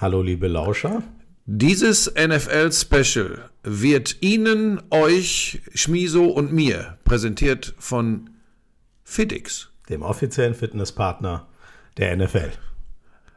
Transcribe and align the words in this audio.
Hallo, 0.00 0.22
liebe 0.22 0.48
Lauscher. 0.48 1.02
Dieses 1.44 2.10
NFL-Special 2.14 3.50
wird 3.62 4.22
Ihnen, 4.22 4.80
euch, 4.88 5.60
Schmiso 5.74 6.24
und 6.24 6.54
mir 6.54 6.96
präsentiert 7.04 7.74
von 7.78 8.30
Fitix. 9.04 9.68
Dem 9.90 10.00
offiziellen 10.00 10.54
Fitnesspartner 10.54 11.48
der 11.98 12.16
NFL. 12.16 12.50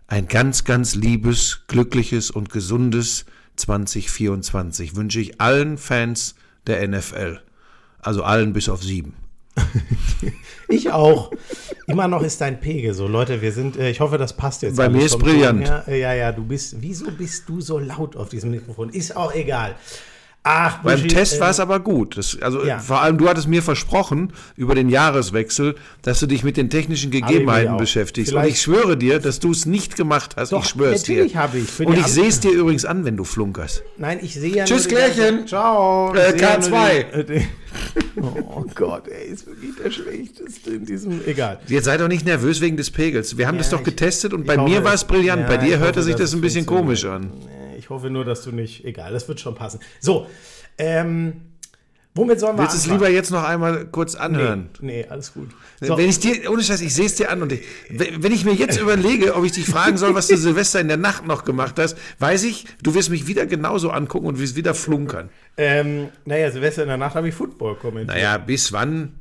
Ein 0.08 0.30
ganz, 0.30 0.64
ganz 0.64 0.96
liebes, 0.96 1.64
glückliches 1.68 2.32
und 2.32 2.50
gesundes 2.50 3.26
2024 3.58 4.96
wünsche 4.96 5.20
ich 5.20 5.42
allen 5.42 5.78
Fans 5.78 6.36
der 6.66 6.88
NFL. 6.88 7.42
Also 8.00 8.24
allen 8.24 8.54
bis 8.54 8.70
auf 8.70 8.82
sieben. 8.82 9.16
Ich 10.70 10.92
auch. 10.92 11.32
Immer 11.88 12.08
noch 12.08 12.22
ist 12.22 12.40
dein 12.42 12.60
Pegel 12.60 12.94
so. 12.94 13.08
Leute, 13.08 13.42
wir 13.42 13.52
sind, 13.52 13.78
äh, 13.78 13.90
ich 13.90 14.00
hoffe, 14.00 14.18
das 14.18 14.34
passt 14.34 14.62
jetzt. 14.62 14.78
Bei 14.78 14.90
mir 14.90 15.06
ist 15.06 15.18
brillant. 15.20 15.70
Äh, 15.88 16.00
Ja, 16.00 16.14
ja, 16.14 16.32
du 16.32 16.44
bist, 16.44 16.76
wieso 16.80 17.12
bist 17.12 17.48
du 17.50 17.60
so 17.62 17.78
laut 17.80 18.16
auf 18.16 18.30
diesem 18.30 18.52
Mikrofon? 18.52 18.90
Ist 18.90 19.16
auch 19.16 19.34
egal. 19.34 19.76
Ach, 20.46 20.80
Beim 20.84 20.96
Buschi, 21.02 21.08
Test 21.08 21.38
äh, 21.38 21.40
war 21.40 21.50
es 21.52 21.62
aber 21.62 21.80
gut. 21.80 22.18
Das, 22.18 22.38
also 22.42 22.66
ja. 22.66 22.78
vor 22.78 23.02
allem, 23.02 23.18
du 23.18 23.30
hattest 23.30 23.48
mir 23.48 23.64
versprochen 23.64 24.34
über 24.58 24.76
den 24.76 24.90
Jahreswechsel, 24.90 25.76
dass 26.02 26.20
du 26.20 26.28
dich 26.28 26.44
mit 26.44 26.58
den 26.58 26.70
technischen 26.70 27.12
Gegebenheiten 27.12 27.78
beschäftigst. 27.78 28.34
Und 28.34 28.40
Vielleicht- 28.42 28.58
ich 28.58 28.62
schwöre 28.62 28.98
dir, 28.98 29.20
dass 29.20 29.40
du 29.40 29.52
es 29.52 29.66
nicht 29.66 29.96
gemacht 29.96 30.36
hast. 30.36 30.52
Doch, 30.52 30.64
ich 30.64 30.70
schwöre 30.72 30.94
es 30.94 31.04
dir. 31.04 31.14
natürlich 31.16 31.38
habe 31.38 31.58
ich. 31.60 31.80
Und 31.88 31.98
ich 31.98 32.08
sehe 32.08 32.28
es 32.28 32.42
dir 32.42 32.52
übrigens 32.52 32.84
an, 32.84 33.06
wenn 33.06 33.16
du 33.16 33.24
flunkerst. 33.24 33.84
Nein, 33.98 34.20
ich 34.22 34.34
sehe 34.34 34.54
ja 34.54 34.66
Tschüss, 34.66 34.90
Klärchen. 34.90 35.48
Ciao. 35.48 36.14
Äh, 36.14 36.26
Ich 36.26 36.32
sehe 36.34 36.42
ja 36.42 36.58
K2. 36.58 37.16
nur 37.16 37.24
die- 37.24 37.34
äh, 37.36 37.42
Oh 38.22 38.66
Gott, 38.76 39.08
ey, 39.08 39.32
ist 39.32 39.48
wirklich 39.48 39.72
der 39.82 39.92
Schlechteste 39.92 40.72
in 40.72 40.86
diesem, 40.86 41.22
egal. 41.26 41.60
Jetzt 41.68 41.86
sei 41.86 41.98
doch 41.98 42.08
nicht 42.08 42.26
nervös 42.26 42.60
wegen 42.62 42.78
des 42.78 42.92
Pegels. 42.92 43.38
Wir 43.38 43.48
haben 43.48 43.56
Ja, 43.56 43.60
das 43.62 43.70
doch 43.72 43.84
getestet 43.84 44.34
und 44.34 44.46
bei 44.46 44.58
mir 44.58 44.84
war 44.84 44.94
es 44.94 45.06
brillant. 45.06 45.44
ja, 45.44 45.48
bei 45.48 45.58
dir 45.58 45.80
hörte 45.80 46.04
sich 46.04 46.16
das 46.16 46.34
ein 46.34 46.42
bisschen 46.42 46.66
komisch 46.66 47.06
an. 47.06 47.32
Nee, 47.46 47.73
Ich 47.84 47.90
hoffe 47.90 48.10
nur, 48.10 48.24
dass 48.24 48.44
du 48.44 48.54
nicht, 48.54 48.86
egal, 48.86 49.12
das 49.12 49.28
wird 49.28 49.42
schon 49.42 49.56
passen. 49.56 49.82
So, 50.00 50.26
ähm, 50.78 51.42
womit 52.16 52.40
sollen 52.40 52.56
wir 52.56 52.62
Willst 52.62 52.76
du 52.76 52.80
es 52.80 52.88
lieber 52.88 53.10
jetzt 53.10 53.30
noch 53.30 53.44
einmal 53.44 53.84
kurz 53.88 54.16
anhören? 54.16 54.70
Nee, 54.80 55.02
nee, 55.02 55.06
alles 55.10 55.34
gut. 55.34 55.50
So, 55.82 55.98
Wenn 55.98 56.08
ich 56.08 56.18
dir, 56.20 56.50
ohne 56.50 56.64
Scheiß, 56.64 56.80
ich 56.80 56.94
sehe 56.94 57.08
es 57.08 57.16
dir 57.16 57.30
an 57.30 57.42
und 57.42 57.52
ich, 57.52 57.62
wenn 57.90 58.24
wenn 58.24 58.32
ich 58.32 58.46
mir 58.46 58.54
jetzt 58.54 58.80
überlege, 58.80 59.36
ob 59.36 59.44
ich 59.44 59.52
dich 59.52 59.66
fragen 59.66 59.98
soll, 59.98 60.16
was 60.16 60.28
du 60.30 60.38
Silvester 60.38 60.80
in 60.80 60.88
der 60.88 60.96
Nacht 60.96 61.28
noch 61.28 61.44
gemacht 61.44 61.78
hast, 61.78 61.98
weiß 62.20 62.44
ich, 62.44 62.66
du 62.82 62.96
wirst 62.96 63.10
mich 63.10 63.28
wieder 63.28 63.46
genauso 63.48 63.90
angucken 63.90 64.28
und 64.28 64.40
wirst 64.40 64.56
wieder 64.56 64.74
flunkern. 64.74 65.30
ähm, 65.58 66.08
naja, 66.24 66.50
Silvester 66.52 66.84
in 66.84 66.88
der 66.88 66.98
Nacht 66.98 67.16
habe 67.16 67.28
ich 67.28 67.36
Football 67.36 67.76
kommentiert. 67.76 68.16
Naja, 68.16 68.38
bis 68.38 68.72
wann? 68.72 69.20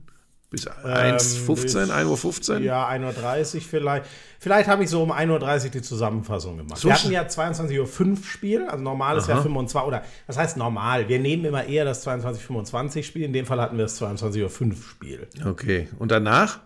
Bis 0.53 0.69
1.15, 0.69 1.62
bis- 1.62 1.77
1.15 1.77 2.50
Uhr? 2.53 2.58
Ja, 2.61 2.89
1.30 2.89 3.55
Uhr 3.56 3.61
vielleicht. 3.62 4.06
Vielleicht 4.39 4.69
habe 4.69 4.84
ich 4.84 4.91
so 4.91 5.03
um 5.03 5.11
1.30 5.11 5.64
Uhr 5.64 5.70
die 5.70 5.83
Zusammenfassung 5.83 6.58
gemacht. 6.58 6.77
So 6.78 6.89
wir 6.89 6.95
hatten 6.95 7.11
ja 7.11 7.22
22.05 7.22 7.81
Uhr 8.11 8.17
Spiel, 8.25 8.67
also 8.69 8.84
normal 8.84 9.17
ist 9.17 9.28
ja 9.28 9.41
25 9.41 9.89
oder 9.89 10.03
was 10.27 10.36
heißt 10.36 10.56
normal? 10.58 11.08
Wir 11.08 11.19
nehmen 11.20 11.45
immer 11.47 11.64
eher 11.64 11.84
das 11.84 12.06
22.25 12.06 13.03
Spiel. 13.03 13.23
In 13.23 13.33
dem 13.33 13.47
Fall 13.47 13.61
hatten 13.61 13.77
wir 13.78 13.84
das 13.84 14.00
22.05 14.00 14.42
Uhr 14.70 14.77
Spiel. 14.77 15.27
Okay. 15.47 15.89
Und 15.98 16.11
danach? 16.12 16.61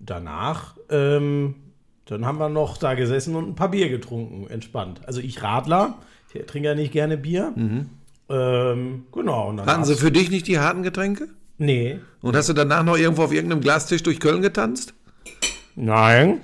Danach, 0.00 0.74
ähm, 0.88 1.54
dann 2.06 2.24
haben 2.26 2.38
wir 2.38 2.48
noch 2.48 2.76
da 2.78 2.94
gesessen 2.94 3.36
und 3.36 3.50
ein 3.50 3.54
paar 3.54 3.70
Bier 3.70 3.88
getrunken, 3.90 4.48
entspannt. 4.50 5.02
Also 5.06 5.20
ich 5.20 5.42
Radler, 5.42 5.98
ich 6.32 6.46
trinke 6.46 6.68
ja 6.70 6.74
nicht 6.74 6.92
gerne 6.92 7.16
Bier. 7.18 7.52
Ähm, 7.56 9.04
genau. 9.12 9.48
Und 9.48 9.58
danach, 9.58 9.72
Hatten 9.74 9.84
sie 9.84 9.96
für 9.96 10.10
dich 10.10 10.30
nicht 10.30 10.46
die 10.46 10.58
harten 10.58 10.82
Getränke? 10.82 11.28
Nee. 11.60 12.00
Und 12.22 12.34
hast 12.36 12.48
du 12.48 12.54
danach 12.54 12.82
noch 12.82 12.96
irgendwo 12.96 13.22
auf 13.22 13.32
irgendeinem 13.32 13.60
Glastisch 13.60 14.02
durch 14.02 14.18
Köln 14.18 14.40
getanzt? 14.40 14.94
Nein. 15.76 16.40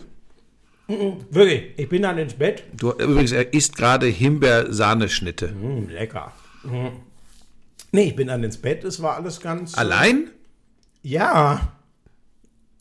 Wirklich, 0.89 1.73
ich 1.79 1.89
bin 1.89 2.03
dann 2.03 2.19
ins 2.19 2.35
Bett. 2.35 2.65
Du, 2.75 2.93
übrigens, 2.93 3.33
er 3.33 3.53
isst 3.55 3.77
gerade 3.77 4.07
Himbeersahneschnitte. 4.07 5.49
Mm, 5.49 5.89
lecker. 5.89 6.33
Mhm. 6.65 6.93
Nee, 7.93 8.09
ich 8.09 8.17
bin 8.17 8.29
dann 8.29 8.45
ins 8.45 8.59
Bett, 8.59 8.85
es 8.85 9.01
war 9.01 9.17
alles 9.17 9.41
ganz. 9.41 9.75
Allein? 9.79 10.31
Ja. 11.03 11.73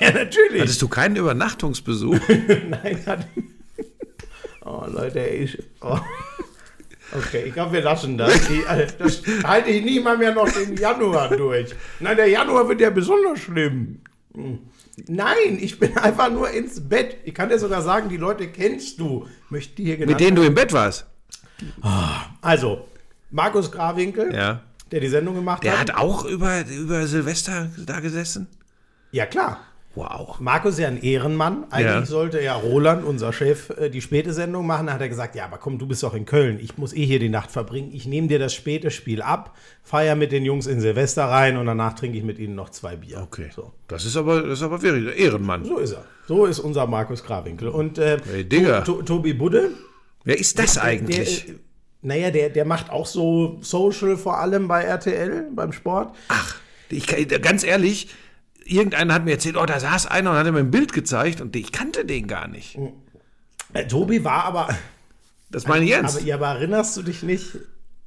ja, 0.00 0.10
natürlich. 0.12 0.62
Hattest 0.62 0.82
du 0.82 0.88
keinen 0.88 1.14
Übernachtungsbesuch? 1.14 2.18
Nein, 2.68 3.06
hat. 3.06 3.28
Oh, 4.64 4.84
Leute, 4.88 5.20
ich. 5.20 5.56
Oh. 5.80 6.00
Okay, 7.12 7.44
ich 7.46 7.54
glaube, 7.54 7.72
wir 7.72 7.82
lassen 7.82 8.16
das. 8.18 8.34
Ich, 8.50 8.66
äh, 8.68 8.86
das 8.98 9.22
halte 9.44 9.70
ich 9.70 9.84
nie 9.84 10.00
mal 10.00 10.16
mehr 10.16 10.32
noch 10.34 10.48
den 10.50 10.76
Januar 10.76 11.28
durch. 11.36 11.74
Nein, 11.98 12.16
der 12.16 12.28
Januar 12.28 12.68
wird 12.68 12.80
ja 12.80 12.90
besonders 12.90 13.40
schlimm. 13.40 14.00
Hm. 14.34 14.58
Nein, 15.08 15.58
ich 15.60 15.78
bin 15.78 15.96
einfach 15.98 16.30
nur 16.30 16.50
ins 16.50 16.88
Bett. 16.88 17.16
Ich 17.24 17.34
kann 17.34 17.48
dir 17.48 17.58
sogar 17.58 17.82
sagen, 17.82 18.08
die 18.08 18.16
Leute 18.16 18.48
kennst 18.48 19.00
du. 19.00 19.26
Möchte 19.48 19.82
hier 19.82 19.98
Mit 20.06 20.20
denen 20.20 20.36
du 20.36 20.42
im 20.42 20.54
Bett 20.54 20.72
warst? 20.72 21.06
Also, 22.40 22.86
Markus 23.30 23.70
Grawinkel, 23.72 24.34
Ja. 24.34 24.60
der 24.90 25.00
die 25.00 25.08
Sendung 25.08 25.34
gemacht 25.34 25.62
Der 25.64 25.72
hat. 25.72 25.90
hat 25.92 25.96
auch 25.96 26.24
über, 26.24 26.64
über 26.68 27.06
Silvester 27.06 27.70
da 27.86 28.00
gesessen? 28.00 28.46
Ja, 29.12 29.26
klar. 29.26 29.60
Wow. 29.96 30.38
Markus 30.38 30.74
ist 30.74 30.78
ja 30.80 30.88
ein 30.88 31.02
Ehrenmann. 31.02 31.64
Eigentlich 31.70 31.84
Ja. 31.94 32.06
sollte 32.06 32.40
ja 32.40 32.54
Roland, 32.54 33.04
unser 33.04 33.32
Chef, 33.32 33.70
äh, 33.70 33.90
die 33.90 34.00
späte 34.00 34.32
Sendung 34.32 34.64
machen. 34.64 34.86
Da 34.86 34.92
hat 34.92 35.00
er 35.00 35.08
gesagt, 35.08 35.34
ja, 35.34 35.44
aber 35.46 35.58
komm, 35.58 35.78
du 35.78 35.86
bist 35.88 36.04
doch 36.04 36.14
in 36.14 36.26
Köln. 36.26 36.60
Ich 36.62 36.78
muss 36.78 36.92
eh 36.92 37.04
hier 37.04 37.18
die 37.18 37.28
Nacht 37.28 37.50
verbringen. 37.50 37.90
Ich 37.92 38.06
nehme 38.06 38.28
dir 38.28 38.38
das 38.38 38.54
späte 38.54 38.92
Spiel 38.92 39.20
ab, 39.20 39.56
feier 39.82 40.14
mit 40.14 40.30
den 40.30 40.44
Jungs 40.44 40.68
in 40.68 40.80
Silvester 40.80 41.24
rein 41.24 41.56
und 41.56 41.66
danach 41.66 41.94
trinke 41.94 42.16
ich 42.18 42.22
mit 42.22 42.38
ihnen 42.38 42.54
noch 42.54 42.70
zwei 42.70 42.94
Bier. 42.94 43.20
Okay. 43.22 43.50
So, 43.54 43.72
Das 43.88 44.04
ist 44.04 44.16
aber, 44.16 44.42
das 44.42 44.58
ist 44.60 44.62
aber 44.62 44.80
wirklich 44.80 45.08
ein 45.12 45.18
Ehrenmann. 45.18 45.64
so 45.64 45.78
ist 45.78 45.92
er. 45.92 46.04
So 46.28 46.46
ist 46.46 46.60
unser 46.60 46.86
Markus 46.86 47.24
Grawinkel. 47.24 47.68
Und 47.68 47.98
äh, 47.98 48.18
Hey, 48.30 48.44
Digga. 48.44 48.82
To- 48.82 48.94
To- 48.98 49.02
Tobi 49.02 49.32
Budde, 49.32 49.70
Wer 50.22 50.38
ist 50.38 50.58
das 50.60 50.78
eigentlich? 50.78 51.46
Der, 51.46 51.54
äh, 51.54 51.58
naja, 52.02 52.30
der, 52.30 52.50
der 52.50 52.64
macht 52.64 52.90
auch 52.90 53.06
so 53.06 53.58
Social 53.60 54.16
vor 54.16 54.38
allem 54.38 54.68
bei 54.68 54.82
RTL, 54.84 55.48
beim 55.52 55.72
Sport. 55.72 56.14
Ach, 56.28 56.56
ich, 56.90 57.06
ganz 57.42 57.64
ehrlich, 57.64 58.08
irgendeiner 58.70 59.14
hat 59.14 59.24
mir 59.24 59.32
erzählt, 59.32 59.56
oh, 59.56 59.66
da 59.66 59.80
saß 59.80 60.06
einer 60.06 60.30
und 60.30 60.36
hat 60.36 60.50
mir 60.52 60.58
ein 60.58 60.70
Bild 60.70 60.92
gezeigt 60.92 61.40
und 61.40 61.54
ich 61.56 61.72
kannte 61.72 62.04
den 62.04 62.26
gar 62.26 62.48
nicht. 62.48 62.78
Äh, 63.72 63.86
Tobi 63.86 64.24
war 64.24 64.44
aber, 64.44 64.68
Das 65.50 65.66
meine 65.66 65.84
ich 65.84 65.92
ernst. 65.92 66.18
aber, 66.18 66.26
ja, 66.26 66.36
aber 66.36 66.48
erinnerst 66.48 66.96
du 66.96 67.02
dich 67.02 67.22
nicht, 67.22 67.58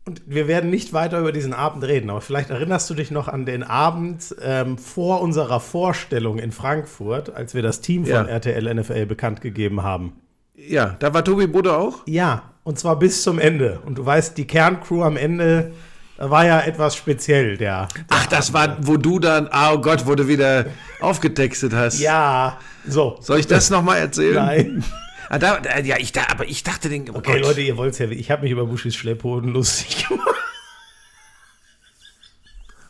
und 0.05 0.21
wir 0.25 0.47
werden 0.49 0.69
nicht 0.69 0.91
weiter 0.91 1.19
über 1.19 1.31
diesen 1.31 1.53
Abend 1.53 1.83
reden, 1.85 2.09
aber 2.09 2.19
vielleicht 2.19 2.49
erinnerst 2.49 2.89
du 2.89 2.93
dich 2.93 3.09
noch 3.11 3.29
an 3.29 3.45
den 3.45 3.63
Abend 3.63 4.35
ähm, 4.41 4.77
vor 4.77 5.21
unserer 5.21 5.59
Vorstellung 5.61 6.39
in 6.39 6.51
Frankfurt, 6.51 7.33
als 7.33 7.53
wir 7.53 7.61
das 7.61 7.79
Team 7.79 8.03
von 8.05 8.13
Ja. 8.13 8.23
RTL 8.25 8.73
NFL 8.73 9.05
bekannt 9.05 9.39
gegeben 9.41 9.83
haben. 9.83 10.13
ja, 10.55 10.95
da 10.99 11.13
war 11.13 11.23
Tobi 11.23 11.47
Budde 11.47 11.77
auch? 11.77 12.01
Ja, 12.05 12.51
und 12.63 12.77
zwar 12.79 12.99
bis 12.99 13.23
zum 13.23 13.39
Ende. 13.39 13.79
Und 13.85 13.97
du 13.97 14.05
weißt, 14.05 14.37
die 14.37 14.45
Kerncrew 14.45 15.03
am 15.03 15.15
Ende 15.17 15.71
war 16.17 16.45
ja 16.45 16.61
etwas 16.61 16.95
speziell, 16.95 17.57
der. 17.57 17.87
Ach, 18.09 18.25
das 18.27 18.53
war, 18.53 18.77
wo 18.81 18.97
du 18.97 19.19
dann, 19.19 19.47
ah, 19.51 19.73
oh 19.73 19.79
Gott, 19.81 20.05
wo 20.05 20.15
du 20.15 20.27
wieder 20.27 20.65
aufgetextet 21.01 21.73
hast. 21.73 21.99
Ja, 21.99 22.59
so. 22.87 23.17
Soll 23.21 23.39
ich 23.39 23.47
das 23.47 23.69
nochmal 23.69 23.97
erzählen? 23.99 24.35
Nein. 24.35 24.83
Ah, 25.29 25.39
da, 25.39 25.59
ja, 25.83 25.97
ich, 25.97 26.11
da, 26.11 26.21
aber 26.29 26.45
ich 26.45 26.61
dachte 26.63 26.89
den, 26.89 27.09
oh 27.09 27.15
Okay, 27.15 27.33
Gott. 27.33 27.41
Leute, 27.41 27.61
ihr 27.61 27.75
wollt 27.77 27.93
es 27.93 27.99
ja. 27.99 28.07
Ich 28.09 28.29
habe 28.29 28.43
mich 28.43 28.51
über 28.51 28.65
Buschis 28.65 28.95
Schlepphoden 28.95 29.51
lustig 29.51 30.07
gemacht. 30.07 30.27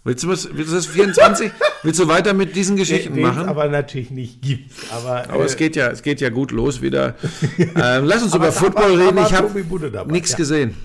Willst 0.06 0.22
du, 0.26 0.28
was, 0.28 0.50
willst 0.52 0.72
du 0.72 0.76
das 0.76 0.86
24? 0.88 1.52
willst 1.84 1.98
du 2.02 2.08
weiter 2.10 2.34
mit 2.34 2.58
diesen 2.58 2.76
Geschichten 2.76 3.14
Den 3.14 3.24
machen? 3.24 3.48
aber 3.48 3.70
natürlich 3.70 4.12
nicht 4.12 4.42
gibt. 4.42 4.70
Aber, 4.92 5.24
Aber 5.30 5.44
äh, 5.44 5.46
es 5.46 5.56
geht 5.56 5.78
ja, 5.78 5.88
es 5.92 6.02
geht 6.02 6.20
ja 6.20 6.28
gut 6.30 6.52
los 6.52 6.82
wieder. 6.82 7.16
ähm, 7.58 8.04
lass 8.04 8.22
uns 8.22 8.34
Aber 8.34 8.48
über 8.48 8.52
Football 8.52 9.00
war- 9.00 9.06
reden. 9.06 9.16
war 9.16 9.28
Ich 9.28 9.34
habe 9.34 10.12
nichts 10.12 10.32
ja. 10.32 10.38
gesehen. 10.38 10.76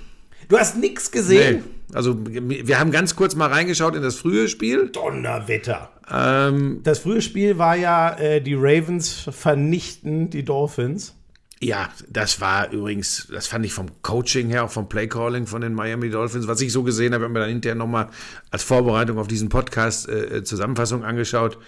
Du 0.48 0.56
hast 0.56 0.76
nichts 0.76 1.10
gesehen? 1.10 1.64
Also 1.94 2.16
wir 2.26 2.78
haben 2.78 2.90
ganz 2.90 3.16
kurz 3.16 3.34
mal 3.34 3.48
reingeschaut 3.48 3.94
in 3.96 4.02
das 4.02 4.16
frühe 4.16 4.48
Spiel. 4.48 4.90
Donnerwetter. 4.90 5.90
Ähm, 6.10 6.80
Das 6.82 6.98
frühe 7.00 7.22
Spiel 7.22 7.58
war 7.58 7.76
ja, 7.76 8.14
äh, 8.18 8.40
die 8.40 8.54
Ravens 8.54 9.28
vernichten 9.30 10.30
die 10.30 10.44
Dolphins. 10.44 11.14
ja, 11.60 11.88
das 12.08 12.40
war 12.40 12.70
übrigens, 12.70 13.28
das 13.32 13.46
fand 13.48 13.64
ich 13.64 13.72
vom 13.72 13.86
Coaching 14.02 14.48
her, 14.48 14.64
auch 14.64 14.70
vom 14.70 14.88
Playcalling 14.88 15.46
von 15.46 15.60
den 15.60 15.72
Miami 15.74 16.08
Dolphins, 16.10 16.46
was 16.46 16.60
ich 16.60 16.72
so 16.72 16.82
gesehen 16.82 17.14
habe, 17.14 17.24
haben 17.24 17.32
wir 17.32 17.40
dann 17.40 17.48
hinterher 17.50 17.74
nochmal 17.74 18.08
als 18.50 18.62
Vorbereitung 18.62 19.18
auf 19.18 19.26
diesen 19.26 19.48
Podcast 19.48 20.08
äh, 20.08 20.44
Zusammenfassung 20.44 21.04
angeschaut. 21.04 21.58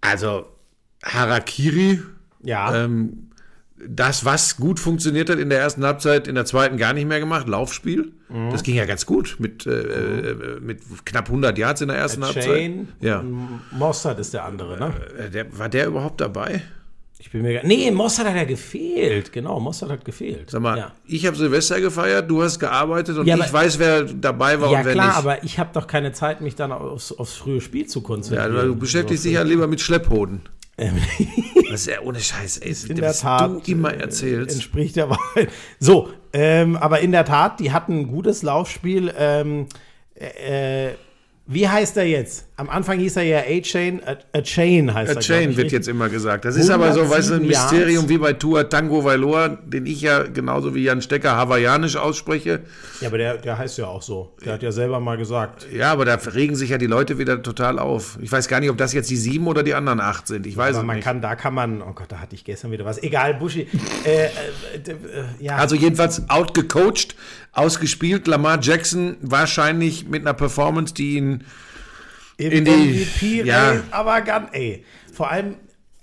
Also 0.00 0.46
Harakiri, 1.04 2.00
Ja. 2.42 2.84
ähm, 2.84 3.30
das, 3.88 4.24
was 4.24 4.56
gut 4.56 4.80
funktioniert 4.80 5.28
hat 5.28 5.38
in 5.38 5.50
der 5.50 5.60
ersten 5.60 5.84
Halbzeit, 5.84 6.28
in 6.28 6.34
der 6.34 6.44
zweiten 6.46 6.76
gar 6.76 6.92
nicht 6.92 7.06
mehr 7.06 7.20
gemacht, 7.20 7.46
Laufspiel. 7.48 8.12
Mhm. 8.28 8.50
Das 8.50 8.62
ging 8.62 8.74
ja 8.74 8.86
ganz 8.86 9.04
gut 9.06 9.36
mit, 9.38 9.66
äh, 9.66 9.70
äh, 10.30 10.60
mit 10.60 10.80
knapp 11.04 11.26
100 11.28 11.56
Yards 11.58 11.80
in 11.82 11.88
der 11.88 11.96
ersten 11.98 12.24
Halbzeit. 12.24 12.44
Chain. 12.44 12.88
Ja. 13.00 13.22
Mossad 13.72 14.18
ist 14.18 14.32
der 14.34 14.44
andere, 14.44 14.78
ne? 14.78 14.92
Äh, 15.18 15.30
Der, 15.30 15.58
war 15.58 15.68
der 15.68 15.86
überhaupt 15.88 16.20
dabei? 16.20 16.62
Ich 17.18 17.30
bin 17.30 17.42
mir 17.42 17.54
gar 17.54 17.64
Nee, 17.66 17.90
Mossad 17.90 18.26
hat 18.26 18.36
ja 18.36 18.44
gefehlt. 18.44 19.32
Genau, 19.32 19.58
Mossad 19.58 19.90
hat 19.90 20.04
gefehlt. 20.04 20.50
Sag 20.50 20.60
mal, 20.62 20.78
Ja, 20.78 20.92
ich 21.06 21.26
habe 21.26 21.36
Silvester 21.36 21.80
gefeiert, 21.80 22.30
du 22.30 22.42
hast 22.42 22.58
gearbeitet 22.58 23.16
und 23.18 23.26
Ja, 23.26 23.36
ich 23.36 23.52
weiß, 23.52 23.78
wer 23.78 24.04
dabei 24.04 24.60
war 24.60 24.70
ja 24.70 24.78
und 24.80 24.84
wer 24.86 24.92
klar, 24.92 25.06
nicht. 25.08 25.16
aber 25.16 25.44
ich 25.44 25.58
habe 25.58 25.70
doch 25.72 25.86
keine 25.86 26.12
Zeit, 26.12 26.40
mich 26.40 26.54
dann 26.56 26.72
aufs, 26.72 27.12
aufs 27.12 27.34
frühe 27.34 27.60
Spiel 27.60 27.86
zu 27.86 28.00
ja, 28.00 28.04
konzentrieren. 28.06 28.54
weil 28.54 28.66
du 28.68 28.76
beschäftigst 28.76 29.22
So, 29.22 29.28
dich 29.28 29.34
ja 29.36 29.42
lieber 29.42 29.66
mit 29.66 29.80
Schlepphoden. 29.80 30.42
Das 30.76 31.80
ist 31.80 31.86
ja 31.86 32.00
ohne 32.02 32.20
Scheiß, 32.20 32.58
ey. 32.58 32.76
in 32.88 32.96
der 32.96 33.10
was 33.10 33.20
Tat 33.20 33.50
du 33.50 33.72
immer 33.72 33.94
äh, 33.94 34.00
erzählst. 34.00 34.54
entspricht 34.54 34.96
der 34.96 35.10
Wahrheit. 35.10 35.48
So, 35.80 36.10
ähm, 36.32 36.76
aber 36.76 37.00
in 37.00 37.12
der 37.12 37.24
Tat, 37.24 37.60
die 37.60 37.72
hatten 37.72 38.00
ein 38.00 38.08
gutes 38.08 38.42
Laufspiel. 38.42 39.12
Ähm, 39.16 39.66
äh, 40.14 40.90
wie 41.46 41.68
heißt 41.68 41.96
er 41.96 42.06
jetzt? 42.06 42.45
Am 42.58 42.70
Anfang 42.70 42.98
hieß 42.98 43.16
er 43.16 43.22
ja 43.24 43.38
A-Chain, 43.40 44.00
a, 44.06 44.16
a 44.38 44.40
Chain 44.40 44.94
heißt 44.94 45.10
A 45.10 45.12
er. 45.12 45.14
glaub 45.16 45.22
Chain 45.22 45.50
ich, 45.50 45.56
wird 45.58 45.72
jetzt 45.72 45.88
immer 45.88 46.08
gesagt. 46.08 46.46
Das 46.46 46.56
ist 46.56 46.70
aber 46.70 46.90
so, 46.94 47.00
weißt 47.10 47.28
du, 47.28 47.34
ein 47.34 47.40
107 47.42 47.46
Mysterium 47.48 47.94
Yards. 48.04 48.08
wie 48.08 48.16
bei 48.18 48.32
Tua 48.32 48.64
Tango 48.64 49.04
Vailoa, 49.04 49.48
den 49.62 49.84
ich 49.84 50.00
ja 50.00 50.22
genauso 50.22 50.74
wie 50.74 50.82
Jan 50.84 51.02
Stecker 51.02 51.36
hawaiianisch 51.36 51.96
ausspreche. 51.96 52.60
Ja, 53.02 53.08
aber 53.08 53.18
der, 53.18 53.36
der 53.36 53.58
heißt 53.58 53.76
ja 53.76 53.88
auch 53.88 54.00
so. 54.00 54.32
Der 54.42 54.54
hat 54.54 54.62
ja 54.62 54.72
selber 54.72 55.00
mal 55.00 55.18
gesagt. 55.18 55.66
Ja, 55.70 55.92
aber 55.92 56.06
da 56.06 56.14
regen 56.14 56.56
sich 56.56 56.70
ja 56.70 56.78
die 56.78 56.86
Leute 56.86 57.18
wieder 57.18 57.42
total 57.42 57.78
auf. 57.78 58.18
Ich 58.22 58.32
weiß 58.32 58.48
gar 58.48 58.60
nicht, 58.60 58.70
ob 58.70 58.78
das 58.78 58.94
jetzt 58.94 59.10
die 59.10 59.16
sieben 59.16 59.46
oder 59.48 59.62
die 59.62 59.74
anderen 59.74 60.00
acht 60.00 60.26
sind. 60.26 60.46
Ich 60.46 60.56
weiß 60.56 60.76
Aber 60.76 60.80
es 60.80 60.86
man 60.86 60.96
nicht. 60.96 61.04
kann, 61.04 61.20
da 61.20 61.34
kann 61.36 61.52
man, 61.52 61.82
oh 61.82 61.92
Gott, 61.94 62.06
da 62.10 62.20
hatte 62.20 62.34
ich 62.34 62.44
gestern 62.44 62.70
wieder 62.70 62.86
was. 62.86 63.02
Egal, 63.02 63.34
Buschi. 63.34 63.66
Äh, 64.06 64.08
äh, 64.24 64.28
äh, 64.86 64.94
ja, 65.40 65.56
Also 65.56 65.76
jedenfalls 65.76 66.30
outgecoacht, 66.30 67.16
ausgespielt. 67.52 68.26
Lamar 68.26 68.58
Jackson 68.62 69.18
wahrscheinlich 69.20 70.08
mit 70.08 70.22
einer 70.22 70.32
Performance, 70.34 70.94
die 70.94 71.16
ihn 71.16 71.44
im 72.38 72.52
in 72.52 72.64
die- 72.64 72.70
MVP 72.72 73.42
ja. 73.44 73.82
Aber 73.90 74.20
ganz, 74.20 74.48
ey, 74.52 74.84
vor 75.12 75.30
allem, 75.30 75.56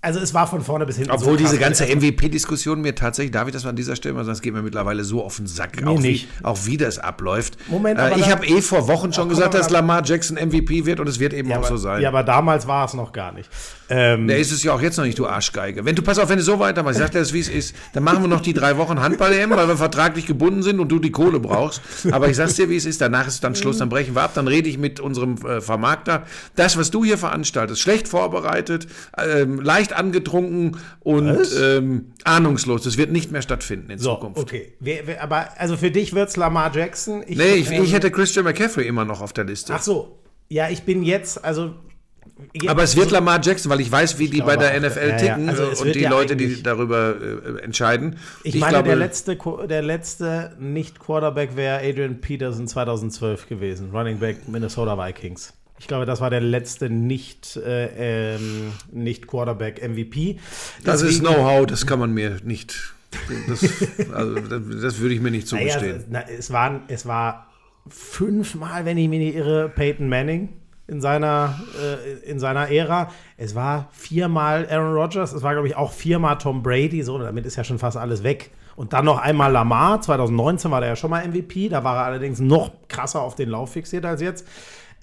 also 0.04 0.20
es 0.20 0.34
war 0.34 0.48
von 0.48 0.62
vorne 0.62 0.86
bis 0.86 0.98
hinten 0.98 1.12
Obwohl 1.12 1.38
so 1.40 1.46
diese 1.46 1.58
ganze 1.58 1.86
MVP-Diskussion 1.86 2.82
mir 2.82 2.94
tatsächlich, 2.94 3.32
darf 3.32 3.48
ich 3.48 3.54
das 3.54 3.64
mal 3.64 3.70
an 3.70 3.78
dieser 3.78 3.96
Stelle 3.96 4.14
mal 4.14 4.26
sagen, 4.26 4.36
es 4.36 4.42
geht 4.42 4.54
mir 4.54 4.62
mittlerweile 4.62 5.06
so 5.06 5.24
auf 5.24 5.38
den 5.38 5.48
Sack, 5.48 5.82
Mir 5.82 5.90
auch, 5.90 6.00
nicht. 6.00 6.28
Wie, 6.42 6.46
auch 6.46 6.60
wie 6.66 6.76
das 6.76 7.00
abläuft. 7.00 7.58
Moment, 7.70 7.98
äh, 8.00 8.20
ich 8.20 8.30
habe 8.30 8.46
eh 8.46 8.62
vor 8.62 8.90
Wochen 8.90 9.14
schon 9.14 9.30
gesagt, 9.30 9.54
dass 9.54 9.70
Lamar 9.70 10.04
Jackson 10.04 10.36
MVP 10.36 10.86
wird 10.86 11.00
und 11.00 11.08
es 11.08 11.20
wird 11.20 11.34
eben 11.34 11.50
ja, 11.50 11.56
auch 11.56 11.60
aber, 11.60 11.70
so 11.70 11.78
sein. 11.78 12.02
Ja, 12.02 12.10
aber 12.10 12.24
damals 12.24 12.68
war 12.68 12.86
es 12.86 12.94
noch 12.94 13.14
gar 13.14 13.32
nicht. 13.32 13.50
Ähm, 13.90 14.28
Der 14.28 14.40
ist 14.40 14.52
es 14.52 14.64
ja 14.64 14.74
auch 14.74 14.82
jetzt 14.82 14.98
noch 14.98 15.06
nicht, 15.06 15.20
du 15.20 15.26
Arschgeige. 15.26 15.86
Wenn 15.86 15.96
du, 15.96 16.02
pass 16.02 16.20
auf, 16.20 16.28
wenn 16.28 16.38
du 16.38 16.44
so 16.44 16.60
weitermachst, 16.60 16.98
ich 16.98 17.04
sag 17.04 17.12
dir 17.12 17.20
das, 17.20 17.32
wie 17.32 17.40
es 17.40 17.48
ist, 17.48 17.76
dann 17.94 18.04
machen 18.04 18.24
wir 18.24 18.28
noch 18.28 18.42
die 18.42 18.54
drei 18.54 18.78
Wochen 18.78 19.00
Handball-EM, 19.00 19.52
weil 19.52 19.68
wir 19.68 19.78
vertraglich 19.78 20.26
gebunden 20.26 20.64
sind 20.64 20.80
und 20.82 20.90
du 20.90 21.00
die 21.00 21.12
Kohle 21.12 21.40
brauchst. 21.40 21.82
Aber 22.12 22.28
ich 22.28 22.36
sag's 22.36 22.56
dir, 22.56 22.70
wie 22.70 22.76
es 22.76 22.86
ist, 22.86 23.00
danach 23.00 23.28
ist 23.28 23.44
dann 23.44 23.56
Schluss, 23.56 23.78
dann 23.78 23.90
brechen 23.90 24.16
wir 24.16 24.24
ab, 24.24 24.32
dann 24.36 24.48
rede 24.48 24.68
ich 24.68 24.78
mit 24.78 25.00
unserem 25.00 25.38
äh, 25.46 25.62
Vermarkter. 25.62 26.24
Das, 26.56 26.78
was 26.78 26.92
du 26.92 27.06
hier 27.06 27.18
veranstaltest, 27.18 27.82
schlecht 27.82 28.08
vorbereitet, 28.08 28.88
ähm, 29.18 29.62
leicht 29.62 29.93
angetrunken 29.94 30.78
und 31.02 31.48
ähm, 31.62 32.14
ahnungslos, 32.24 32.84
das 32.84 32.98
wird 32.98 33.12
nicht 33.12 33.32
mehr 33.32 33.42
stattfinden 33.42 33.92
in 33.92 34.00
so, 34.00 34.16
Zukunft. 34.16 34.40
okay. 34.40 34.74
Wer, 34.80 35.08
wer, 35.08 35.24
aber 35.24 35.50
also 35.58 35.78
für 35.78 35.92
dich 35.92 36.14
wird's 36.14 36.38
Lamar 36.38 36.76
Jackson. 36.76 37.24
Ich, 37.28 37.38
Nee, 37.38 37.56
ich, 37.56 37.72
ich 37.72 37.94
hätte 37.94 38.12
Christian 38.12 38.46
McCaffrey 38.46 38.88
immer 38.88 39.06
noch 39.06 39.22
auf 39.22 39.34
der 39.34 39.44
Liste. 39.46 39.74
Ach 39.74 39.82
so. 39.82 40.20
Ja, 40.50 40.70
ich 40.70 40.84
bin 40.84 41.04
jetzt, 41.04 41.44
also. 41.44 41.74
Aber 42.68 42.84
es 42.84 42.96
wird 42.96 43.12
Lamar 43.12 43.40
Jackson, 43.42 43.72
weil 43.72 43.80
ich 43.80 43.92
weiß, 43.92 44.20
wie 44.20 44.28
die 44.28 44.42
bei 44.42 44.56
glaube 44.56 44.78
der 44.80 44.90
NFL 44.90 45.00
ja, 45.00 45.08
ja. 45.08 45.18
ticken 45.18 45.50
Also 45.50 45.64
es 45.64 45.80
und 45.80 45.86
wird 45.88 45.96
die 45.96 46.02
ja 46.02 46.10
Leute, 46.10 46.36
die 46.36 46.62
darüber 46.62 47.16
äh, 47.16 47.62
entscheiden. 47.64 48.18
Ich, 48.44 48.56
meine, 48.56 48.84
der 48.84 48.96
letzte, 48.96 49.38
der 49.70 49.82
letzte 49.82 50.56
Nicht-Quarterback 50.60 51.56
wäre 51.56 51.80
Adrian 51.80 52.22
Peterson 52.22 52.68
2012 52.68 53.48
gewesen, 53.48 53.92
Running 53.92 54.20
Back 54.20 54.48
Minnesota 54.48 54.98
Vikings. 54.98 55.54
Ich 55.84 55.88
glaube, 55.90 56.06
das 56.06 56.22
war 56.22 56.30
der 56.30 56.40
letzte 56.40 56.90
nicht, 56.90 57.58
äh, 57.58 58.36
ähm, 58.36 58.72
nicht 58.90 59.28
Quarterback 59.28 59.82
MVP. 59.84 60.40
Das 60.86 61.02
ist 61.02 61.20
Deswegen- 61.22 61.36
Know-how, 61.36 61.66
das 61.66 61.86
kann 61.86 62.00
man 62.00 62.14
mir 62.14 62.38
nicht. 62.46 62.94
Das, 63.50 63.62
also, 64.14 64.36
das, 64.40 64.62
das 64.82 65.00
würde 65.00 65.14
ich 65.14 65.20
mir 65.20 65.30
nicht 65.30 65.52
Naja, 65.52 65.74
zugestehen. 65.74 66.06
na, 66.10 66.22
es, 66.22 66.52
waren, 66.54 66.84
es 66.88 67.06
war 67.06 67.48
fünfmal, 67.90 68.86
wenn 68.86 68.98
ich 68.98 69.10
mich 69.10 69.20
nicht 69.20 69.36
irre, 69.36 69.68
Peyton 69.68 70.08
Manning 70.08 70.50
in 70.88 71.02
seiner, 71.02 71.60
äh, 71.82 72.30
in 72.30 72.40
seiner 72.40 72.70
Ära. 72.72 73.12
Es 73.36 73.54
war 73.54 73.90
viermal 73.92 74.66
Aaron 74.72 74.94
Rodgers, 74.94 75.34
es 75.34 75.44
war, 75.44 75.52
glaube 75.52 75.68
ich, 75.68 75.76
auch 75.76 75.92
viermal 75.92 76.38
Tom 76.38 76.64
Brady. 76.64 77.04
So, 77.04 77.18
damit 77.18 77.46
ist 77.46 77.58
ja 77.58 77.66
schon 77.66 77.78
fast 77.78 77.98
alles 77.98 78.24
weg. 78.24 78.52
Und 78.78 78.94
dann 78.94 79.04
noch 79.06 79.20
einmal 79.20 79.52
Lamar. 79.52 80.02
2019 80.02 80.72
war 80.72 80.80
der 80.80 80.92
ja 80.92 80.96
schon 80.96 81.10
mal 81.12 81.28
MVP. 81.28 81.68
Da 81.70 81.84
war 81.84 81.98
er 81.98 82.06
allerdings 82.06 82.40
noch 82.40 82.72
krasser 82.88 83.22
auf 83.22 83.36
den 83.36 83.50
Lauf 83.50 83.74
fixiert 83.74 84.06
als 84.06 84.22
jetzt. 84.22 84.48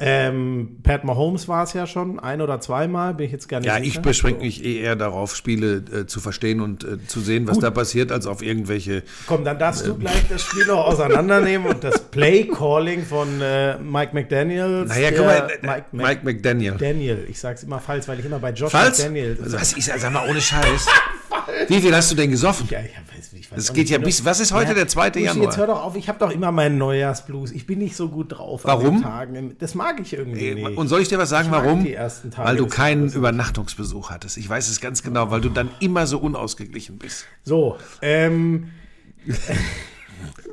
Ähm, 0.02 0.78
Pat 0.82 1.04
Mahomes 1.04 1.46
war 1.46 1.64
es 1.64 1.74
ja 1.74 1.86
schon 1.86 2.18
ein 2.18 2.40
oder 2.40 2.58
zweimal, 2.60 3.12
bin 3.12 3.26
ich 3.26 3.32
jetzt 3.32 3.50
gar 3.50 3.60
nicht 3.60 3.66
ja, 3.66 3.74
sicher. 3.74 3.86
ich 3.86 4.00
beschränke 4.00 4.42
mich 4.42 4.64
eh 4.64 4.80
eher 4.80 4.96
darauf, 4.96 5.36
Spiele 5.36 5.84
äh, 5.92 6.06
zu 6.06 6.20
verstehen 6.20 6.62
und 6.62 6.84
äh, 6.84 7.06
zu 7.06 7.20
sehen, 7.20 7.46
was 7.46 7.56
Gut. 7.56 7.64
da 7.64 7.70
passiert, 7.70 8.10
als 8.10 8.26
auf 8.26 8.40
irgendwelche. 8.42 9.02
Komm, 9.26 9.44
dann 9.44 9.58
darfst 9.58 9.86
du 9.86 9.94
gleich 9.96 10.26
das 10.30 10.42
Spiel 10.42 10.64
noch 10.64 10.86
auseinandernehmen 10.86 11.68
und 11.68 11.84
das 11.84 12.00
Play-Calling 12.00 13.04
von 13.04 13.42
äh, 13.42 13.78
Mike 13.78 14.14
McDaniels. 14.14 14.88
Naja, 14.88 15.10
guck 15.14 15.26
mal, 15.26 15.50
äh, 15.50 15.66
Mike, 15.66 15.84
Mike, 15.92 16.20
McDaniel. 16.24 16.72
McDaniel. 16.72 17.26
Ich 17.28 17.38
sag's 17.38 17.62
immer 17.62 17.78
falsch, 17.78 18.08
weil 18.08 18.18
ich 18.20 18.24
immer 18.24 18.38
bei 18.38 18.52
Josh 18.52 18.72
Falls? 18.72 18.98
McDaniel. 19.00 19.36
Was 19.38 19.74
ist, 19.74 19.84
sag 19.84 20.12
mal, 20.12 20.26
ohne 20.30 20.40
Scheiß. 20.40 20.86
Wie 21.68 21.80
viel 21.80 21.94
hast 21.94 22.10
du 22.10 22.14
denn 22.16 22.30
gesoffen? 22.30 22.66
Ja, 22.70 22.80
ich 22.80 22.86
weiß, 22.96 23.32
ich 23.32 23.50
weiß 23.50 23.56
Das 23.56 23.70
auch 23.70 23.74
geht 23.74 23.84
nicht, 23.84 23.90
ja 23.92 24.00
wie 24.00 24.04
bis- 24.04 24.24
was 24.24 24.40
ist 24.40 24.52
heute, 24.52 24.74
der 24.74 24.88
2. 24.88 25.10
Buschi, 25.10 25.24
Januar? 25.24 25.44
Jetzt 25.46 25.56
hör 25.56 25.66
doch 25.66 25.82
auf, 25.84 25.96
ich 25.96 26.08
habe 26.08 26.18
doch 26.18 26.30
immer 26.30 26.50
meinen 26.52 26.78
Neujahrsblues. 26.78 27.52
Ich 27.52 27.66
bin 27.66 27.78
nicht 27.78 27.96
so 27.96 28.08
gut 28.08 28.32
drauf 28.32 28.62
Warum? 28.64 28.86
an 28.86 28.92
den 28.94 29.02
Tagen. 29.02 29.56
Das 29.58 29.74
mag 29.74 30.00
ich 30.00 30.12
irgendwie 30.12 30.54
nicht. 30.54 30.76
Und 30.76 30.88
soll 30.88 31.00
ich 31.00 31.08
dir 31.08 31.18
was 31.18 31.28
sagen, 31.28 31.48
warum? 31.50 31.86
Weil 32.36 32.56
du 32.56 32.66
keinen 32.66 33.04
nicht. 33.04 33.14
Übernachtungsbesuch 33.14 34.10
hattest. 34.10 34.36
Ich 34.36 34.48
weiß 34.48 34.68
es 34.68 34.80
ganz 34.80 35.02
genau, 35.02 35.30
weil 35.30 35.40
du 35.40 35.48
dann 35.48 35.70
immer 35.80 36.06
so 36.06 36.18
unausgeglichen 36.18 36.98
bist. 36.98 37.24
So, 37.44 37.76
ähm. 38.02 38.70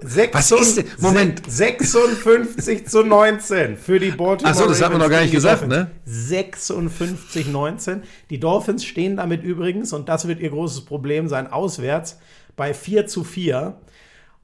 sechs- 0.02 0.34
Was 0.34 0.52
ist 0.52 0.78
denn- 0.78 0.86
Moment. 1.00 1.42
56 1.48 2.88
zu 2.88 3.04
19 3.04 3.78
für 3.78 4.00
die 4.00 4.12
Baltimore 4.12 4.54
Ach 4.56 4.56
so, 4.56 4.68
das 4.68 4.81
haben 4.81 4.94
wir 4.96 5.00
noch 5.00 5.10
gar 5.10 5.22
nicht 5.22 5.34
gesagt, 5.34 5.68
ne? 5.68 5.92
56 6.06 7.48
19. 7.48 8.04
Die 8.30 8.40
Dolphins 8.40 8.84
stehen 8.86 9.18
damit 9.18 9.44
übrigens, 9.44 9.94
und 9.94 10.10
das 10.10 10.28
wird 10.28 10.40
ihr 10.40 10.50
großes 10.50 10.81
Problem 10.86 11.28
sein, 11.28 11.48
auswärts 11.52 12.19
bei 12.56 12.74
4 12.74 13.08
zu 13.08 13.24
4. 13.24 13.75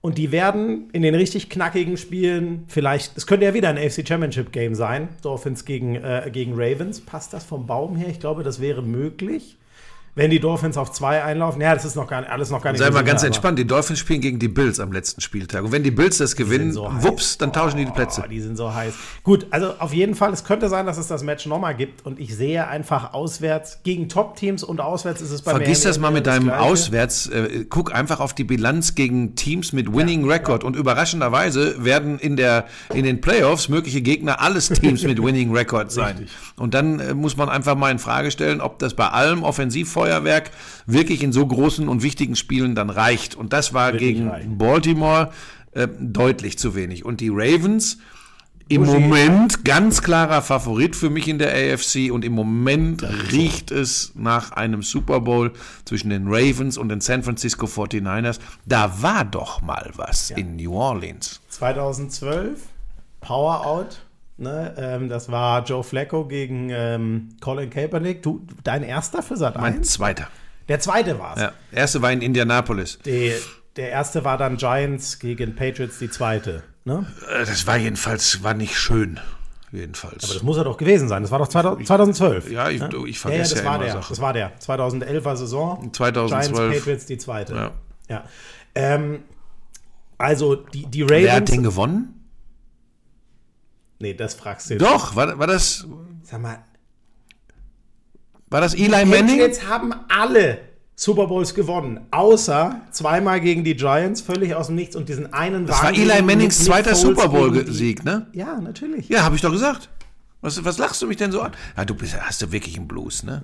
Und 0.02 0.18
die 0.18 0.34
werden 0.34 0.90
in 0.92 1.02
den 1.02 1.16
richtig 1.16 1.50
knackigen 1.50 1.96
Spielen 1.96 2.66
vielleicht, 2.68 3.16
es 3.18 3.26
könnte 3.26 3.46
ja 3.46 3.54
wieder 3.54 3.70
ein 3.70 3.78
AFC 3.78 4.06
Championship 4.06 4.52
Game 4.52 4.76
sein, 4.76 5.08
Dolphins 5.22 5.64
gegen, 5.64 5.96
äh, 5.96 6.30
gegen 6.32 6.54
Ravens. 6.56 7.00
Passt 7.00 7.32
das 7.34 7.46
vom 7.46 7.66
Baum 7.68 7.96
her? 7.96 8.10
Ich 8.10 8.20
glaube, 8.20 8.44
das 8.44 8.60
wäre 8.60 8.82
möglich. 8.82 9.58
Wenn 10.16 10.30
die 10.30 10.40
Dolphins 10.40 10.78
auf 10.78 10.92
zwei 10.92 11.24
einlaufen, 11.24 11.60
ja, 11.60 11.74
das 11.74 11.86
ist 11.86 11.96
noch 11.96 12.08
gar 12.08 12.22
nicht, 12.22 12.30
alles 12.30 12.52
noch 12.52 12.62
gar 12.62 12.72
nicht 12.72 12.80
Sei 12.80 12.92
mal 12.92 13.04
ganz 13.04 13.24
entspannt, 13.24 13.58
die 13.58 13.66
Dolphins 13.66 13.98
spielen 13.98 14.22
gegen 14.22 14.38
die 14.38 14.48
Bills 14.48 14.80
am 14.80 14.92
letzten 14.92 15.22
Spieltag. 15.22 15.64
Und 15.64 15.72
wenn 15.72 15.82
die 15.82 15.90
Bills 15.90 16.20
das 16.20 16.36
gewinnen, 16.36 16.72
so 16.72 16.88
wups, 17.00 17.40
dann 17.40 17.52
tauschen 17.52 17.78
die 17.78 17.86
die 17.86 17.92
Plätze. 17.92 18.22
Oh, 18.24 18.30
die 18.30 18.40
sind 18.40 18.56
so 18.56 18.72
heiß. 18.72 18.94
Gut, 19.24 19.48
also 19.50 19.74
auf 19.80 19.92
jeden 19.92 20.14
Fall, 20.14 20.32
es 20.32 20.44
könnte 20.44 20.70
sein, 20.70 20.86
dass 20.86 20.98
es 20.98 21.08
das 21.08 21.24
Match 21.24 21.48
nochmal 21.48 21.76
gibt. 21.76 22.06
Und 22.06 22.20
ich 22.20 22.36
sehe 22.36 22.68
einfach 22.68 23.14
auswärts 23.14 23.80
gegen 23.82 24.08
Top-Teams 24.08 24.64
und 24.64 24.82
auswärts 24.82 25.22
ist 25.22 25.32
es 25.32 25.42
bei 25.42 25.52
Vergiss 25.52 25.84
mir 25.84 25.90
das 25.90 26.00
mal 26.00 26.12
mit 26.12 26.28
deinem 26.28 26.46
Gleiche. 26.46 26.62
Auswärts. 26.62 27.28
Äh, 27.28 27.66
guck 27.68 27.96
einfach 27.96 28.20
auf 28.20 28.36
die 28.36 28.44
Bilanz 28.44 28.94
gegen 28.94 29.36
Teams 29.36 29.74
mit 29.74 29.92
Winning 29.92 30.30
Record. 30.30 30.64
Und 30.64 30.76
überraschenderweise 30.76 31.84
werden 31.84 32.20
in, 32.20 32.36
der, 32.36 32.66
in 32.94 33.04
den 33.04 33.20
Playoffs 33.20 33.68
mögliche 33.68 34.02
Gegner 34.02 34.42
alles 34.42 34.70
Teams 34.70 35.02
mit 35.02 35.20
Winning 35.24 35.52
Record 35.52 35.92
sein. 35.92 36.18
Richtig. 36.18 36.32
Und 36.56 36.76
dann 36.76 37.00
äh, 37.00 37.14
muss 37.16 37.36
man 37.36 37.50
einfach 37.50 37.76
mal 37.76 37.90
in 37.90 37.98
Frage 37.98 38.30
stellen, 38.30 38.62
ob 38.62 38.78
das 38.78 38.94
bei 38.94 39.08
allem 39.08 39.44
Offensivfeuerwerk 40.04 40.52
wirklich 40.86 41.24
in 41.24 41.32
so 41.32 41.46
großen 41.46 41.88
und 41.88 42.04
wichtigen 42.04 42.36
Spielen 42.36 42.76
dann 42.76 42.90
reicht. 42.90 43.36
Und 43.36 43.54
das 43.54 43.74
war 43.74 43.94
Wird 43.94 44.02
nicht 44.02 44.14
gegen 44.14 44.30
reichen. 44.30 44.58
Baltimore 44.58 45.32
äh, 45.72 45.88
deutlich 46.00 46.58
zu 46.58 46.76
wenig. 46.76 47.06
Und 47.06 47.22
die 47.22 47.30
Ravens. 47.30 47.98
Im 48.70 48.86
Buschi. 48.86 48.98
Moment 48.98 49.66
ganz 49.66 50.02
klarer 50.02 50.42
Favorit 50.42 50.96
für 50.96 51.10
mich 51.10 51.28
in 51.28 51.38
der 51.38 51.52
AFC 51.52 52.10
und 52.12 52.24
im 52.24 52.32
Moment 52.32 53.04
riecht 53.30 53.72
es 53.72 54.14
nach 54.16 54.54
einem 54.54 54.82
Super 54.82 55.20
Bowl 55.20 55.52
zwischen 55.84 56.10
den 56.10 56.28
Ravens 56.28 56.78
und 56.78 56.88
den 56.88 57.02
San 57.02 57.24
Francisco 57.24 57.66
49ers. 57.66 58.40
Da 58.66 59.02
war 59.02 59.26
doch 59.26 59.62
mal 59.62 59.92
was 59.98 60.32
in 60.32 60.56
New 60.56 60.74
Orleans. 60.74 61.42
2012, 61.50 62.62
Power 63.20 63.66
Out. 63.68 64.06
Ne, 64.38 64.74
ähm, 64.78 65.10
das 65.10 65.30
war 65.32 65.64
Joe 65.64 65.84
Flacco 65.84 66.26
gegen 66.26 66.70
ähm, 66.72 67.30
Colin 67.40 67.70
Kaepernick. 67.70 68.24
Du, 68.24 68.46
dein 68.64 68.84
erster 68.84 69.22
für 69.22 69.38
Sat 69.38 69.56
Mein 69.60 69.78
1? 69.78 69.92
zweiter. 69.92 70.28
Der 70.68 70.80
zweite 70.80 71.20
war 71.20 71.36
es. 71.36 71.42
Ja, 71.42 71.52
erste 71.72 72.02
war 72.02 72.12
in 72.12 72.22
Indianapolis. 72.22 72.98
Der, 73.06 73.36
der 73.76 73.90
erste 73.90 74.24
war 74.24 74.38
dann 74.38 74.58
Giants 74.58 75.20
gegen 75.20 75.56
Patriots, 75.56 76.00
die 76.00 76.10
zweite. 76.10 76.64
Ne? 76.86 77.06
Äh, 77.30 77.46
Das 77.46 77.68
war 77.68 77.78
jedenfalls 77.78 78.42
war 78.44 78.54
nicht 78.56 78.76
schön. 78.78 79.20
Jedenfalls. 79.72 80.22
Das 80.28 80.44
muss 80.44 80.58
ja 80.58 80.64
doch 80.64 80.78
gewesen 80.78 81.08
sein. 81.10 81.22
Das 81.24 81.32
war 81.32 81.40
doch 81.40 81.48
2000, 81.48 81.88
2012. 81.88 82.52
ja, 82.52 82.70
ich, 82.70 82.80
ne? 82.80 82.88
ich 82.90 82.94
Ja, 82.94 83.06
ja, 83.08 83.14
vergesse 83.16 83.56
das 83.56 83.64
ja, 83.64 83.70
war 83.70 83.76
immer 83.76 83.84
der. 83.86 83.94
Sachen. 83.94 84.10
Das 84.10 84.22
war 84.22 84.34
der. 84.34 84.60
2011er 84.60 85.36
Saison. 85.36 85.94
2012. 85.94 86.30
Giants, 86.58 86.78
Patriots, 86.80 87.06
die 87.08 87.18
zweite. 87.18 87.56
Ja. 87.56 87.72
Ja. 88.10 88.24
Ähm, 88.76 89.20
also 90.18 90.56
die, 90.56 90.86
die 90.88 91.08
Wer 91.10 91.32
hat 91.32 91.36
Ravens. 91.42 91.52
den 91.52 91.64
gewonnen? 91.64 92.23
Nee, 94.04 94.14
das 94.14 94.36
fragst 94.36 94.70
du. 94.70 94.78
Doch, 94.78 95.16
war, 95.16 95.40
war, 95.40 95.48
das, 95.48 95.88
Sag 96.22 96.42
mal, 96.42 96.64
war 98.50 98.62
das 98.62 98.76
Eli 98.76 99.06
Manning? 99.06 99.40
Patriots 99.40 99.66
haben 99.68 99.94
alle 100.10 100.60
Super 100.96 101.26
Bowls 101.26 101.56
gewonnen, 101.56 102.02
außer 102.12 102.82
zweimal 102.92 103.42
gegen 103.42 103.64
die 103.64 103.76
Giants, 103.76 104.22
völlig 104.22 104.54
aus 104.54 104.68
dem 104.68 104.76
Nichts 104.76 104.96
und 104.96 105.10
diesen 105.10 105.34
einen 105.34 105.66
Das 105.66 105.82
war 105.82 105.92
Eli 105.92 106.22
Mannings 106.22 106.64
zweiter 106.64 106.94
Super 106.94 107.30
Bowl-Sieg, 107.30 108.06
ne? 108.06 108.28
Ja, 108.34 108.60
natürlich. 108.62 109.10
Ja, 109.10 109.24
habe 109.24 109.36
ich 109.36 109.42
doch 109.42 109.52
gesagt. 109.52 109.90
Was, 110.42 110.64
was 110.64 110.78
lachst 110.78 111.02
du 111.02 111.08
mich 111.08 111.18
denn 111.18 111.32
so 111.32 111.42
an? 111.42 111.54
Ja, 111.76 111.86
du 111.86 111.96
bist, 111.96 112.20
hast 112.20 112.42
du 112.42 112.52
wirklich 112.52 112.78
einen 112.78 112.88
Blues, 112.88 113.24
ne? 113.24 113.44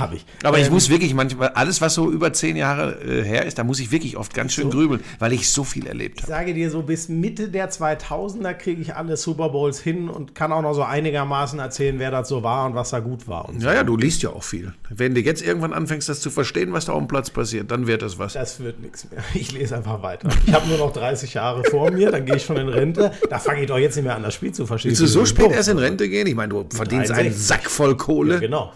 Habe 0.00 0.16
ich. 0.16 0.24
Aber 0.42 0.58
ich 0.58 0.66
Ähm, 0.66 0.72
muss 0.72 0.88
wirklich 0.88 1.14
manchmal, 1.14 1.48
alles, 1.50 1.80
was 1.80 1.94
so 1.94 2.10
über 2.10 2.32
zehn 2.32 2.56
Jahre 2.56 3.00
äh, 3.02 3.22
her 3.24 3.44
ist, 3.46 3.58
da 3.58 3.64
muss 3.64 3.78
ich 3.80 3.90
wirklich 3.92 4.16
oft 4.16 4.34
ganz 4.34 4.52
schön 4.52 4.70
grübeln, 4.70 5.00
weil 5.18 5.32
ich 5.32 5.48
so 5.50 5.64
viel 5.64 5.86
erlebt 5.86 6.18
Ich 6.18 6.22
habe. 6.24 6.32
sage 6.32 6.54
dir 6.54 6.70
so, 6.70 6.82
bis 6.82 7.08
Mitte 7.08 7.48
der 7.48 7.70
2000er 7.70 8.54
kriege 8.54 8.80
ich 8.82 8.94
alle 8.96 9.16
Super 9.16 9.50
Bowls 9.50 9.78
hin 9.80 10.08
und 10.08 10.34
kann 10.34 10.52
auch 10.52 10.62
noch 10.62 10.74
so 10.74 10.82
einigermaßen 10.82 11.58
erzählen, 11.58 11.98
wer 11.98 12.10
das 12.10 12.28
so 12.28 12.42
war 12.42 12.66
und 12.66 12.74
was 12.74 12.90
da 12.90 13.00
gut 13.00 13.28
war. 13.28 13.48
Und 13.48 13.60
so. 13.60 13.66
Ja, 13.68 13.74
ja, 13.74 13.84
du 13.84 13.96
liest 13.96 14.22
ja 14.22 14.30
auch 14.30 14.42
viel. 14.44 14.72
Wenn 14.88 15.14
du 15.14 15.20
jetzt 15.20 15.42
irgendwann 15.42 15.72
anfängst, 15.72 16.08
das 16.08 16.20
zu 16.20 16.30
verstehen, 16.30 16.72
was 16.72 16.86
da 16.86 16.92
auf 16.92 16.98
dem 17.00 17.08
Platz 17.08 17.30
passiert, 17.30 17.70
dann 17.70 17.86
wird 17.86 18.02
das 18.02 18.18
was. 18.18 18.32
Das 18.34 18.60
wird 18.60 18.80
nichts 18.80 19.10
mehr. 19.10 19.22
Ich 19.34 19.52
lese 19.52 19.76
einfach 19.76 20.02
weiter. 20.02 20.28
Ich 20.46 20.52
habe 20.52 20.66
nur 20.68 20.78
noch 20.78 20.92
30 20.92 21.34
Jahre 21.34 21.62
vor 21.64 21.90
mir, 21.90 22.10
dann 22.10 22.24
gehe 22.26 22.36
ich 22.36 22.44
schon 22.44 22.56
in 22.56 22.68
Rente. 22.68 23.12
Da 23.28 23.38
fange 23.38 23.60
ich 23.62 23.66
doch 23.66 23.78
jetzt 23.78 23.96
nicht 23.96 24.04
mehr 24.04 24.14
an, 24.16 24.22
das 24.22 24.34
Spiel 24.34 24.52
zu 24.52 24.66
verstehen. 24.66 24.90
Willst 24.90 25.02
du 25.02 25.06
so 25.06 25.24
spät 25.26 25.50
erst 25.52 25.68
in 25.68 25.78
Rente 25.78 26.08
gehen? 26.08 26.26
Ich 26.26 26.34
meine, 26.34 26.50
du 26.50 26.66
verdienst 26.70 27.10
einen 27.10 27.30
63. 27.30 27.46
Sack 27.46 27.70
voll 27.70 27.96
Kohle. 27.96 28.34
Ja, 28.34 28.40
genau. 28.40 28.72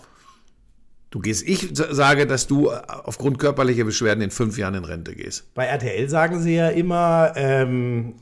Du 1.15 1.21
gehst, 1.21 1.47
ich 1.47 1.69
sa- 1.75 1.95
sage, 1.95 2.27
dass 2.27 2.49
du 2.49 2.71
äh, 2.71 2.81
aufgrund 3.05 3.39
körperlicher 3.39 3.85
Beschwerden 3.85 4.21
in 4.21 4.33
fünf 4.33 4.59
Jahren 4.59 4.75
in 4.75 4.85
Rente 4.85 5.15
gehst. 5.15 5.55
Bei 5.55 5.65
RTL 5.67 6.09
sagen 6.09 6.41
sie 6.43 6.57
ja 6.57 6.71
immer, 6.71 7.33
ähm, 7.37 8.17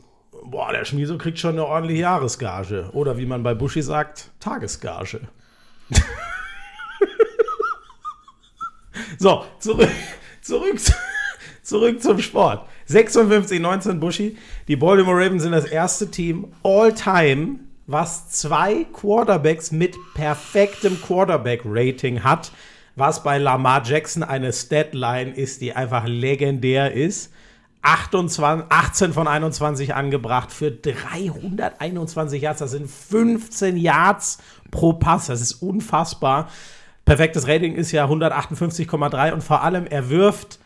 boah, 0.44 0.72
der 0.72 0.84
Schmieso 0.84 1.16
kriegt 1.16 1.38
schon 1.38 1.52
eine 1.52 1.64
ordentliche 1.64 2.02
Jahresgage. 2.02 2.90
Oder 2.92 3.16
wie 3.16 3.24
man 3.24 3.42
bei 3.42 3.54
Buschi 3.54 3.80
sagt, 3.80 4.28
Tagesgage. 4.40 5.20
so, 9.18 9.44
zurück, 9.58 9.88
zurück, 10.42 10.78
zu- 10.78 10.92
zurück 11.62 12.02
zum 12.02 12.18
Sport. 12.18 12.66
56, 12.86 13.58
19 13.58 14.00
Buschi. 14.00 14.36
Die 14.68 14.76
Baltimore 14.76 15.16
Ravens 15.16 15.44
sind 15.44 15.52
das 15.52 15.64
erste 15.64 16.10
Team 16.10 16.52
all 16.62 16.92
time, 16.92 17.60
was 17.86 18.28
zwei 18.28 18.84
Quarterbacks 18.92 19.72
mit 19.72 19.96
perfektem 20.14 21.00
Quarterback-Rating 21.00 22.22
hat, 22.22 22.52
was 22.96 23.22
bei 23.22 23.38
Lamar 23.38 23.82
Jackson 23.84 24.22
eine 24.22 24.52
Statline 24.52 25.30
ist, 25.30 25.60
die 25.60 25.74
einfach 25.74 26.06
legendär 26.06 26.92
ist. 26.92 27.32
28, 27.82 28.66
18 28.68 29.12
von 29.12 29.26
21 29.26 29.94
angebracht 29.94 30.52
für 30.52 30.70
321 30.70 32.42
Yards. 32.42 32.60
Das 32.60 32.70
sind 32.70 32.88
15 32.88 33.76
Yards 33.76 34.38
pro 34.70 34.92
Pass. 34.92 35.26
Das 35.26 35.40
ist 35.40 35.54
unfassbar. 35.54 36.48
Perfektes 37.04 37.48
Rating 37.48 37.74
ist 37.74 37.90
ja 37.90 38.06
158,3 38.06 39.32
und 39.32 39.42
vor 39.42 39.62
allem 39.62 39.86
er 39.86 40.08
wirft 40.08 40.60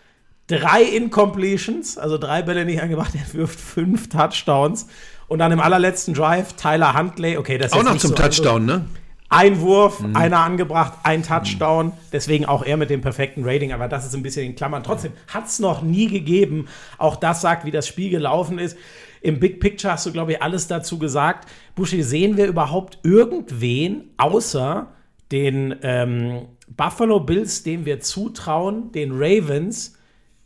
drei 0.46 0.82
Incompletions, 0.82 1.96
also 1.96 2.18
drei 2.18 2.42
Bälle 2.42 2.64
nicht 2.64 2.82
angebracht, 2.82 3.14
er 3.14 3.32
wirft 3.32 3.58
fünf 3.58 4.08
Touchdowns. 4.08 4.86
Und 5.28 5.38
dann 5.40 5.50
im 5.50 5.60
allerletzten 5.60 6.14
Drive 6.14 6.52
Tyler 6.52 6.96
Huntley, 6.96 7.36
okay, 7.36 7.58
das 7.58 7.72
ist 7.72 7.78
Auch 7.78 7.82
noch 7.82 7.96
zum 7.96 8.10
so 8.10 8.14
Touchdown, 8.14 8.64
ne? 8.64 8.84
Ein 9.28 9.60
Wurf, 9.60 10.04
einer 10.14 10.38
angebracht, 10.40 10.94
ein 11.02 11.22
Touchdown. 11.22 11.92
Deswegen 12.12 12.44
auch 12.46 12.64
er 12.64 12.76
mit 12.76 12.90
dem 12.90 13.00
perfekten 13.00 13.42
Rating. 13.44 13.72
Aber 13.72 13.88
das 13.88 14.06
ist 14.06 14.14
ein 14.14 14.22
bisschen 14.22 14.46
in 14.46 14.54
Klammern. 14.54 14.82
Trotzdem 14.84 15.12
hat 15.28 15.46
es 15.46 15.58
noch 15.58 15.82
nie 15.82 16.06
gegeben. 16.06 16.66
Auch 16.98 17.16
das 17.16 17.40
sagt, 17.40 17.64
wie 17.64 17.70
das 17.70 17.86
Spiel 17.88 18.10
gelaufen 18.10 18.58
ist. 18.58 18.76
Im 19.22 19.40
Big 19.40 19.58
Picture 19.60 19.92
hast 19.92 20.06
du, 20.06 20.12
glaube 20.12 20.32
ich, 20.32 20.42
alles 20.42 20.68
dazu 20.68 20.98
gesagt. 20.98 21.48
Buschi, 21.74 22.02
sehen 22.02 22.36
wir 22.36 22.46
überhaupt 22.46 22.98
irgendwen 23.02 24.10
außer 24.18 24.88
den 25.32 25.74
ähm, 25.82 26.42
Buffalo 26.68 27.18
Bills, 27.20 27.64
dem 27.64 27.84
wir 27.84 27.98
zutrauen, 28.00 28.92
den 28.92 29.10
Ravens, 29.12 29.94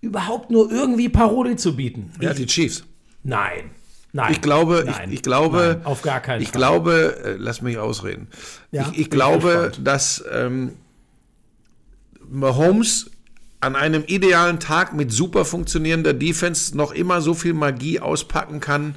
überhaupt 0.00 0.50
nur 0.50 0.70
irgendwie 0.72 1.10
Paroli 1.10 1.56
zu 1.56 1.76
bieten? 1.76 2.10
Ja, 2.20 2.30
Ich- 2.30 2.36
die 2.38 2.46
Chiefs. 2.46 2.84
nein. 3.22 3.70
Nein. 4.12 4.32
Ich 4.32 4.40
glaube, 4.40 4.84
Nein. 4.86 5.08
ich, 5.08 5.16
ich 5.16 5.22
glaube, 5.22 5.76
Nein, 5.78 5.86
auf 5.86 6.02
gar 6.02 6.20
keinen 6.20 6.42
ich 6.42 6.48
Fall. 6.48 6.58
glaube, 6.58 7.22
äh, 7.24 7.36
lass 7.38 7.62
mich 7.62 7.78
ausreden. 7.78 8.28
Ja, 8.72 8.88
ich, 8.92 9.00
ich 9.00 9.10
glaube, 9.10 9.72
dass 9.78 10.24
ähm, 10.32 10.72
Mahomes 12.28 13.10
an 13.60 13.76
einem 13.76 14.04
idealen 14.06 14.58
Tag 14.58 14.94
mit 14.94 15.12
super 15.12 15.44
funktionierender 15.44 16.14
Defense 16.14 16.76
noch 16.76 16.92
immer 16.92 17.20
so 17.20 17.34
viel 17.34 17.52
Magie 17.52 18.00
auspacken 18.00 18.60
kann. 18.60 18.94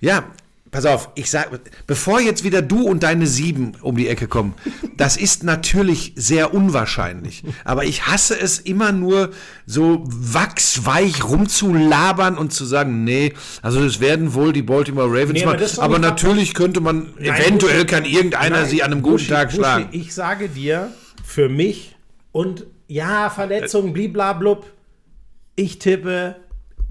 Ja, 0.00 0.24
pass 0.72 0.86
auf, 0.86 1.10
ich 1.14 1.30
sag, 1.30 1.50
bevor 1.86 2.18
jetzt 2.20 2.42
wieder 2.42 2.62
du 2.62 2.88
und 2.88 3.02
deine 3.04 3.26
Sieben 3.28 3.72
um 3.82 3.96
die 3.96 4.08
Ecke 4.08 4.26
kommen, 4.26 4.54
das 4.96 5.16
ist 5.16 5.44
natürlich 5.44 6.14
sehr 6.16 6.52
unwahrscheinlich. 6.54 7.44
Aber 7.64 7.84
ich 7.84 8.06
hasse 8.08 8.40
es 8.40 8.58
immer 8.58 8.90
nur 8.90 9.30
so 9.66 10.02
wachsweich 10.06 11.22
rumzulabern 11.24 12.36
und 12.36 12.52
zu 12.52 12.64
sagen, 12.64 13.04
nee, 13.04 13.34
also 13.60 13.80
es 13.84 14.00
werden 14.00 14.34
wohl 14.34 14.52
die 14.52 14.62
Baltimore 14.62 15.08
Ravens 15.08 15.32
Nee, 15.34 15.44
aber 15.44 15.58
machen. 15.60 15.78
aber 15.78 15.98
nicht 15.98 16.08
natürlich 16.08 16.54
könnte 16.54 16.80
man, 16.80 17.16
eventuell 17.18 17.82
Buschi- 17.82 17.86
kann 17.86 18.04
irgendeiner 18.04 18.60
Nein, 18.62 18.68
sie 18.68 18.82
an 18.82 18.92
einem 18.92 19.02
guten 19.02 19.16
Buschi, 19.16 19.28
Tag 19.28 19.48
Buschi, 19.48 19.56
schlagen. 19.58 19.88
Ich 19.92 20.14
sage 20.14 20.48
dir, 20.48 20.90
für 21.24 21.48
mich 21.48 21.94
und 22.32 22.64
ja, 22.88 23.30
Verletzungen, 23.30 23.92
bliblablub, 23.92 24.66
ich 25.54 25.78
tippe 25.78 26.36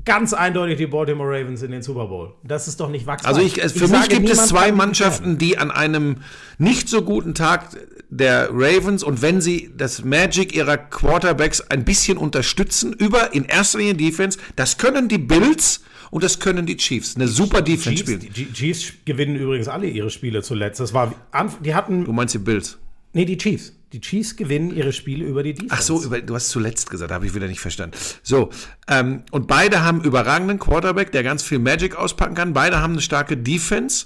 ganz 0.05 0.33
eindeutig 0.33 0.77
die 0.77 0.87
Baltimore 0.87 1.29
Ravens 1.29 1.61
in 1.61 1.71
den 1.71 1.81
Super 1.81 2.07
Bowl. 2.07 2.33
Das 2.43 2.67
ist 2.67 2.79
doch 2.79 2.89
nicht 2.89 3.05
wachsam. 3.05 3.27
Also 3.27 3.41
ich, 3.41 3.61
für 3.61 3.87
mich 3.87 4.09
gibt 4.09 4.29
es 4.29 4.47
zwei 4.47 4.71
Mannschaften, 4.71 5.37
die 5.37 5.57
an 5.57 5.71
einem 5.71 6.17
nicht 6.57 6.89
so 6.89 7.01
guten 7.01 7.33
Tag 7.33 7.69
der 8.09 8.49
Ravens 8.51 9.03
und 9.03 9.21
wenn 9.21 9.41
sie 9.41 9.71
das 9.77 10.03
Magic 10.03 10.55
ihrer 10.55 10.77
Quarterbacks 10.77 11.61
ein 11.69 11.85
bisschen 11.85 12.17
unterstützen, 12.17 12.93
über 12.93 13.33
in 13.33 13.45
erster 13.45 13.79
Linie 13.79 13.95
Defense, 13.95 14.37
das 14.55 14.77
können 14.77 15.07
die 15.07 15.17
Bills 15.17 15.81
und 16.09 16.23
das 16.23 16.39
können 16.39 16.65
die 16.65 16.75
Chiefs. 16.77 17.15
Eine 17.15 17.27
super 17.27 17.61
Defense 17.61 18.03
Chiefs, 18.03 18.23
spielen. 18.23 18.33
die 18.33 18.51
Chiefs 18.53 18.93
gewinnen 19.05 19.35
übrigens 19.37 19.67
alle 19.67 19.87
ihre 19.87 20.09
Spiele 20.09 20.41
zuletzt. 20.43 20.79
Das 20.79 20.93
war, 20.93 21.13
die 21.61 21.69
Du 21.69 21.73
hatten, 21.75 22.03
meinst 22.13 22.33
die 22.33 22.39
Bills? 22.39 22.77
nee, 23.13 23.25
die 23.25 23.37
Chiefs. 23.37 23.73
Die 23.93 23.99
Chiefs 23.99 24.37
gewinnen 24.37 24.73
ihre 24.73 24.93
Spiele 24.93 25.25
über 25.25 25.43
die 25.43 25.53
Defense. 25.53 25.75
Ach 25.77 25.81
so, 25.81 26.01
über, 26.01 26.21
du 26.21 26.33
hast 26.33 26.49
zuletzt 26.49 26.89
gesagt, 26.89 27.11
habe 27.11 27.25
ich 27.25 27.35
wieder 27.35 27.47
nicht 27.47 27.59
verstanden. 27.59 27.97
So, 28.23 28.49
ähm, 28.87 29.23
und 29.31 29.47
beide 29.47 29.83
haben 29.83 30.01
überragenden 30.01 30.59
Quarterback, 30.59 31.11
der 31.11 31.23
ganz 31.23 31.43
viel 31.43 31.59
Magic 31.59 31.95
auspacken 31.95 32.35
kann. 32.35 32.53
Beide 32.53 32.79
haben 32.79 32.93
eine 32.93 33.01
starke 33.01 33.35
Defense. 33.35 34.05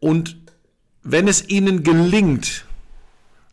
Und 0.00 0.36
wenn 1.04 1.28
es 1.28 1.48
ihnen 1.48 1.84
gelingt, 1.84 2.64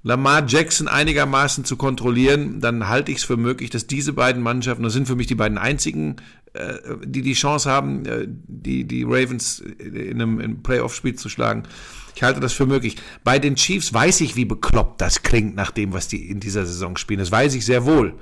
Lamar 0.01 0.45
Jackson 0.47 0.87
einigermaßen 0.87 1.63
zu 1.65 1.77
kontrollieren, 1.77 2.59
dann 2.59 2.89
halte 2.89 3.11
ich 3.11 3.19
es 3.19 3.23
für 3.23 3.37
möglich, 3.37 3.69
dass 3.69 3.87
diese 3.87 4.11
beiden 4.11 4.41
Mannschaften, 4.41 4.83
das 4.83 4.93
sind 4.93 5.07
für 5.07 5.15
mich 5.15 5.27
die 5.27 5.35
beiden 5.35 5.57
einzigen, 5.57 6.17
äh, 6.53 6.73
die 7.05 7.21
die 7.21 7.33
Chance 7.33 7.69
haben, 7.69 8.05
äh, 8.05 8.27
die, 8.27 8.85
die 8.85 9.03
Ravens 9.03 9.59
in 9.59 10.19
einem, 10.19 10.39
in 10.39 10.45
einem 10.45 10.63
Playoff-Spiel 10.63 11.15
zu 11.15 11.29
schlagen. 11.29 11.63
Ich 12.15 12.23
halte 12.23 12.39
das 12.39 12.53
für 12.53 12.65
möglich. 12.65 12.97
Bei 13.23 13.39
den 13.39 13.55
Chiefs 13.55 13.93
weiß 13.93 14.21
ich, 14.21 14.35
wie 14.35 14.45
bekloppt 14.45 15.01
das 15.01 15.23
klingt 15.23 15.55
nach 15.55 15.71
dem, 15.71 15.93
was 15.93 16.07
die 16.07 16.29
in 16.29 16.39
dieser 16.39 16.65
Saison 16.65 16.97
spielen. 16.97 17.19
Das 17.19 17.31
weiß 17.31 17.55
ich 17.55 17.65
sehr 17.65 17.85
wohl. 17.85 18.13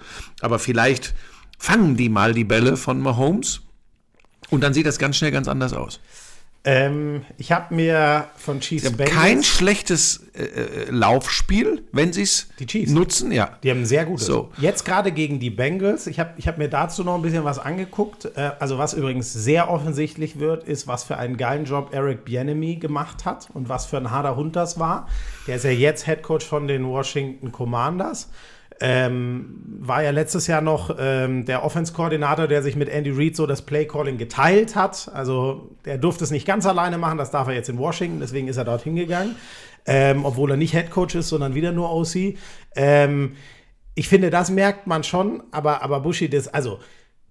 Aber 0.42 0.60
vielleicht 0.60 1.14
fangen 1.58 1.98
die 1.98 2.10
mal 2.10 2.34
die 2.34 2.44
Bälle 2.44 2.78
von 2.78 3.02
Mahomes 3.02 3.62
und 4.50 4.62
dann 4.62 4.74
sieht 4.74 4.86
das 4.86 5.00
ganz 5.00 5.18
schnell 5.18 5.32
ganz 5.32 5.48
anders 5.48 5.74
aus. 5.74 6.00
Ähm, 6.64 7.26
ich 7.40 7.52
habe 7.52 7.74
mir 7.74 8.28
von 8.36 8.60
Chiefs 8.60 8.84
Sie 8.84 8.90
haben 8.90 8.98
kein 9.06 9.44
schlechtes 9.44 10.28
äh, 10.36 10.44
äh, 10.44 10.92
Laufspiel, 10.92 11.84
wenn 11.92 12.14
sie 12.14 12.22
es 12.22 12.50
nutzen. 12.88 13.32
Ja. 13.32 13.58
Die 13.64 13.72
haben 13.72 13.82
ein 13.82 13.86
sehr 13.88 14.06
gutes. 14.06 14.28
So. 14.28 14.52
Jetzt 14.58 14.86
gerade 14.86 15.12
gegen 15.12 15.40
die 15.40 15.50
Bengals. 15.50 16.06
Ich 16.06 16.20
habe 16.20 16.34
ich 16.38 16.48
hab 16.48 16.60
mir 16.60 16.70
dazu 16.70 17.04
noch 17.04 17.16
ein 17.16 17.24
bisschen 17.24 17.44
was 17.44 17.58
angeguckt. 17.58 18.26
Äh, 18.36 18.52
also 18.60 18.78
was 18.78 18.94
übrigens 18.94 19.34
sehr 19.34 19.72
offensichtlich 19.72 20.40
wird, 20.40 20.64
ist, 20.64 20.86
was 20.86 21.04
für 21.04 21.18
einen 21.18 21.36
geilen 21.36 21.66
Job 21.66 21.90
Eric 21.94 22.26
Bieniemy 22.26 22.76
gemacht 22.76 23.26
hat 23.26 23.50
und 23.54 23.68
was 23.68 23.88
für 23.88 23.98
ein 23.98 24.12
harter 24.12 24.36
Hund 24.36 24.56
das 24.56 24.78
war. 24.78 25.08
Der 25.48 25.56
ist 25.56 25.66
ja 25.66 25.72
jetzt 25.72 26.06
Head 26.06 26.22
Coach 26.22 26.46
von 26.46 26.68
den 26.68 26.86
Washington 26.86 27.52
Commanders. 27.52 28.30
Ähm, 28.82 29.62
war 29.80 30.04
ja 30.04 30.10
letztes 30.10 30.48
Jahr 30.48 30.62
noch 30.62 30.96
ähm, 31.00 31.46
der 31.46 31.64
Offense-Koordinator, 31.64 32.48
der 32.48 32.64
sich 32.64 32.76
mit 32.76 32.90
Andy 32.90 33.12
Reid 33.12 33.36
so 33.36 33.46
das 33.46 33.62
Play-Calling 33.62 34.18
geteilt 34.18 34.76
hat. 34.76 35.10
Also 35.14 35.70
der 35.86 35.98
durfte 35.98 36.24
es 36.24 36.32
nicht 36.32 36.48
ganz 36.48 36.66
alleine 36.66 36.98
machen, 36.98 37.18
das 37.18 37.32
darf 37.32 37.48
er 37.48 37.54
jetzt 37.54 37.70
in 37.70 37.78
Washington, 37.78 38.20
deswegen 38.20 38.48
ist 38.48 38.58
er 38.58 38.66
dorthin 38.66 38.96
gegangen. 38.96 39.36
Ähm, 39.86 40.26
obwohl 40.26 40.52
er 40.52 40.58
nicht 40.58 40.72
Head 40.72 40.92
Coach 40.92 41.16
ist, 41.16 41.30
sondern 41.30 41.56
wieder 41.56 41.72
nur 41.72 41.92
OC. 41.92 42.36
Ähm, 42.76 43.36
ich 43.96 44.08
finde, 44.08 44.30
das 44.30 44.50
merkt 44.50 44.88
man 44.88 45.04
schon, 45.04 45.44
aber, 45.52 45.84
aber 45.84 46.00
Buschi, 46.02 46.30
das, 46.30 46.48
also 46.48 46.80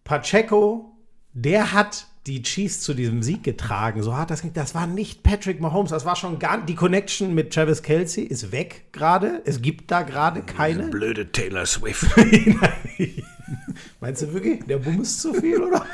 Pacheco, 0.04 0.92
der 1.32 1.72
hat 1.72 2.06
die 2.26 2.42
Chiefs 2.42 2.80
zu 2.80 2.92
diesem 2.94 3.22
Sieg 3.22 3.42
getragen. 3.42 4.02
So 4.02 4.14
hart 4.16 4.30
das 4.30 4.42
ging. 4.42 4.52
Das 4.52 4.74
war 4.74 4.86
nicht 4.86 5.22
Patrick 5.22 5.60
Mahomes. 5.60 5.90
Das 5.90 6.04
war 6.04 6.16
schon 6.16 6.38
gar 6.38 6.64
die 6.64 6.74
Connection 6.74 7.34
mit 7.34 7.52
Travis 7.52 7.82
Kelsey 7.82 8.24
ist 8.24 8.52
weg 8.52 8.84
gerade. 8.92 9.40
Es 9.46 9.62
gibt 9.62 9.90
da 9.90 10.02
gerade 10.02 10.42
keine. 10.42 10.88
Blöde 10.88 11.32
Taylor 11.32 11.64
Swift. 11.66 12.04
Meinst 14.00 14.22
du 14.22 14.32
wirklich? 14.32 14.64
Der 14.66 14.78
Bumm 14.78 15.00
ist 15.02 15.20
zu 15.20 15.32
viel, 15.34 15.60
oder? 15.62 15.84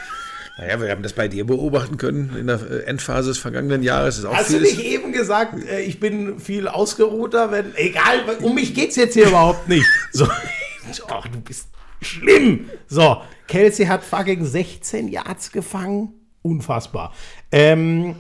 naja, 0.59 0.81
wir 0.81 0.91
haben 0.91 1.03
das 1.03 1.13
bei 1.13 1.29
dir 1.29 1.45
beobachten 1.47 1.99
können 1.99 2.35
in 2.39 2.47
der 2.47 2.61
äh, 2.71 2.85
Endphase 2.85 3.29
des 3.29 3.39
vergangenen 3.39 3.83
Jahres. 3.83 4.19
Ist 4.19 4.25
auch 4.25 4.35
Hast 4.35 4.49
du 4.51 4.55
vieles- 4.55 4.77
nicht 4.77 4.85
eben 4.87 5.13
gesagt, 5.13 5.55
äh, 5.65 5.81
ich 5.83 6.01
bin 6.01 6.39
viel 6.41 6.67
ausgeruhter, 6.67 7.51
wenn. 7.53 7.75
Egal, 7.77 8.21
um 8.43 8.55
mich 8.55 8.75
geht's 8.75 8.97
jetzt 8.97 9.15
hier 9.15 9.29
überhaupt 9.29 9.69
nicht. 9.69 9.87
So. 10.13 10.27
Ach, 11.09 11.27
du 11.29 11.41
bist 11.41 11.69
schlimm. 12.01 12.71
So, 12.89 13.21
Kelsey 13.49 13.87
hat 13.87 14.03
fucking 14.05 14.45
16 14.45 15.09
Yards 15.09 15.53
gefangen. 15.53 16.13
Unfassbar. 16.43 17.13
Ähm, 17.53 18.17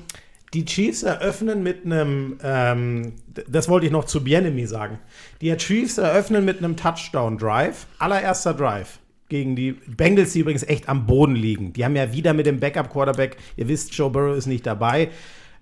Die 0.54 0.64
Chiefs 0.64 1.02
eröffnen 1.02 1.62
mit 1.62 1.84
einem, 1.84 2.38
ähm, 2.42 3.12
das 3.48 3.68
wollte 3.68 3.86
ich 3.86 3.92
noch 3.92 4.04
zu 4.04 4.22
Bienemy 4.24 4.66
sagen. 4.66 4.98
Die 5.40 5.54
Chiefs 5.56 5.98
eröffnen 5.98 6.44
mit 6.44 6.58
einem 6.58 6.76
Touchdown-Drive, 6.76 7.86
allererster 7.98 8.54
Drive 8.54 9.00
gegen 9.28 9.56
die 9.56 9.72
Bengals, 9.72 10.32
die 10.32 10.40
übrigens 10.40 10.62
echt 10.62 10.88
am 10.88 11.06
Boden 11.06 11.34
liegen. 11.34 11.72
Die 11.72 11.84
haben 11.84 11.96
ja 11.96 12.12
wieder 12.12 12.32
mit 12.32 12.46
dem 12.46 12.60
Backup-Quarterback, 12.60 13.36
ihr 13.56 13.68
wisst, 13.68 13.92
Joe 13.94 14.08
Burrow 14.08 14.36
ist 14.36 14.46
nicht 14.46 14.64
dabei. 14.66 15.10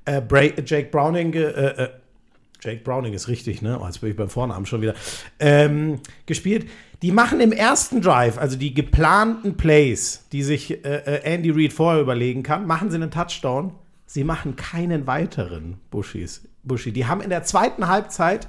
Äh, 0.05 0.21
Jake 0.67 0.91
Browning, 0.91 1.33
äh, 1.33 1.41
äh, 1.41 1.89
Jake 2.61 2.83
Browning 2.85 3.15
ist 3.15 3.29
richtig, 3.29 3.63
ne? 3.63 3.79
Oh, 3.81 3.87
jetzt 3.87 4.01
bin 4.01 4.11
ich 4.11 4.17
beim 4.17 4.29
Vornamen 4.29 4.67
schon 4.67 4.83
wieder. 4.83 4.95
Ähm, 5.39 6.01
gespielt. 6.27 6.67
Die 7.05 7.13
machen 7.13 7.39
im 7.41 7.53
ersten 7.53 8.01
Drive, 8.01 8.39
also 8.39 8.57
die 8.57 8.73
geplanten 8.73 9.59
Plays, 9.59 10.25
die 10.33 10.43
sich 10.43 10.87
äh, 10.87 11.03
äh 11.05 11.35
Andy 11.35 11.51
Reid 11.51 11.75
vorher 11.75 12.01
überlegen 12.01 12.43
kann, 12.43 12.67
machen 12.67 12.89
sie 12.89 12.97
einen 12.97 13.11
Touchdown. 13.11 13.75
Sie 14.07 14.25
machen 14.25 14.57
keinen 14.57 15.07
weiteren 15.07 15.77
Bushis. 15.91 16.49
Bushi. 16.63 16.93
Die 16.93 17.05
haben 17.05 17.21
in 17.21 17.29
der 17.29 17.43
zweiten 17.43 17.89
Halbzeit 17.89 18.49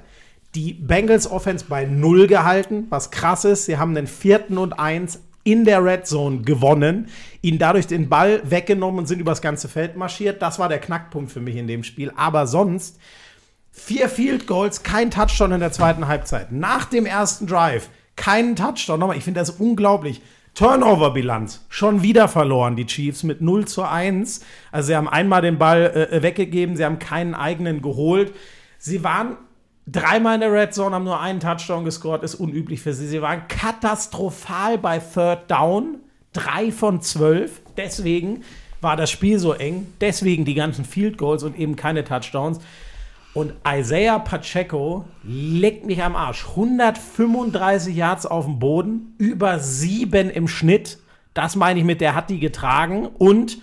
die 0.54 0.72
Bengals 0.72 1.30
Offense 1.30 1.66
bei 1.68 1.84
null 1.84 2.28
gehalten, 2.28 2.86
was 2.88 3.10
krass 3.10 3.44
ist. 3.44 3.66
Sie 3.66 3.76
haben 3.76 3.94
den 3.94 4.06
vierten 4.06 4.56
und 4.56 4.80
eins 4.80 5.20
in 5.44 5.66
der 5.66 5.84
Red 5.84 6.06
Zone 6.06 6.40
gewonnen, 6.40 7.08
ihnen 7.42 7.58
dadurch 7.58 7.86
den 7.86 8.08
Ball 8.08 8.40
weggenommen 8.42 9.00
und 9.00 9.06
sind 9.06 9.20
übers 9.20 9.42
ganze 9.42 9.68
Feld 9.68 9.98
marschiert. 9.98 10.40
Das 10.40 10.58
war 10.58 10.70
der 10.70 10.78
Knackpunkt 10.78 11.30
für 11.30 11.40
mich 11.40 11.56
in 11.56 11.66
dem 11.66 11.84
Spiel. 11.84 12.10
Aber 12.16 12.46
sonst 12.46 12.98
vier 13.70 14.08
Field 14.08 14.46
Goals, 14.46 14.82
kein 14.82 15.10
Touchdown 15.10 15.52
in 15.52 15.60
der 15.60 15.72
zweiten 15.72 16.08
Halbzeit. 16.08 16.52
Nach 16.52 16.86
dem 16.86 17.04
ersten 17.04 17.46
Drive 17.46 17.90
keinen 18.16 18.56
Touchdown. 18.56 19.00
Nochmal, 19.00 19.16
ich 19.16 19.24
finde 19.24 19.40
das 19.40 19.50
unglaublich. 19.50 20.22
Turnover-Bilanz 20.54 21.66
schon 21.68 22.02
wieder 22.02 22.28
verloren, 22.28 22.76
die 22.76 22.86
Chiefs 22.86 23.22
mit 23.22 23.42
0 23.42 23.66
zu 23.66 23.82
1. 23.82 24.40
Also 24.72 24.86
sie 24.86 24.96
haben 24.96 25.08
einmal 25.08 25.42
den 25.42 25.58
Ball 25.58 26.08
äh, 26.10 26.22
weggegeben, 26.22 26.76
sie 26.76 26.84
haben 26.84 26.98
keinen 26.98 27.34
eigenen 27.34 27.82
geholt. 27.82 28.34
Sie 28.78 29.04
waren 29.04 29.36
dreimal 29.86 30.36
in 30.36 30.40
der 30.40 30.52
Red 30.52 30.72
Zone, 30.72 30.94
haben 30.94 31.04
nur 31.04 31.20
einen 31.20 31.40
Touchdown 31.40 31.84
gescored, 31.84 32.22
ist 32.22 32.36
unüblich 32.36 32.80
für 32.80 32.94
sie. 32.94 33.06
Sie 33.06 33.20
waren 33.20 33.46
katastrophal 33.48 34.78
bei 34.78 34.98
Third 34.98 35.50
Down, 35.50 35.98
drei 36.32 36.72
von 36.72 37.02
zwölf. 37.02 37.60
Deswegen 37.76 38.42
war 38.80 38.96
das 38.96 39.10
Spiel 39.10 39.38
so 39.38 39.52
eng, 39.52 39.86
deswegen 40.00 40.44
die 40.44 40.54
ganzen 40.54 40.84
Field 40.84 41.18
Goals 41.18 41.42
und 41.42 41.58
eben 41.58 41.76
keine 41.76 42.04
Touchdowns. 42.04 42.60
Und 43.36 43.52
Isaiah 43.68 44.18
Pacheco 44.18 45.04
legt 45.22 45.84
mich 45.84 46.02
am 46.02 46.16
Arsch. 46.16 46.46
135 46.48 47.94
Yards 47.94 48.24
auf 48.24 48.46
dem 48.46 48.58
Boden, 48.58 49.14
über 49.18 49.58
sieben 49.58 50.30
im 50.30 50.48
Schnitt. 50.48 50.96
Das 51.34 51.54
meine 51.54 51.78
ich 51.80 51.84
mit, 51.84 52.00
der 52.00 52.14
hat 52.14 52.30
die 52.30 52.40
getragen 52.40 53.04
und 53.04 53.58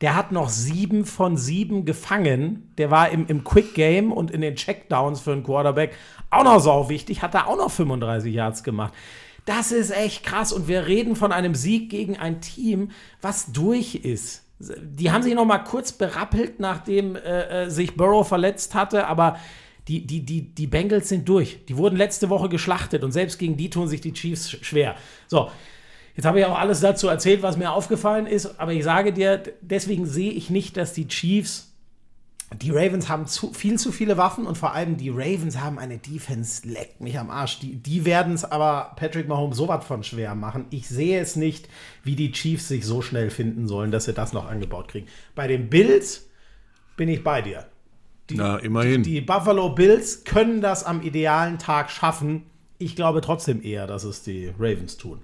der 0.00 0.14
hat 0.14 0.30
noch 0.30 0.48
sieben 0.48 1.04
von 1.04 1.36
sieben 1.36 1.84
gefangen. 1.84 2.72
Der 2.78 2.92
war 2.92 3.10
im, 3.10 3.26
im 3.26 3.42
Quick 3.42 3.74
Game 3.74 4.12
und 4.12 4.30
in 4.30 4.42
den 4.42 4.54
Checkdowns 4.54 5.20
für 5.20 5.32
einen 5.32 5.42
Quarterback 5.42 5.96
auch 6.30 6.44
noch 6.44 6.60
sau 6.60 6.88
wichtig, 6.88 7.20
hat 7.20 7.34
er 7.34 7.48
auch 7.48 7.56
noch 7.56 7.72
35 7.72 8.32
Yards 8.32 8.62
gemacht. 8.62 8.94
Das 9.44 9.72
ist 9.72 9.90
echt 9.90 10.22
krass 10.22 10.52
und 10.52 10.68
wir 10.68 10.86
reden 10.86 11.16
von 11.16 11.32
einem 11.32 11.56
Sieg 11.56 11.90
gegen 11.90 12.16
ein 12.16 12.40
Team, 12.40 12.92
was 13.20 13.50
durch 13.50 13.96
ist. 13.96 14.44
Die 14.60 15.10
haben 15.10 15.22
sich 15.22 15.34
noch 15.34 15.46
mal 15.46 15.58
kurz 15.58 15.92
berappelt, 15.92 16.60
nachdem 16.60 17.16
äh, 17.16 17.64
äh, 17.64 17.70
sich 17.70 17.96
Burrow 17.96 18.26
verletzt 18.26 18.74
hatte, 18.74 19.06
aber 19.06 19.38
die, 19.88 20.06
die, 20.06 20.24
die, 20.24 20.54
die 20.54 20.66
Bengals 20.66 21.08
sind 21.08 21.28
durch. 21.28 21.64
Die 21.66 21.76
wurden 21.76 21.96
letzte 21.96 22.28
Woche 22.28 22.48
geschlachtet 22.48 23.02
und 23.02 23.12
selbst 23.12 23.38
gegen 23.38 23.56
die 23.56 23.70
tun 23.70 23.88
sich 23.88 24.00
die 24.00 24.12
Chiefs 24.12 24.50
schwer. 24.50 24.96
So, 25.26 25.50
Jetzt 26.16 26.26
habe 26.26 26.40
ich 26.40 26.44
auch 26.44 26.58
alles 26.58 26.80
dazu 26.80 27.08
erzählt, 27.08 27.42
was 27.42 27.56
mir 27.56 27.72
aufgefallen 27.72 28.26
ist, 28.26 28.60
aber 28.60 28.72
ich 28.72 28.84
sage 28.84 29.12
dir, 29.12 29.42
deswegen 29.62 30.04
sehe 30.04 30.32
ich 30.32 30.50
nicht, 30.50 30.76
dass 30.76 30.92
die 30.92 31.08
Chiefs 31.08 31.69
die 32.56 32.70
Ravens 32.70 33.08
haben 33.08 33.26
zu, 33.26 33.52
viel 33.52 33.78
zu 33.78 33.92
viele 33.92 34.16
Waffen 34.16 34.46
und 34.46 34.58
vor 34.58 34.72
allem 34.72 34.96
die 34.96 35.10
Ravens 35.10 35.60
haben 35.60 35.78
eine 35.78 35.98
Defense, 35.98 36.66
leckt 36.66 37.00
mich 37.00 37.18
am 37.18 37.30
Arsch. 37.30 37.60
Die, 37.60 37.76
die 37.76 38.04
werden 38.04 38.34
es 38.34 38.44
aber 38.44 38.92
Patrick 38.96 39.28
Mahomes 39.28 39.56
so 39.56 39.68
was 39.68 39.84
von 39.84 40.02
schwer 40.02 40.34
machen. 40.34 40.66
Ich 40.70 40.88
sehe 40.88 41.20
es 41.20 41.36
nicht, 41.36 41.68
wie 42.02 42.16
die 42.16 42.32
Chiefs 42.32 42.66
sich 42.66 42.84
so 42.84 43.02
schnell 43.02 43.30
finden 43.30 43.68
sollen, 43.68 43.92
dass 43.92 44.06
sie 44.06 44.14
das 44.14 44.32
noch 44.32 44.48
angebaut 44.48 44.88
kriegen. 44.88 45.06
Bei 45.36 45.46
den 45.46 45.70
Bills 45.70 46.28
bin 46.96 47.08
ich 47.08 47.22
bei 47.22 47.40
dir. 47.40 47.66
Die, 48.30 48.36
Na, 48.36 48.56
immerhin. 48.56 49.04
Die, 49.04 49.14
die 49.14 49.20
Buffalo 49.20 49.70
Bills 49.70 50.24
können 50.24 50.60
das 50.60 50.82
am 50.82 51.02
idealen 51.02 51.58
Tag 51.58 51.90
schaffen. 51.90 52.46
Ich 52.78 52.96
glaube 52.96 53.20
trotzdem 53.20 53.62
eher, 53.62 53.86
dass 53.86 54.02
es 54.02 54.22
die 54.22 54.52
Ravens 54.58 54.96
tun. 54.96 55.20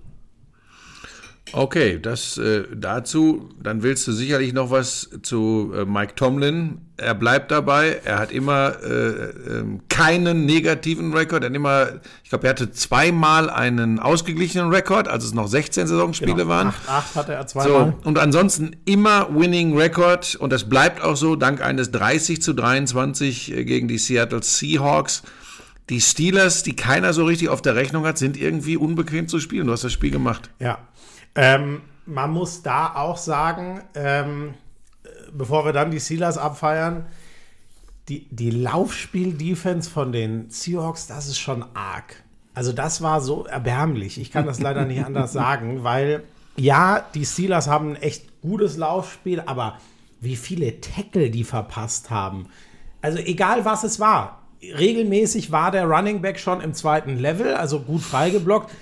Okay, 1.52 2.00
das 2.00 2.38
äh, 2.38 2.64
dazu. 2.74 3.50
Dann 3.62 3.82
willst 3.82 4.06
du 4.08 4.12
sicherlich 4.12 4.52
noch 4.52 4.70
was 4.70 5.10
zu 5.22 5.72
äh, 5.76 5.84
Mike 5.84 6.14
Tomlin. 6.16 6.80
Er 6.96 7.14
bleibt 7.14 7.50
dabei. 7.50 8.00
Er 8.04 8.18
hat 8.18 8.32
immer 8.32 8.82
äh, 8.82 9.58
ähm, 9.58 9.80
keinen 9.88 10.44
negativen 10.44 11.12
Rekord. 11.14 11.44
Er 11.44 11.50
hat 11.50 11.56
immer, 11.56 11.88
ich 12.24 12.30
glaube, 12.30 12.46
er 12.46 12.50
hatte 12.50 12.72
zweimal 12.72 13.48
einen 13.48 14.00
ausgeglichenen 14.00 14.70
Rekord, 14.72 15.06
als 15.06 15.24
es 15.24 15.34
noch 15.34 15.46
16 15.46 15.86
Saisonspiele 15.86 16.34
genau. 16.34 16.48
waren. 16.48 16.68
8, 16.68 16.88
8 16.88 17.14
hatte 17.16 17.34
er 17.34 17.46
zweimal. 17.46 17.94
So, 18.02 18.08
und 18.08 18.18
ansonsten 18.18 18.74
immer 18.84 19.28
Winning 19.32 19.76
Record. 19.76 20.34
Und 20.34 20.52
das 20.52 20.68
bleibt 20.68 21.00
auch 21.00 21.16
so, 21.16 21.36
dank 21.36 21.62
eines 21.62 21.92
30 21.92 22.42
zu 22.42 22.54
23 22.54 23.52
äh, 23.52 23.64
gegen 23.64 23.86
die 23.86 23.98
Seattle 23.98 24.42
Seahawks. 24.42 25.22
Die 25.90 26.00
Steelers, 26.00 26.64
die 26.64 26.74
keiner 26.74 27.12
so 27.12 27.24
richtig 27.24 27.48
auf 27.48 27.62
der 27.62 27.76
Rechnung 27.76 28.04
hat, 28.04 28.18
sind 28.18 28.36
irgendwie 28.36 28.76
unbequem 28.76 29.28
zu 29.28 29.38
spielen. 29.38 29.68
Du 29.68 29.72
hast 29.72 29.84
das 29.84 29.92
Spiel 29.92 30.10
gemacht. 30.10 30.50
Ja, 30.58 30.78
ähm, 31.36 31.82
man 32.06 32.30
muss 32.30 32.62
da 32.62 32.94
auch 32.94 33.16
sagen, 33.16 33.82
ähm, 33.94 34.54
bevor 35.32 35.64
wir 35.64 35.72
dann 35.72 35.90
die 35.90 36.00
Steelers 36.00 36.38
abfeiern, 36.38 37.06
die, 38.08 38.26
die 38.30 38.50
Laufspiel-Defense 38.50 39.90
von 39.90 40.12
den 40.12 40.48
Seahawks, 40.50 41.06
das 41.06 41.26
ist 41.26 41.38
schon 41.38 41.64
arg. 41.74 42.22
Also 42.54 42.72
das 42.72 43.02
war 43.02 43.20
so 43.20 43.44
erbärmlich. 43.44 44.18
Ich 44.18 44.30
kann 44.30 44.46
das 44.46 44.60
leider 44.60 44.84
nicht 44.84 45.04
anders 45.04 45.32
sagen, 45.34 45.84
weil 45.84 46.22
ja, 46.56 47.04
die 47.14 47.26
Steelers 47.26 47.68
haben 47.68 47.90
ein 47.90 47.96
echt 47.96 48.40
gutes 48.40 48.76
Laufspiel, 48.76 49.42
aber 49.44 49.78
wie 50.20 50.36
viele 50.36 50.80
Tackle 50.80 51.30
die 51.30 51.44
verpasst 51.44 52.10
haben. 52.10 52.46
Also 53.02 53.18
egal 53.18 53.64
was 53.64 53.84
es 53.84 54.00
war. 54.00 54.42
Regelmäßig 54.62 55.52
war 55.52 55.70
der 55.70 55.84
Running 55.84 56.22
Back 56.22 56.38
schon 56.38 56.60
im 56.60 56.72
zweiten 56.72 57.18
Level, 57.18 57.54
also 57.54 57.80
gut 57.80 58.00
freigeblockt. 58.00 58.72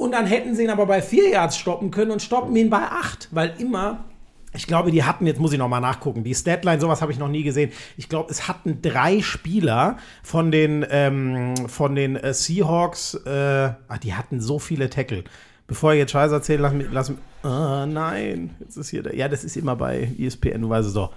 Und 0.00 0.12
dann 0.12 0.24
hätten 0.24 0.54
sie 0.54 0.64
ihn 0.64 0.70
aber 0.70 0.86
bei 0.86 1.02
vier 1.02 1.28
Yards 1.28 1.58
stoppen 1.58 1.90
können 1.90 2.10
und 2.10 2.22
stoppen 2.22 2.56
ihn 2.56 2.70
bei 2.70 2.78
acht, 2.78 3.28
weil 3.32 3.52
immer 3.58 4.04
ich 4.52 4.66
glaube, 4.66 4.90
die 4.90 5.04
hatten, 5.04 5.26
jetzt 5.26 5.38
muss 5.38 5.52
ich 5.52 5.58
noch 5.58 5.68
mal 5.68 5.78
nachgucken, 5.80 6.24
die 6.24 6.34
Statline, 6.34 6.80
sowas 6.80 7.02
habe 7.02 7.12
ich 7.12 7.18
noch 7.18 7.28
nie 7.28 7.44
gesehen. 7.44 7.70
Ich 7.96 8.08
glaube, 8.08 8.32
es 8.32 8.48
hatten 8.48 8.82
drei 8.82 9.20
Spieler 9.20 9.98
von 10.22 10.50
den, 10.50 10.84
ähm, 10.90 11.54
von 11.68 11.94
den 11.94 12.16
äh, 12.16 12.32
Seahawks, 12.32 13.14
äh, 13.26 13.72
ach, 13.88 13.98
die 13.98 14.14
hatten 14.14 14.40
so 14.40 14.58
viele 14.58 14.90
Tackle. 14.90 15.22
Bevor 15.68 15.92
ich 15.92 15.98
jetzt 15.98 16.12
Scheiße 16.12 16.34
erzähle, 16.34 16.62
lass 16.62 16.72
mich, 16.72 16.86
lass 16.90 17.10
mich, 17.10 17.18
oh 17.44 17.86
nein, 17.86 18.56
jetzt 18.58 18.76
ist 18.76 18.88
hier, 18.88 19.04
der, 19.04 19.14
ja, 19.14 19.28
das 19.28 19.44
ist 19.44 19.56
immer 19.56 19.76
bei 19.76 20.10
ESPN, 20.18 20.62
du 20.62 20.70
weißt 20.70 20.88
es 20.88 20.94
doch. 20.94 21.12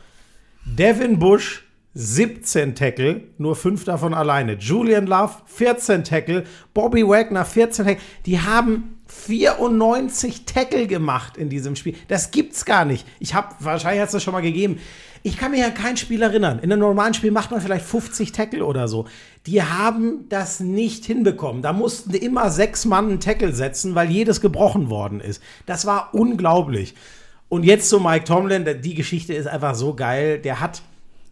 Devin 0.66 1.18
Bush, 1.18 1.66
17 1.96 2.74
Tackle, 2.76 3.22
nur 3.38 3.56
5 3.56 3.84
davon 3.84 4.14
alleine. 4.14 4.54
Julian 4.54 5.06
Love, 5.06 5.34
14 5.46 6.04
Tackle. 6.04 6.44
Bobby 6.74 7.08
Wagner, 7.08 7.46
14 7.46 7.86
Tackle. 7.86 8.04
Die 8.26 8.40
haben 8.40 8.98
94 9.08 10.46
Tackle 10.46 10.88
gemacht 10.88 11.38
in 11.38 11.50
diesem 11.50 11.76
Spiel. 11.76 11.96
Das 12.08 12.32
gibt's 12.32 12.66
gar 12.66 12.84
nicht. 12.84 13.06
Ich 13.20 13.36
habe, 13.36 13.50
wahrscheinlich 13.60 14.02
hat 14.02 14.08
es 14.08 14.14
das 14.14 14.24
schon 14.24 14.34
mal 14.34 14.42
gegeben. 14.42 14.80
Ich 15.22 15.38
kann 15.38 15.52
mich 15.52 15.64
an 15.64 15.74
kein 15.74 15.96
Spiel 15.96 16.22
erinnern. 16.22 16.60
In 16.60 16.72
einem 16.72 16.82
normalen 16.82 17.14
Spiel 17.14 17.32
macht 17.32 17.52
man 17.52 17.62
vielleicht 17.62 17.86
50 17.86 18.32
Tackle 18.32 18.66
oder 18.66 18.88
so. 18.88 19.06
Die 19.46 19.62
haben 19.62 20.28
das 20.30 20.60
nicht 20.60 21.06
hinbekommen. 21.06 21.62
Da 21.62 21.74
mussten 21.74 22.14
immer 22.14 22.50
sechs 22.50 22.86
Mann 22.86 23.10
einen 23.10 23.20
Tackle 23.20 23.54
setzen, 23.54 23.94
weil 23.94 24.10
jedes 24.10 24.42
gebrochen 24.42 24.90
worden 24.90 25.22
ist. 25.22 25.42
Das 25.66 25.86
war 25.86 26.10
unglaublich. 26.14 26.96
Und 27.50 27.64
jetzt 27.64 27.88
zu 27.88 28.00
Mike 28.00 28.26
Tomlin. 28.26 28.66
Die 28.82 28.96
Geschichte 28.96 29.34
ist 29.34 29.48
einfach 29.48 29.76
so 29.76 29.94
geil. 29.94 30.40
Der 30.40 30.60
hat 30.60 30.82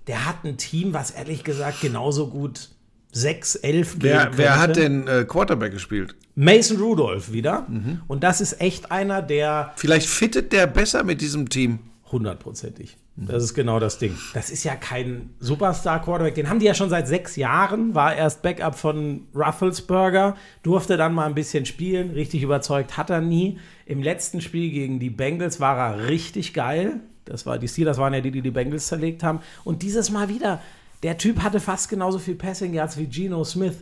der 0.08 0.26
hat 0.26 0.44
ein 0.44 0.58
Team, 0.58 0.94
was 0.94 1.12
ehrlich 1.12 1.44
gesagt 1.44 1.82
genauso 1.82 2.28
gut 2.28 2.70
6, 3.14 3.56
11 3.56 3.98
wer, 4.00 4.38
wer 4.38 4.60
hat 4.60 4.78
denn 4.78 5.08
äh, 5.08 5.26
Quarterback 5.28 5.74
gespielt? 5.74 6.16
Mason 6.36 6.78
Rudolph 6.78 7.32
wieder. 7.32 7.68
Mhm. 7.68 8.02
Und 8.08 8.24
das 8.24 8.40
ist 8.42 8.62
echt 8.62 8.92
einer, 8.92 9.22
der. 9.22 9.74
Vielleicht 9.76 10.08
fittet 10.08 10.54
der 10.54 10.68
besser 10.68 11.04
mit 11.04 11.22
diesem 11.22 11.50
Team. 11.50 11.80
Hundertprozentig. 12.12 12.98
Das 13.18 13.44
ist 13.44 13.54
genau 13.54 13.80
das 13.80 13.98
Ding. 13.98 14.18
Das 14.34 14.50
ist 14.50 14.64
ja 14.64 14.76
kein 14.76 15.32
Superstar-Quarterback. 15.40 16.34
Den 16.34 16.50
haben 16.50 16.60
die 16.60 16.66
ja 16.66 16.74
schon 16.74 16.90
seit 16.90 17.08
sechs 17.08 17.36
Jahren. 17.36 17.94
War 17.94 18.16
erst 18.16 18.42
Backup 18.42 18.76
von 18.76 19.28
Rufflesburger. 19.36 20.36
Durfte 20.64 20.98
dann 20.98 21.14
mal 21.14 21.28
ein 21.28 21.36
bisschen 21.36 21.66
spielen. 21.66 22.12
Richtig 22.12 22.42
überzeugt 22.42 22.98
hat 22.98 23.10
er 23.10 23.22
nie. 23.22 23.60
Im 23.86 24.02
letzten 24.02 24.42
Spiel 24.42 24.72
gegen 24.72 25.00
die 25.00 25.10
Bengals 25.10 25.60
war 25.60 25.78
er 25.78 26.08
richtig 26.08 26.54
geil. 26.54 27.02
Das 27.32 27.46
war 27.46 27.58
die 27.58 27.67
Steelers 27.67 27.98
waren 27.98 28.13
ja 28.13 28.22
die, 28.22 28.32
die 28.32 28.41
die 28.41 28.52
Bengals 28.52 28.88
zerlegt 28.88 29.24
haben. 29.24 29.39
Und 29.63 29.82
dieses 29.82 30.12
Mal 30.12 30.30
wieder, 30.30 30.62
der 31.04 31.17
Typ 31.17 31.41
hatte 31.41 31.60
fast 31.60 31.89
genauso 31.89 32.20
viel 32.20 32.36
Passing 32.36 32.74
Yards 32.74 32.98
wie 32.98 33.08
Geno 33.08 33.44
Smith. 33.44 33.78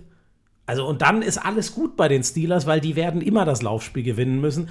Also 0.66 0.86
und 0.86 1.02
dann 1.02 1.22
ist 1.22 1.38
alles 1.38 1.74
gut 1.74 1.98
bei 1.98 2.08
den 2.08 2.24
Steelers, 2.24 2.68
weil 2.68 2.80
die 2.80 2.96
werden 2.96 3.22
immer 3.22 3.44
das 3.44 3.62
Laufspiel 3.62 4.04
gewinnen 4.04 4.40
müssen. 4.40 4.70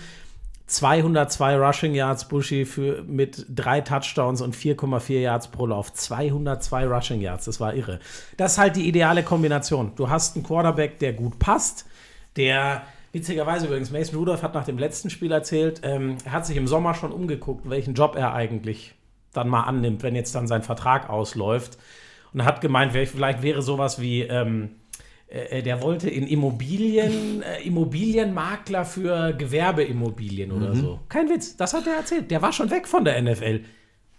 202 0.68 1.56
Rushing 1.56 1.94
Yards 1.94 2.28
Bushy 2.28 2.66
für, 2.66 3.02
mit 3.02 3.46
drei 3.48 3.80
Touchdowns 3.80 4.42
und 4.42 4.54
4,4 4.54 5.20
Yards 5.20 5.48
pro 5.48 5.66
Lauf. 5.66 5.92
202 5.92 6.86
Rushing 6.86 7.20
Yards, 7.20 7.46
das 7.46 7.58
war 7.58 7.74
irre. 7.74 8.00
Das 8.36 8.52
ist 8.52 8.58
halt 8.58 8.76
die 8.76 8.86
ideale 8.86 9.22
Kombination. 9.22 9.92
Du 9.96 10.10
hast 10.10 10.36
einen 10.36 10.44
Quarterback, 10.44 10.98
der 10.98 11.14
gut 11.14 11.38
passt, 11.38 11.86
der 12.36 12.82
witzigerweise 13.12 13.66
übrigens, 13.66 13.90
Mason 13.90 14.18
Rudolph 14.18 14.42
hat 14.42 14.54
nach 14.54 14.64
dem 14.64 14.78
letzten 14.78 15.10
Spiel 15.10 15.32
erzählt, 15.32 15.80
ähm, 15.82 16.18
er 16.24 16.32
hat 16.32 16.46
sich 16.46 16.56
im 16.56 16.66
Sommer 16.66 16.94
schon 16.94 17.12
umgeguckt, 17.12 17.68
welchen 17.68 17.94
Job 17.94 18.16
er 18.16 18.34
eigentlich 18.34 18.94
dann 19.32 19.48
mal 19.48 19.62
annimmt, 19.62 20.02
wenn 20.02 20.14
jetzt 20.14 20.34
dann 20.34 20.46
sein 20.46 20.62
Vertrag 20.62 21.08
ausläuft. 21.08 21.78
Und 22.32 22.44
hat 22.44 22.60
gemeint, 22.60 22.92
vielleicht 22.92 23.42
wäre 23.42 23.62
sowas 23.62 24.00
wie. 24.00 24.22
Ähm, 24.22 24.70
äh, 25.28 25.62
der 25.62 25.82
wollte 25.82 26.08
in 26.08 26.26
Immobilien, 26.26 27.42
äh, 27.42 27.62
Immobilienmakler 27.62 28.84
für 28.84 29.32
Gewerbeimmobilien 29.34 30.52
oder 30.52 30.74
mhm. 30.74 30.80
so. 30.80 31.00
Kein 31.08 31.28
Witz, 31.28 31.56
das 31.56 31.74
hat 31.74 31.86
er 31.86 31.96
erzählt. 31.96 32.30
Der 32.30 32.40
war 32.40 32.52
schon 32.52 32.70
weg 32.70 32.88
von 32.88 33.04
der 33.04 33.20
NFL. 33.20 33.60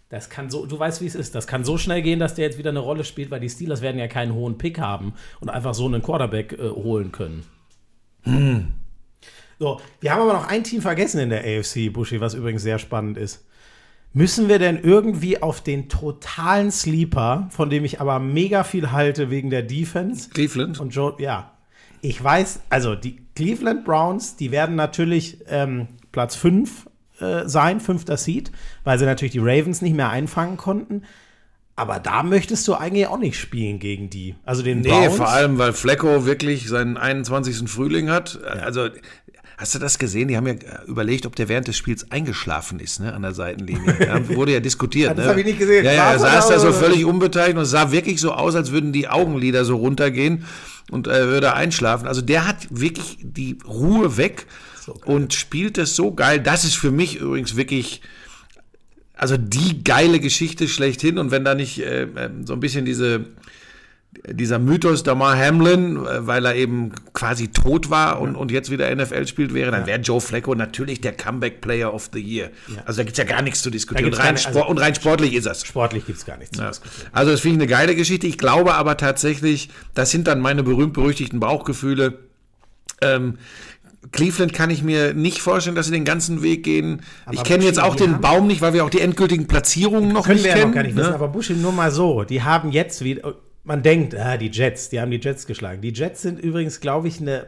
Das 0.10 0.30
kann 0.30 0.50
so, 0.50 0.66
du 0.66 0.78
weißt, 0.78 1.02
wie 1.02 1.06
es 1.06 1.16
ist. 1.16 1.36
Das 1.36 1.48
kann 1.48 1.64
so 1.64 1.78
schnell 1.78 2.02
gehen, 2.02 2.20
dass 2.20 2.36
der 2.36 2.46
jetzt 2.46 2.58
wieder 2.58 2.70
eine 2.70 2.80
Rolle 2.80 3.04
spielt, 3.04 3.32
weil 3.32 3.40
die 3.40 3.50
Steelers 3.50 3.82
werden 3.82 4.00
ja 4.00 4.08
keinen 4.08 4.34
hohen 4.34 4.58
Pick 4.58 4.80
haben 4.80 5.14
und 5.40 5.50
einfach 5.50 5.74
so 5.74 5.86
einen 5.86 6.02
Quarterback 6.02 6.54
äh, 6.54 6.70
holen 6.70 7.12
können. 7.12 7.44
Hm. 8.38 8.68
So, 9.60 9.82
wir 10.00 10.14
haben 10.14 10.22
aber 10.22 10.34
noch 10.34 10.48
ein 10.48 10.64
Team 10.64 10.82
vergessen 10.82 11.20
in 11.20 11.30
der 11.30 11.42
AFC, 11.42 11.92
Buschi, 11.92 12.22
was 12.22 12.34
übrigens 12.34 12.62
sehr 12.62 12.80
spannend 12.80 13.18
ist. 13.18 13.46
Müssen 14.14 14.48
wir 14.48 14.58
denn 14.58 14.80
irgendwie 14.82 15.42
auf 15.42 15.62
den 15.62 15.88
totalen 15.88 16.72
Sleeper, 16.72 17.48
von 17.52 17.70
dem 17.70 17.86
ich 17.86 18.02
aber 18.02 18.20
mega 18.20 18.64
viel 18.64 18.92
halte 18.92 19.30
wegen 19.30 19.50
der 19.50 19.62
Defense? 19.62 20.30
Cleveland. 20.30 20.80
Und 20.80 20.96
Joe, 20.96 21.14
ja. 21.20 21.52
Ich 22.02 22.24
weiß, 22.24 22.62
also 22.70 22.96
die 22.96 23.18
Cleveland 23.36 23.86
Browns, 23.86 24.36
die 24.36 24.52
werden 24.52 24.76
natürlich 24.76 25.40
ähm, 25.48 25.88
Platz 26.12 26.36
5 26.36 26.88
äh, 27.20 27.48
sein, 27.48 27.82
fünfter 27.82 28.18
Seed, 28.18 28.52
weil 28.84 28.98
sie 28.98 29.06
natürlich 29.06 29.34
die 29.34 29.40
Ravens 29.40 29.82
nicht 29.82 29.96
mehr 29.96 30.10
einfangen 30.10 30.58
konnten. 30.58 31.04
Aber 31.80 32.00
da 32.00 32.24
möchtest 32.24 32.68
du 32.68 32.74
eigentlich 32.74 33.08
auch 33.08 33.18
nicht 33.18 33.40
spielen 33.40 33.80
gegen 33.80 34.10
die. 34.10 34.36
Also 34.44 34.64
den 34.64 34.82
Nee, 34.82 34.90
Browns. 34.90 35.16
vor 35.16 35.30
allem, 35.30 35.58
weil 35.58 35.72
Flecko 35.72 36.26
wirklich 36.26 36.68
seinen 36.68 36.98
21. 36.98 37.70
Frühling 37.70 38.10
hat. 38.10 38.44
Also 38.44 38.90
Hast 39.60 39.76
du 39.76 39.80
das 39.80 40.00
gesehen? 40.00 40.30
Die 40.30 40.38
haben 40.38 40.48
ja 40.48 40.56
überlegt, 40.88 41.26
ob 41.26 41.36
der 41.36 41.50
während 41.50 41.68
des 41.68 41.76
Spiels 41.76 42.12
eingeschlafen 42.12 42.80
ist, 42.80 43.02
ne, 43.02 43.14
an 43.14 43.24
der 43.24 43.34
Seitenlinie. 43.34 43.94
Da 44.00 44.30
wurde 44.30 44.54
ja 44.54 44.62
diskutiert. 44.62 45.18
das 45.18 45.26
ne? 45.26 45.32
habe 45.32 45.42
ich 45.42 45.46
nicht 45.46 45.60
gesehen. 45.60 45.84
Ja, 45.84 45.92
ja, 45.92 46.12
er 46.14 46.20
saß 46.20 46.48
da 46.48 46.60
so 46.60 46.72
völlig 46.72 47.04
unbeteiligt 47.04 47.58
und 47.58 47.66
sah 47.66 47.92
wirklich 47.92 48.22
so 48.22 48.32
aus, 48.32 48.56
als 48.56 48.72
würden 48.72 48.94
die 48.94 49.10
Augenlider 49.10 49.66
so 49.66 49.76
runtergehen 49.76 50.46
und 50.92 51.08
er 51.08 51.24
äh, 51.24 51.28
würde 51.28 51.56
einschlafen. 51.56 52.08
Also 52.08 52.22
der 52.22 52.48
hat 52.48 52.68
wirklich 52.70 53.18
die 53.22 53.58
Ruhe 53.68 54.16
weg 54.16 54.46
und 55.04 55.34
spielt 55.34 55.78
das 55.78 55.94
so 55.94 56.14
geil. 56.14 56.40
Das 56.40 56.64
ist 56.64 56.76
für 56.76 56.92
mich 56.92 57.18
übrigens 57.18 57.58
wirklich 57.58 58.02
also 59.20 59.36
die 59.38 59.84
geile 59.84 60.20
Geschichte 60.20 60.68
schlechthin. 60.68 61.18
Und 61.18 61.32
wenn 61.32 61.44
da 61.44 61.54
nicht 61.54 61.80
äh, 61.80 62.04
äh 62.04 62.30
so 62.46 62.54
ein 62.54 62.60
bisschen 62.60 62.86
diese 62.86 63.26
dieser 64.28 64.58
Mythos 64.58 65.04
Damar 65.04 65.38
Hamlin, 65.38 65.98
äh, 65.98 66.26
weil 66.26 66.46
er 66.46 66.56
eben 66.56 66.94
quasi 67.14 67.50
tot 67.50 67.90
war 67.90 68.20
und, 68.20 68.34
ja. 68.34 68.40
und 68.40 68.52
jetzt 68.52 68.72
wieder 68.72 68.94
NFL 68.94 69.28
spielt 69.28 69.54
wäre, 69.54 69.72
dann 69.72 69.86
wäre 69.86 70.00
Joe 70.00 70.20
Flacco 70.20 70.56
natürlich 70.56 71.00
der 71.00 71.12
Comeback 71.14 71.62
Player 71.62 71.94
of 71.94 72.10
the 72.12 72.20
Year. 72.20 72.50
Ja. 72.68 72.82
Also 72.86 72.98
da 72.98 73.04
gibt 73.04 73.18
es 73.20 73.24
ja 73.24 73.24
gar 73.24 73.44
nichts 73.44 73.62
zu 73.62 73.70
diskutieren. 73.70 74.12
Und 74.12 74.20
rein, 74.20 74.34
nicht, 74.34 74.48
also 74.48 74.66
und 74.66 74.80
rein, 74.80 74.96
sportlich 74.96 75.34
ist 75.34 75.46
das. 75.46 75.64
Sportlich 75.66 76.06
gibt 76.08 76.18
es 76.18 76.26
gar 76.26 76.38
nichts 76.38 76.58
zu 76.58 76.64
diskutieren. 76.64 77.10
Also 77.12 77.32
das 77.32 77.42
finde 77.42 77.58
ich 77.58 77.62
eine 77.62 77.70
geile 77.70 77.96
Geschichte. 77.96 78.26
Ich 78.26 78.38
glaube 78.38 78.74
aber 78.74 78.98
tatsächlich, 78.98 79.70
das 79.94 80.10
sind 80.10 80.28
dann 80.28 80.40
meine 80.40 80.64
berühmt-berüchtigten 80.64 81.40
Bauchgefühle. 81.40 82.18
Ähm, 83.02 83.38
Cleveland 84.12 84.54
kann 84.54 84.70
ich 84.70 84.82
mir 84.82 85.14
nicht 85.14 85.42
vorstellen, 85.42 85.76
dass 85.76 85.88
sie 85.88 85.92
den 85.92 86.06
ganzen 86.06 86.42
Weg 86.42 86.64
gehen. 86.64 87.02
Aber 87.26 87.36
ich 87.36 87.44
kenne 87.44 87.64
jetzt 87.66 87.82
auch 87.82 87.96
den 87.96 88.22
Baum 88.22 88.48
nicht, 88.48 88.62
weil 88.62 88.74
wir 88.74 88.86
auch 88.86 88.90
die 88.90 89.02
endgültigen 89.02 89.48
Platzierungen 89.48 90.14
noch 90.14 90.28
nicht 90.28 90.44
kennen. 90.44 90.44
Können 90.44 90.56
wir 90.56 90.60
ja 90.62 90.68
noch 90.68 90.74
gar 90.74 90.84
nicht 90.84 90.96
ne? 90.96 91.02
wissen, 91.02 91.14
aber 91.14 91.28
Bushi 91.28 91.54
nur 91.54 91.74
mal 91.74 91.92
so, 91.92 92.24
die 92.24 92.42
haben 92.42 92.72
jetzt 92.72 93.04
wieder 93.04 93.36
man 93.64 93.84
denkt, 93.84 94.16
ah, 94.16 94.36
die 94.36 94.50
Jets, 94.50 94.90
die 94.90 95.00
haben 95.00 95.12
die 95.12 95.20
Jets 95.20 95.46
geschlagen. 95.46 95.82
Die 95.82 95.94
Jets 95.94 96.24
sind 96.24 96.40
übrigens, 96.40 96.80
glaube 96.80 97.08
ich, 97.08 97.22
eine 97.22 97.46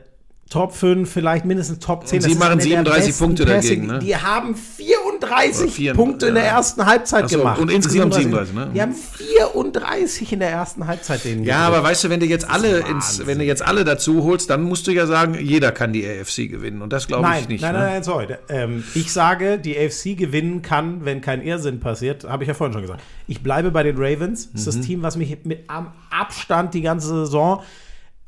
Top 0.52 0.76
5, 0.76 1.10
vielleicht 1.10 1.46
mindestens 1.46 1.80
Top 1.80 2.06
10. 2.06 2.18
Und 2.18 2.30
sie 2.30 2.36
machen 2.36 2.60
37 2.60 3.18
Punkte 3.18 3.46
dagegen. 3.46 3.88
Ne? 3.88 4.00
Die 4.00 4.18
haben 4.18 4.54
34 4.54 5.72
4, 5.72 5.94
Punkte 5.94 6.28
in 6.28 6.34
der 6.36 6.44
ersten 6.44 6.86
Halbzeit 6.86 7.30
so, 7.30 7.38
gemacht. 7.38 7.58
Und 7.62 7.72
insgesamt 7.72 8.14
37, 8.14 8.54
ne? 8.54 8.70
Die 8.76 8.82
haben 8.82 8.94
34 8.94 10.34
in 10.34 10.40
der 10.40 10.50
ersten 10.50 10.86
Halbzeit 10.88 11.24
denen 11.24 11.46
Ja, 11.46 11.60
aber 11.60 11.82
weißt 11.84 12.04
du, 12.04 12.10
wenn 12.10 12.20
du 12.20 12.26
jetzt 12.26 12.50
alle 12.50 12.80
ins, 12.80 13.26
wenn 13.26 13.40
du 13.40 13.46
jetzt 13.46 13.66
alle 13.66 13.86
dazu 13.86 14.26
holst, 14.26 14.50
dann 14.50 14.64
musst 14.64 14.88
du 14.88 14.92
ja 14.92 15.08
sagen, 15.08 15.38
jeder 15.40 15.72
kann 15.72 15.94
die 15.94 16.06
AFC 16.06 16.50
gewinnen. 16.50 16.82
Und 16.82 16.92
das 16.92 17.08
glaube 17.08 17.30
ich 17.40 17.48
nicht. 17.48 17.62
Nein, 17.62 17.72
ne? 17.72 17.80
nein, 17.80 17.90
nein, 17.94 18.04
sorry. 18.04 18.28
Ähm, 18.50 18.84
ich 18.94 19.14
sage, 19.14 19.58
die 19.58 19.78
AFC 19.80 20.18
gewinnen 20.18 20.62
kann, 20.62 21.06
wenn 21.06 21.22
kein 21.22 21.42
Irrsinn 21.42 21.80
passiert. 21.80 22.26
Habe 22.26 22.44
ich 22.44 22.50
ja 22.50 22.56
vorhin 22.56 22.74
schon 22.74 22.82
gesagt. 22.82 23.02
Ich 23.26 23.42
bleibe 23.42 23.72
bei 23.72 23.84
den 23.84 23.96
Ravens. 23.98 24.52
Das 24.52 24.62
ist 24.62 24.68
das 24.68 24.76
mhm. 24.76 24.82
Team, 24.82 25.02
was 25.02 25.16
mich 25.16 25.46
mit 25.46 25.64
am 25.68 25.94
Abstand 26.10 26.74
die 26.74 26.82
ganze 26.82 27.08
Saison 27.08 27.64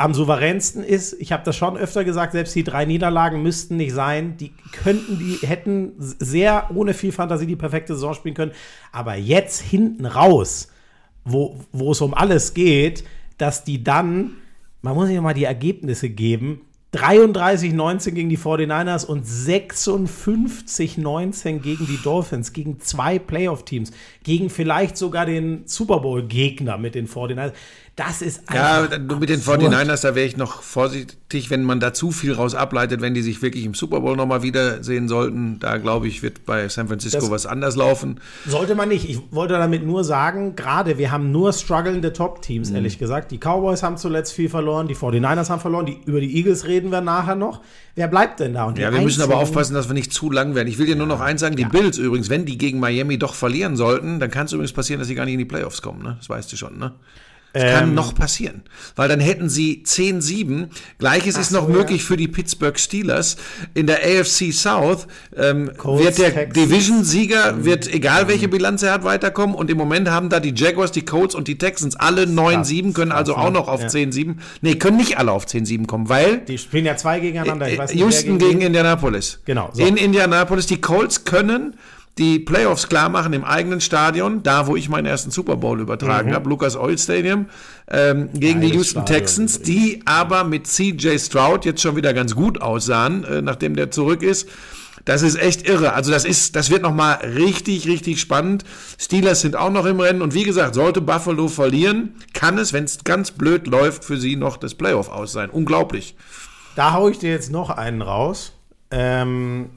am 0.04 0.14
souveränsten 0.14 0.84
ist, 0.84 1.16
ich 1.22 1.32
habe 1.32 1.46
das 1.46 1.56
schon 1.56 1.78
öfter 1.78 2.04
gesagt, 2.04 2.34
selbst 2.34 2.54
die 2.56 2.66
drei 2.66 2.84
Niederlagen 2.84 3.42
müssten 3.42 3.78
nicht 3.78 3.94
sein. 3.94 4.36
Die 4.36 4.52
könnten, 4.74 5.18
die 5.18 5.38
hätten 5.48 5.94
sehr 5.98 6.70
ohne 6.76 6.94
viel 6.94 7.14
Fantasie 7.14 7.46
die 7.46 7.56
perfekte 7.56 7.94
Saison 7.94 8.14
spielen 8.14 8.36
können. 8.36 8.52
Aber 8.92 9.16
jetzt 9.16 9.62
hinten 9.62 10.06
raus, 10.06 10.68
wo, 11.24 11.58
wo 11.72 11.94
es 11.94 12.02
um 12.02 12.14
alles 12.14 12.54
geht, 12.54 13.06
dass 13.38 13.64
die 13.64 13.82
dann, 13.82 14.32
man 14.82 14.94
muss 14.94 15.08
sich 15.08 15.22
mal 15.22 15.34
die 15.34 15.46
Ergebnisse 15.46 16.10
geben, 16.10 16.60
33-19 16.94 18.12
gegen 18.12 18.28
die 18.28 18.38
49ers 18.38 19.06
und 19.06 19.26
56-19 19.26 21.60
gegen 21.60 21.88
die 21.88 22.02
Dolphins, 22.04 22.52
gegen 22.52 22.82
zwei 22.82 23.20
Playoff-Teams, 23.20 23.94
gegen 24.24 24.50
vielleicht 24.50 24.98
sogar 24.98 25.26
den 25.26 25.64
Super 25.66 26.00
Bowl-Gegner 26.00 26.78
mit 26.78 26.96
den 26.96 27.08
49ers. 27.08 27.52
Das 27.96 28.24
ist 28.24 28.42
Ja, 28.52 28.88
mit 29.20 29.30
den 29.30 29.40
49ers, 29.40 30.02
da 30.02 30.16
wäre 30.16 30.26
ich 30.26 30.36
noch 30.36 30.64
vorsichtig, 30.64 31.52
wenn 31.52 31.64
man 31.64 31.80
da 31.80 31.94
zu 31.94 32.10
viel 32.10 32.34
raus 32.34 32.56
ableitet, 32.56 33.02
wenn 33.02 33.14
die 33.14 33.22
sich 33.22 33.44
wirklich 33.44 33.66
im 33.66 33.76
Super 33.76 34.00
Bowl 34.00 34.16
nochmal 34.16 34.42
wiedersehen 34.42 35.08
sollten. 35.08 35.60
Da 35.60 35.78
glaube 35.78 36.08
ich, 36.08 36.24
wird 36.24 36.44
bei 36.48 36.68
San 36.70 36.88
Francisco 36.88 37.20
das 37.20 37.30
was 37.30 37.46
anders 37.46 37.76
laufen. 37.76 38.20
Sollte 38.48 38.74
man 38.74 38.90
nicht. 38.90 39.08
Ich 39.08 39.20
wollte 39.30 39.54
damit 39.54 39.86
nur 39.86 40.04
sagen, 40.04 40.56
gerade 40.56 40.98
wir 40.98 41.12
haben 41.12 41.32
nur 41.32 41.54
strugglende 41.54 42.14
Top-Teams, 42.14 42.72
mhm. 42.72 42.78
ehrlich 42.78 42.98
gesagt. 42.98 43.30
Die 43.30 43.38
Cowboys 43.38 43.84
haben 43.84 43.98
zuletzt 43.98 44.34
viel 44.34 44.50
verloren, 44.50 44.88
die 44.88 44.96
49ers 44.96 45.50
haben 45.50 45.62
verloren, 45.62 45.86
die, 45.86 46.00
über 46.06 46.20
die 46.20 46.36
Eagles 46.36 46.66
reden 46.66 46.92
wir 46.92 47.02
nachher 47.02 47.36
noch. 47.36 47.62
Wer 47.96 48.08
bleibt 48.08 48.40
denn 48.40 48.54
da? 48.54 48.66
Und 48.66 48.80
ja, 48.80 48.92
wir 48.92 49.02
müssen 49.02 49.22
aber 49.22 49.38
aufpassen, 49.38 49.76
dass 49.76 49.88
wir 49.88 49.94
nicht 49.94 50.12
zu 50.12 50.32
lang 50.32 50.56
werden. 50.56 50.68
Ich 50.68 50.80
will 50.80 50.88
dir 50.88 50.96
nur 50.96 51.06
noch 51.06 51.22
eins 51.22 51.42
sagen, 51.42 51.56
die 51.56 51.64
ja. 51.64 51.70
Bills 51.70 51.98
übrigens, 52.00 52.30
wenn 52.30 52.46
die 52.46 52.58
gegen 52.58 52.80
Miami 52.80 53.20
doch 53.20 53.36
verlieren 53.36 53.76
sollten, 53.76 54.20
dann 54.20 54.32
kann 54.32 54.48
es 54.48 54.54
übrigens 54.54 54.74
passieren, 54.74 55.00
dass 55.00 55.08
sie 55.08 55.16
gar 55.16 55.26
nicht 55.26 55.34
in 55.34 55.40
die 55.40 55.46
Playoffs 55.46 55.82
kommen. 55.82 56.02
Ne? 56.02 56.16
Das 56.18 56.28
weißt 56.28 56.52
du 56.52 56.58
schon, 56.58 56.78
ne? 56.80 56.94
Das 57.54 57.72
kann 57.72 57.90
ähm, 57.90 57.94
noch 57.94 58.16
passieren. 58.16 58.64
Weil 58.96 59.08
dann 59.08 59.20
hätten 59.20 59.48
sie 59.48 59.84
10-7. 59.86 60.70
Gleiches 60.98 61.38
ist 61.38 61.52
noch 61.52 61.68
so, 61.68 61.72
möglich 61.72 62.02
ja. 62.02 62.08
für 62.08 62.18
die 62.18 62.28
Pittsburgh 62.28 62.80
Steelers. 62.80 63.38
In 63.76 63.86
der 63.86 64.00
AFC 64.00 64.52
South 64.52 65.08
ähm, 65.38 65.72
wird 65.84 66.18
der 66.18 66.48
Division-Sieger, 66.48 67.54
mhm. 67.54 67.66
wird 67.66 67.94
egal 67.94 68.28
welche 68.28 68.48
Bilanz 68.48 68.82
er 68.82 68.94
hat, 68.94 69.04
weiterkommen. 69.04 69.56
Und 69.56 69.70
im 69.70 69.78
Moment 69.78 70.10
haben 70.10 70.30
da 70.30 70.40
die 70.40 70.54
Jaguars, 70.56 70.92
die 70.92 71.06
Colts 71.06 71.36
und 71.36 71.48
die 71.48 71.60
Texans 71.60 71.96
alle 71.96 72.24
9-7, 72.24 72.94
können 72.94 73.12
also 73.12 73.36
auch 73.36 73.52
noch 73.52 73.68
auf 73.68 73.82
ja. 73.82 73.88
10-7. 73.88 74.38
Nee, 74.62 74.76
können 74.76 74.98
nicht 74.98 75.20
alle 75.20 75.32
auf 75.32 75.46
10-7 75.46 75.86
kommen, 75.86 76.10
weil. 76.10 76.40
Die 76.40 76.58
spielen 76.58 76.86
ja 76.86 76.98
zwei 76.98 77.20
gegeneinander. 77.20 77.70
Ich 77.70 77.78
weiß 77.78 77.92
nicht, 77.92 78.02
Houston 78.02 78.40
gegen, 78.40 78.52
gegen 78.52 78.62
Indianapolis. 78.62 79.42
Genau. 79.46 79.70
So. 79.74 79.86
In 79.86 79.98
Indianapolis. 79.98 80.66
Die 80.66 80.82
Colts 80.82 81.24
können 81.24 81.76
die 82.18 82.40
Playoffs 82.40 82.90
klar 82.90 83.10
machen 83.10 83.34
im 83.34 83.44
eigenen 83.44 83.82
Stadion, 83.82 84.44
da 84.44 84.68
wo 84.68 84.76
ich 84.76 84.88
meinen 84.88 85.08
ersten 85.08 85.32
Super 85.32 85.58
Bowl 85.58 85.80
übertragen 85.80 86.30
mhm. 86.30 86.36
habe, 86.36 86.50
Lucas 86.50 86.76
Oil 86.76 86.98
Stadium, 86.98 87.48
ähm, 87.90 88.30
gegen 88.34 88.60
Geiles 88.60 88.72
die 88.72 88.78
Houston 88.78 89.02
Stadion. 89.02 89.20
Texans, 89.20 89.62
die 89.62 90.02
aber 90.06 90.44
mit 90.44 90.68
CJ 90.68 91.18
Stroud 91.18 91.66
jetzt 91.66 91.82
schon 91.82 91.96
wieder 91.96 92.14
ganz 92.14 92.36
gut 92.36 92.62
aussahen, 92.62 93.24
äh, 93.24 93.42
nachdem 93.42 93.76
der 93.76 93.90
zurück 93.90 94.22
ist. 94.22 94.48
Das 95.06 95.22
ist 95.22 95.36
echt 95.36 95.68
irre. 95.68 95.94
Also 95.94 96.12
das 96.12 96.24
ist, 96.24 96.56
das 96.56 96.70
wird 96.70 96.82
nochmal 96.82 97.16
richtig, 97.16 97.88
richtig 97.88 98.22
spannend. 98.22 98.64
Steelers 98.98 99.42
sind 99.42 99.56
auch 99.56 99.72
noch 99.72 99.86
im 99.86 100.00
Rennen 100.00 100.22
und 100.22 100.34
wie 100.34 100.44
gesagt, 100.44 100.76
sollte 100.76 101.02
Buffalo 101.02 101.50
verlieren, 101.50 102.16
kann 102.34 102.58
es, 102.58 102.72
wenn 102.72 102.86
es 102.86 103.04
ganz 103.04 103.32
blöd 103.32 103.68
läuft, 103.68 104.06
für 104.06 104.18
sie 104.18 104.36
noch 104.36 104.56
das 104.56 104.76
Playoff 104.76 105.10
aus 105.10 105.34
sein. 105.34 105.50
Unglaublich. 105.50 106.16
Da 106.76 106.94
haue 106.94 107.12
ich 107.12 107.20
dir 107.20 107.32
jetzt 107.32 107.52
noch 107.52 107.70
einen 107.70 108.02
raus. 108.02 108.54
Ähm, 108.92 109.70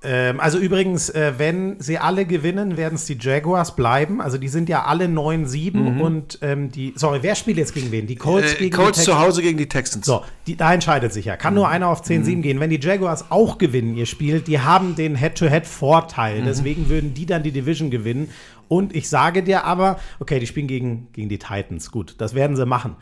ähm, 0.00 0.38
also 0.38 0.58
übrigens, 0.58 1.10
äh, 1.10 1.32
wenn 1.38 1.80
sie 1.80 1.98
alle 1.98 2.24
gewinnen, 2.24 2.76
werden 2.76 2.94
es 2.94 3.06
die 3.06 3.18
Jaguars 3.20 3.74
bleiben. 3.74 4.20
Also 4.20 4.38
die 4.38 4.46
sind 4.46 4.68
ja 4.68 4.84
alle 4.84 5.06
9-7 5.06 5.76
mhm. 5.76 6.00
und 6.00 6.38
ähm, 6.40 6.70
die. 6.70 6.92
Sorry, 6.94 7.18
wer 7.22 7.34
spielt 7.34 7.56
jetzt 7.58 7.74
gegen 7.74 7.90
wen? 7.90 8.06
Die 8.06 8.14
Colts 8.14 8.54
äh, 8.54 8.58
gegen 8.58 8.76
Colts 8.76 9.00
die 9.00 9.04
zu 9.06 9.18
Hause 9.18 9.42
gegen 9.42 9.58
die 9.58 9.68
Texans. 9.68 10.06
So, 10.06 10.22
die, 10.46 10.56
da 10.56 10.72
entscheidet 10.72 11.12
sich 11.12 11.24
ja. 11.24 11.36
Kann 11.36 11.54
mhm. 11.54 11.58
nur 11.58 11.68
einer 11.68 11.88
auf 11.88 12.02
10-7 12.02 12.36
mhm. 12.36 12.42
gehen. 12.42 12.60
Wenn 12.60 12.70
die 12.70 12.78
Jaguars 12.80 13.30
auch 13.30 13.58
gewinnen, 13.58 13.96
ihr 13.96 14.06
Spiel, 14.06 14.40
die 14.40 14.60
haben 14.60 14.94
den 14.94 15.16
Head-to-Head-Vorteil. 15.16 16.42
Mhm. 16.42 16.44
Deswegen 16.44 16.88
würden 16.88 17.14
die 17.14 17.26
dann 17.26 17.42
die 17.42 17.52
Division 17.52 17.90
gewinnen. 17.90 18.30
Und 18.68 18.94
ich 18.94 19.08
sage 19.08 19.42
dir 19.42 19.64
aber, 19.64 19.98
okay, 20.20 20.38
die 20.38 20.46
spielen 20.46 20.68
gegen, 20.68 21.08
gegen 21.12 21.28
die 21.28 21.38
Titans. 21.38 21.90
Gut, 21.90 22.14
das 22.18 22.34
werden 22.34 22.54
sie 22.54 22.66
machen. 22.66 22.94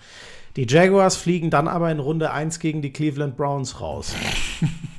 Die 0.56 0.66
Jaguars 0.66 1.16
fliegen 1.16 1.50
dann 1.50 1.68
aber 1.68 1.90
in 1.90 1.98
Runde 1.98 2.30
1 2.30 2.58
gegen 2.60 2.80
die 2.80 2.90
Cleveland 2.90 3.36
Browns 3.36 3.82
raus. 3.82 4.14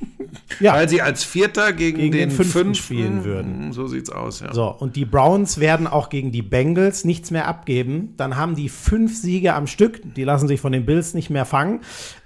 Ja. 0.60 0.74
weil 0.74 0.88
sie 0.88 1.02
als 1.02 1.24
Vierter 1.24 1.72
gegen, 1.72 1.98
Gegen 1.98 2.12
den 2.12 2.28
den, 2.28 2.30
Fünften 2.30 2.52
Fünften 2.52 2.74
spielen 2.74 3.24
würden. 3.24 3.72
So 3.72 3.86
sieht's 3.86 4.10
aus, 4.10 4.40
ja. 4.40 4.52
So, 4.52 4.68
und 4.68 4.96
die 4.96 5.04
Browns 5.04 5.60
werden 5.60 5.86
auch 5.86 6.08
gegen 6.08 6.32
die 6.32 6.42
Bengals 6.42 7.04
nichts 7.04 7.30
mehr 7.30 7.46
abgeben. 7.46 8.14
Dann 8.16 8.36
haben 8.36 8.56
die 8.56 8.68
fünf 8.68 9.16
Siege 9.16 9.54
am 9.54 9.66
Stück. 9.66 10.00
Die 10.14 10.24
lassen 10.24 10.48
sich 10.48 10.60
von 10.60 10.72
den 10.72 10.86
Bills 10.86 11.14
nicht 11.14 11.30
mehr 11.30 11.44
fangen. 11.44 11.80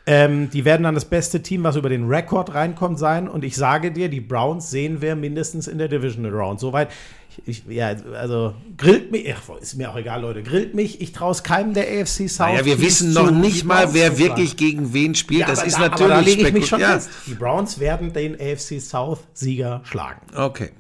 Ähm, 0.06 0.50
die 0.50 0.64
werden 0.64 0.82
dann 0.82 0.94
das 0.94 1.04
beste 1.04 1.42
Team, 1.42 1.62
was 1.62 1.76
über 1.76 1.88
den 1.88 2.08
Rekord 2.08 2.54
reinkommt, 2.54 2.98
sein. 2.98 3.28
Und 3.28 3.44
ich 3.44 3.56
sage 3.56 3.92
dir, 3.92 4.08
die 4.08 4.20
Browns 4.20 4.70
sehen 4.70 5.00
wir 5.00 5.14
mindestens 5.14 5.68
in 5.68 5.78
der 5.78 5.88
Divisional 5.88 6.32
Round. 6.32 6.60
Soweit. 6.60 6.88
Ich, 7.46 7.64
ja, 7.68 7.94
also 8.14 8.54
grillt 8.76 9.10
mich, 9.10 9.32
ach, 9.34 9.56
ist 9.60 9.74
mir 9.74 9.90
auch 9.90 9.96
egal, 9.96 10.22
Leute, 10.22 10.42
grillt 10.42 10.74
mich. 10.74 11.00
Ich 11.00 11.12
traue 11.12 11.32
es 11.32 11.42
keinem 11.42 11.74
der 11.74 11.84
AFC 11.84 12.28
South. 12.28 12.52
Naja, 12.52 12.64
wir 12.64 12.80
wissen 12.80 13.12
noch 13.12 13.30
nicht 13.30 13.64
mal, 13.64 13.94
wer 13.94 14.18
wirklich 14.18 14.56
gegen 14.56 14.92
wen 14.92 15.14
spielt. 15.14 15.40
Ja, 15.40 15.46
das 15.46 15.62
ist 15.62 15.76
da, 15.76 15.88
natürlich 15.88 16.12
aber 16.12 16.22
da 16.22 16.26
lege 16.28 16.46
ich 16.48 16.52
mich 16.52 16.66
schon 16.66 16.80
ja. 16.80 16.92
fest. 16.92 17.10
Die 17.26 17.34
Browns 17.34 17.78
werden 17.78 18.12
den 18.12 18.34
AFC 18.34 18.80
South 18.80 19.20
Sieger 19.34 19.82
schlagen. 19.84 20.20
Okay. 20.34 20.70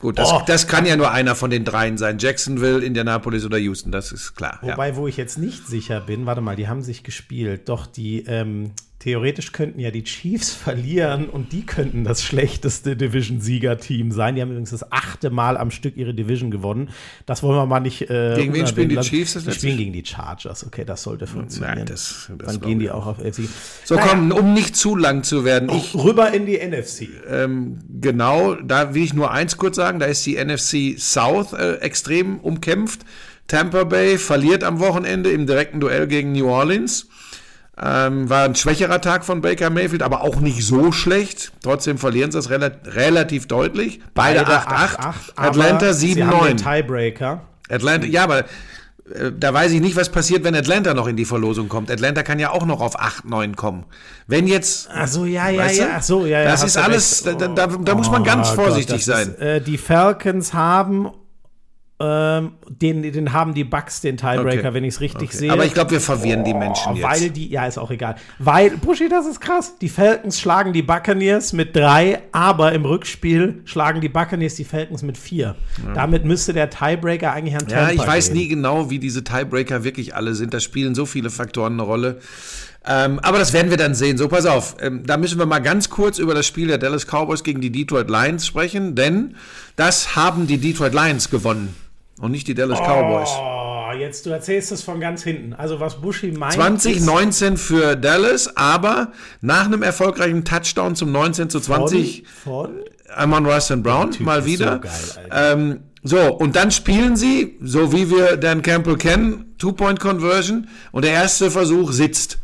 Gut, 0.00 0.16
das, 0.18 0.32
Oh. 0.32 0.42
das 0.46 0.68
kann 0.68 0.86
ja 0.86 0.96
nur 0.96 1.10
einer 1.10 1.34
von 1.34 1.50
den 1.50 1.64
dreien 1.64 1.98
sein. 1.98 2.18
Jacksonville, 2.18 2.84
Indianapolis 2.84 3.44
oder 3.44 3.58
Houston, 3.58 3.90
das 3.90 4.12
ist 4.12 4.36
klar. 4.36 4.60
Ja. 4.62 4.72
Wobei, 4.72 4.94
wo 4.94 5.08
ich 5.08 5.16
jetzt 5.16 5.38
nicht 5.38 5.66
sicher 5.66 6.00
bin, 6.00 6.24
warte 6.24 6.40
mal, 6.40 6.54
die 6.54 6.68
haben 6.68 6.82
sich 6.82 7.02
gespielt. 7.02 7.68
Doch 7.68 7.86
die, 7.86 8.20
ähm, 8.26 8.72
theoretisch 8.98 9.52
könnten 9.52 9.78
ja 9.80 9.90
die 9.90 10.02
Chiefs 10.04 10.50
verlieren 10.54 11.28
und 11.28 11.52
die 11.52 11.64
könnten 11.64 12.04
das 12.04 12.22
schlechteste 12.22 12.96
Division-Sieger-Team 12.96 14.10
sein. 14.12 14.34
Die 14.34 14.42
haben 14.42 14.50
übrigens 14.50 14.70
das 14.70 14.90
achte 14.92 15.30
Mal 15.30 15.56
am 15.56 15.70
Stück 15.70 15.96
ihre 15.96 16.14
Division 16.14 16.50
gewonnen. 16.50 16.90
Das 17.26 17.42
wollen 17.42 17.56
wir 17.56 17.66
mal 17.66 17.80
nicht. 17.80 18.02
Äh, 18.10 18.34
Gegen 18.36 18.54
wen 18.54 18.66
spielen 18.66 18.88
die. 18.88 18.98
Chiefs 18.98 19.34
das 19.34 19.44
Die 19.44 19.52
spielen 19.52 19.78
gegen 19.78 19.92
die 19.92 20.04
Chargers. 20.04 20.66
Okay, 20.66 20.84
das 20.84 21.02
sollte 21.02 21.26
funktionieren. 21.26 21.76
Nein, 21.78 21.86
das, 21.86 22.30
das 22.38 22.52
Dann 22.52 22.60
gehen 22.60 22.78
die 22.80 22.90
auch 22.90 23.06
auf 23.06 23.18
FC. 23.18 23.48
So, 23.84 23.96
komm, 23.96 24.32
um 24.32 24.52
nicht 24.52 24.76
zu 24.76 24.96
lang 24.96 25.22
zu 25.22 25.44
werden. 25.44 25.70
Ich, 25.70 25.94
Rüber 25.94 26.32
in 26.32 26.46
die 26.46 26.58
NFC. 26.58 27.08
ähm, 27.28 27.78
genau, 28.00 28.54
da 28.54 28.94
will 28.94 29.02
ich 29.04 29.14
nur 29.14 29.30
eins 29.30 29.56
kurz 29.56 29.76
sagen, 29.76 29.98
da 29.98 30.06
ist 30.06 30.26
die 30.26 30.42
NFC 30.42 30.98
South 30.98 31.52
äh, 31.52 31.74
extrem 31.76 32.38
umkämpft. 32.40 33.00
Tampa 33.46 33.84
Bay 33.84 34.18
verliert 34.18 34.62
am 34.62 34.78
Wochenende 34.78 35.30
im 35.30 35.46
direkten 35.46 35.80
Duell 35.80 36.06
gegen 36.06 36.32
New 36.32 36.48
Orleans. 36.48 37.08
Ähm, 37.80 38.28
war 38.28 38.44
ein 38.44 38.56
schwächerer 38.56 39.00
Tag 39.00 39.24
von 39.24 39.40
Baker 39.40 39.70
Mayfield, 39.70 40.02
aber 40.02 40.22
auch 40.22 40.40
nicht 40.40 40.64
so 40.66 40.90
schlecht. 40.90 41.52
Trotzdem 41.62 41.98
verlieren 41.98 42.32
sie 42.32 42.38
es 42.38 42.50
rela 42.50 42.72
relativ 42.84 43.46
deutlich. 43.46 44.00
Beide 44.14 44.46
8-8. 44.46 44.96
aber 45.36 45.48
Atlanta 45.48 45.92
sie 45.92 46.24
haben 46.24 46.46
den 46.46 46.58
7-9. 46.58 46.76
Tiebreaker. 46.82 47.42
Atlanta, 47.70 48.06
ja, 48.06 48.24
aber 48.24 48.40
äh, 48.40 49.32
da 49.38 49.54
weiß 49.54 49.72
ich 49.72 49.80
nicht, 49.80 49.96
was 49.96 50.08
passiert, 50.08 50.42
wenn 50.44 50.54
Atlanta 50.54 50.92
noch 50.94 51.06
in 51.06 51.16
die 51.16 51.24
Verlosung 51.24 51.68
kommt. 51.68 51.90
Atlanta 51.90 52.22
kann 52.22 52.38
ja 52.38 52.50
auch 52.50 52.66
noch 52.66 52.80
auf 52.80 52.98
8-9 52.98 53.54
kommen. 53.54 53.84
Wenn 54.26 54.46
jetzt 54.46 54.88
Ach 54.92 55.06
so, 55.06 55.24
ja, 55.24 55.48
ja, 55.48 55.70
ja. 55.70 55.86
Ach 55.96 56.02
so, 56.02 56.26
ja, 56.26 56.40
ja. 56.40 56.44
Das 56.50 56.64
ist 56.64 56.76
alles, 56.76 57.24
recht. 57.26 57.40
da, 57.40 57.48
da, 57.48 57.66
da 57.66 57.94
muss 57.94 58.10
man 58.10 58.24
ganz 58.24 58.50
Oh 58.52 58.54
vorsichtig 58.54 59.06
Gott, 59.06 59.14
sein. 59.14 59.28
Ist, 59.28 59.40
äh, 59.40 59.60
die 59.60 59.78
Falcons 59.78 60.52
haben 60.52 61.10
ähm, 62.00 62.52
den, 62.68 63.02
den 63.02 63.32
haben 63.32 63.54
die 63.54 63.64
Bucks 63.64 64.00
den 64.00 64.16
Tiebreaker, 64.16 64.60
Okay. 64.68 64.74
wenn 64.74 64.84
ich 64.84 64.94
es 64.94 65.00
richtig 65.00 65.30
Okay. 65.30 65.36
sehe. 65.36 65.52
Aber 65.52 65.64
ich 65.64 65.74
glaube, 65.74 65.90
wir 65.90 66.00
verwirren 66.00 66.44
die 66.44 66.54
Menschen 66.54 66.92
Oh, 66.92 66.94
jetzt. 66.94 67.04
Weil 67.04 67.30
die, 67.30 67.48
ja, 67.48 67.66
ist 67.66 67.76
auch 67.76 67.90
egal. 67.90 68.14
Weil, 68.38 68.70
Buschi, 68.76 69.08
das 69.08 69.26
ist 69.26 69.40
krass. 69.40 69.74
Die 69.80 69.88
Falcons 69.88 70.38
schlagen 70.40 70.72
die 70.72 70.82
Buccaneers 70.82 71.52
mit 71.52 71.74
drei, 71.74 72.20
aber 72.30 72.70
im 72.72 72.84
Rückspiel 72.84 73.62
schlagen 73.64 74.00
die 74.00 74.08
Buccaneers 74.08 74.54
die 74.54 74.64
Falcons 74.64 75.02
mit 75.02 75.18
vier. 75.18 75.56
Damit 75.94 76.24
müsste 76.24 76.52
der 76.52 76.70
Tiebreaker 76.70 77.32
eigentlich 77.32 77.56
an 77.56 77.66
ja, 77.68 77.86
Tampa 77.86 77.92
ich 77.92 78.06
weiß 78.06 78.28
gehen. 78.28 78.36
nie 78.36 78.48
genau, 78.48 78.90
wie 78.90 79.00
diese 79.00 79.24
Tiebreaker 79.24 79.82
wirklich 79.82 80.14
alle 80.14 80.34
sind. 80.36 80.54
Da 80.54 80.60
spielen 80.60 80.94
so 80.94 81.04
viele 81.04 81.30
Faktoren 81.30 81.72
eine 81.72 81.82
Rolle. 81.82 82.20
Ähm, 82.86 83.18
aber 83.18 83.38
das 83.38 83.52
werden 83.52 83.70
wir 83.70 83.76
dann 83.76 83.96
sehen. 83.96 84.18
So, 84.18 84.28
pass 84.28 84.46
auf. 84.46 84.76
Ähm, 84.80 85.02
da 85.04 85.16
müssen 85.16 85.36
wir 85.38 85.46
mal 85.46 85.58
ganz 85.58 85.90
kurz 85.90 86.18
über 86.20 86.32
das 86.32 86.46
Spiel 86.46 86.68
der 86.68 86.78
Dallas 86.78 87.06
Cowboys 87.06 87.42
gegen 87.42 87.60
die 87.60 87.70
Detroit 87.70 88.08
Lions 88.08 88.46
sprechen, 88.46 88.94
denn 88.94 89.34
das 89.74 90.14
haben 90.14 90.46
die 90.46 90.58
Detroit 90.58 90.94
Lions 90.94 91.28
gewonnen 91.28 91.74
und 92.20 92.30
nicht 92.30 92.46
die 92.48 92.54
Dallas 92.54 92.78
Cowboys. 92.80 93.28
Oh, 93.40 93.92
jetzt 93.98 94.26
du 94.26 94.30
erzählst 94.30 94.72
es 94.72 94.82
von 94.82 95.00
ganz 95.00 95.22
hinten. 95.22 95.52
Also 95.54 95.80
was 95.80 96.00
Buschi 96.00 96.30
meint. 96.32 96.52
ist- 96.52 96.58
2019 96.60 97.56
für 97.56 97.96
Dallas, 97.96 98.56
aber 98.56 99.12
nach 99.40 99.66
einem 99.66 99.82
erfolgreichen 99.82 100.44
Touchdown 100.44 100.94
zum 100.96 101.12
19 101.12 101.48
zu 101.50 101.60
20 101.60 102.24
Von? 102.44 102.70
Amon 103.14 103.46
Russ 103.46 103.72
Brown 103.76 104.10
Typ 104.10 104.26
mal 104.26 104.44
wieder. 104.44 104.74
so 104.74 104.80
geil, 104.80 105.28
ähm, 105.32 105.80
so, 106.02 106.18
und 106.36 106.54
dann 106.56 106.70
spielen 106.70 107.16
sie, 107.16 107.56
so 107.60 107.92
wie 107.92 108.10
wir 108.10 108.36
Dan 108.36 108.62
Campbell 108.62 108.96
kennen, 108.96 109.54
Two-Point-Conversion 109.58 110.68
und 110.92 111.04
der 111.04 111.12
erste 111.12 111.50
Versuch 111.50 111.92
sitzt. 111.92 112.38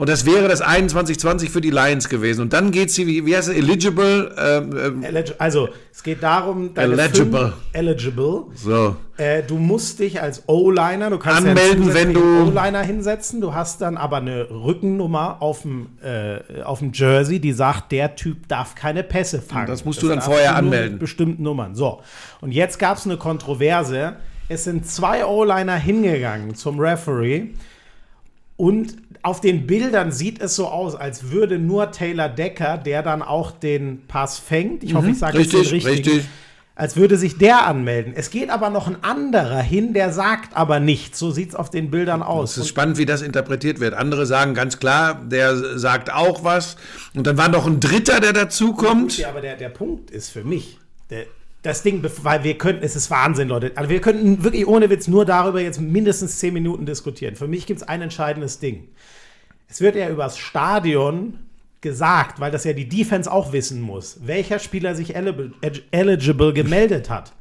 Und 0.00 0.08
das 0.08 0.24
wäre 0.24 0.48
das 0.48 0.62
21-20 0.62 1.50
für 1.50 1.60
die 1.60 1.68
Lions 1.68 2.08
gewesen. 2.08 2.40
Und 2.40 2.54
dann 2.54 2.70
geht 2.70 2.90
sie, 2.90 3.06
wie, 3.06 3.26
wie 3.26 3.36
heißt 3.36 3.50
es, 3.50 3.54
eligible, 3.54 4.34
ähm, 4.38 5.02
ähm, 5.04 5.24
Also, 5.36 5.68
es 5.92 6.02
geht 6.02 6.22
darum, 6.22 6.72
deine 6.72 6.94
Eligible. 6.94 7.52
eligible. 7.74 8.44
so. 8.54 8.96
Äh, 9.18 9.42
du 9.42 9.56
musst 9.58 9.98
dich 9.98 10.22
als 10.22 10.44
O-Liner, 10.48 11.10
du 11.10 11.18
kannst 11.18 11.46
Anmelden, 11.46 11.88
ja 11.88 11.92
wenn 11.94 12.14
du- 12.14 12.46
O-Liner 12.46 12.80
hinsetzen. 12.80 13.42
Du 13.42 13.52
hast 13.52 13.82
dann 13.82 13.98
aber 13.98 14.16
eine 14.16 14.48
Rückennummer 14.48 15.42
auf 15.42 15.60
dem, 15.62 15.88
äh, 16.02 16.62
auf 16.62 16.78
dem 16.78 16.92
Jersey, 16.94 17.38
die 17.38 17.52
sagt, 17.52 17.92
der 17.92 18.16
Typ 18.16 18.48
darf 18.48 18.74
keine 18.74 19.02
Pässe 19.02 19.42
fangen. 19.42 19.66
das 19.66 19.84
musst 19.84 20.02
du 20.02 20.08
dann 20.08 20.22
vorher 20.22 20.56
anmelden. 20.56 20.92
Mit 20.92 21.00
bestimmten 21.00 21.42
Nummern. 21.42 21.74
So. 21.74 22.00
Und 22.40 22.52
jetzt 22.52 22.78
gab 22.78 22.96
es 22.96 23.04
eine 23.04 23.18
Kontroverse. 23.18 24.14
Es 24.48 24.64
sind 24.64 24.86
zwei 24.86 25.26
O-Liner 25.26 25.76
hingegangen 25.76 26.54
zum 26.54 26.80
Referee 26.80 27.48
und 28.60 28.96
auf 29.22 29.40
den 29.40 29.66
Bildern 29.66 30.12
sieht 30.12 30.38
es 30.40 30.54
so 30.54 30.68
aus, 30.68 30.94
als 30.94 31.30
würde 31.30 31.58
nur 31.58 31.92
Taylor 31.92 32.28
Decker, 32.28 32.76
der 32.76 33.02
dann 33.02 33.22
auch 33.22 33.52
den 33.52 34.02
Pass 34.06 34.38
fängt, 34.38 34.84
ich 34.84 34.92
hoffe, 34.94 35.08
ich 35.10 35.18
sage 35.18 35.38
jetzt 35.38 35.52
den 35.52 35.60
Mhm. 35.60 35.62
Richtig, 35.62 35.86
richtigen, 35.86 36.16
richtig. 36.16 36.30
als 36.74 36.96
würde 36.96 37.16
sich 37.16 37.38
der 37.38 37.66
anmelden. 37.66 38.12
Es 38.14 38.28
geht 38.30 38.50
aber 38.50 38.68
noch 38.68 38.86
ein 38.86 39.02
anderer 39.02 39.62
hin, 39.62 39.94
der 39.94 40.12
sagt 40.12 40.54
aber 40.54 40.78
nichts. 40.78 41.18
So 41.18 41.30
sieht 41.30 41.50
es 41.50 41.54
auf 41.54 41.70
den 41.70 41.90
Bildern 41.90 42.22
aus. 42.22 42.52
Es 42.52 42.58
ist 42.64 42.68
spannend, 42.68 42.98
wie 42.98 43.06
das 43.06 43.22
interpretiert 43.22 43.80
wird. 43.80 43.94
Andere 43.94 44.26
sagen 44.26 44.52
ganz 44.52 44.78
klar, 44.78 45.20
der 45.24 45.78
sagt 45.78 46.12
auch 46.12 46.44
was. 46.44 46.76
Und 47.14 47.26
dann 47.26 47.38
war 47.38 47.48
noch 47.48 47.66
ein 47.66 47.80
Dritter, 47.80 48.20
der 48.20 48.34
dazukommt. 48.34 49.16
Ja, 49.16 49.30
aber 49.30 49.40
der, 49.40 49.56
der 49.56 49.70
Punkt 49.70 50.10
ist 50.10 50.28
für 50.30 50.44
mich, 50.44 50.78
der, 51.08 51.24
das 51.62 51.82
Ding, 51.82 52.02
weil 52.22 52.42
wir 52.42 52.56
könnten, 52.56 52.82
es 52.82 52.96
ist 52.96 53.10
Wahnsinn, 53.10 53.48
Leute. 53.48 53.72
Also 53.74 53.90
wir 53.90 54.00
könnten 54.00 54.42
wirklich 54.42 54.66
ohne 54.66 54.88
Witz 54.88 55.08
nur 55.08 55.24
darüber 55.24 55.60
jetzt 55.60 55.80
mindestens 55.80 56.38
zehn 56.38 56.54
Minuten 56.54 56.86
diskutieren. 56.86 57.36
Für 57.36 57.48
mich 57.48 57.66
gibt 57.66 57.82
es 57.82 57.88
ein 57.88 58.00
entscheidendes 58.00 58.58
Ding. 58.58 58.88
Es 59.68 59.80
wird 59.80 59.94
ja 59.94 60.08
übers 60.08 60.38
Stadion 60.38 61.38
gesagt, 61.82 62.40
weil 62.40 62.50
das 62.50 62.64
ja 62.64 62.72
die 62.72 62.88
Defense 62.88 63.30
auch 63.30 63.52
wissen 63.52 63.80
muss, 63.80 64.20
welcher 64.26 64.58
Spieler 64.58 64.94
sich 64.94 65.14
eligible, 65.14 66.52
gemeldet 66.52 67.10
hat. 67.10 67.32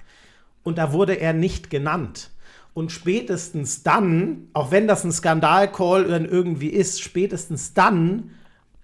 Und 0.64 0.78
da 0.78 0.92
wurde 0.94 1.16
er 1.16 1.34
nicht 1.34 1.70
genannt. 1.70 2.30
Und 2.74 2.92
spätestens 2.92 3.84
dann, 3.84 4.48
auch 4.54 4.72
wenn 4.72 4.88
das 4.88 5.04
ein 5.04 5.12
Skandalcall 5.12 6.06
irgendwie 6.06 6.70
ist, 6.70 7.02
spätestens 7.02 7.74
dann 7.74 8.32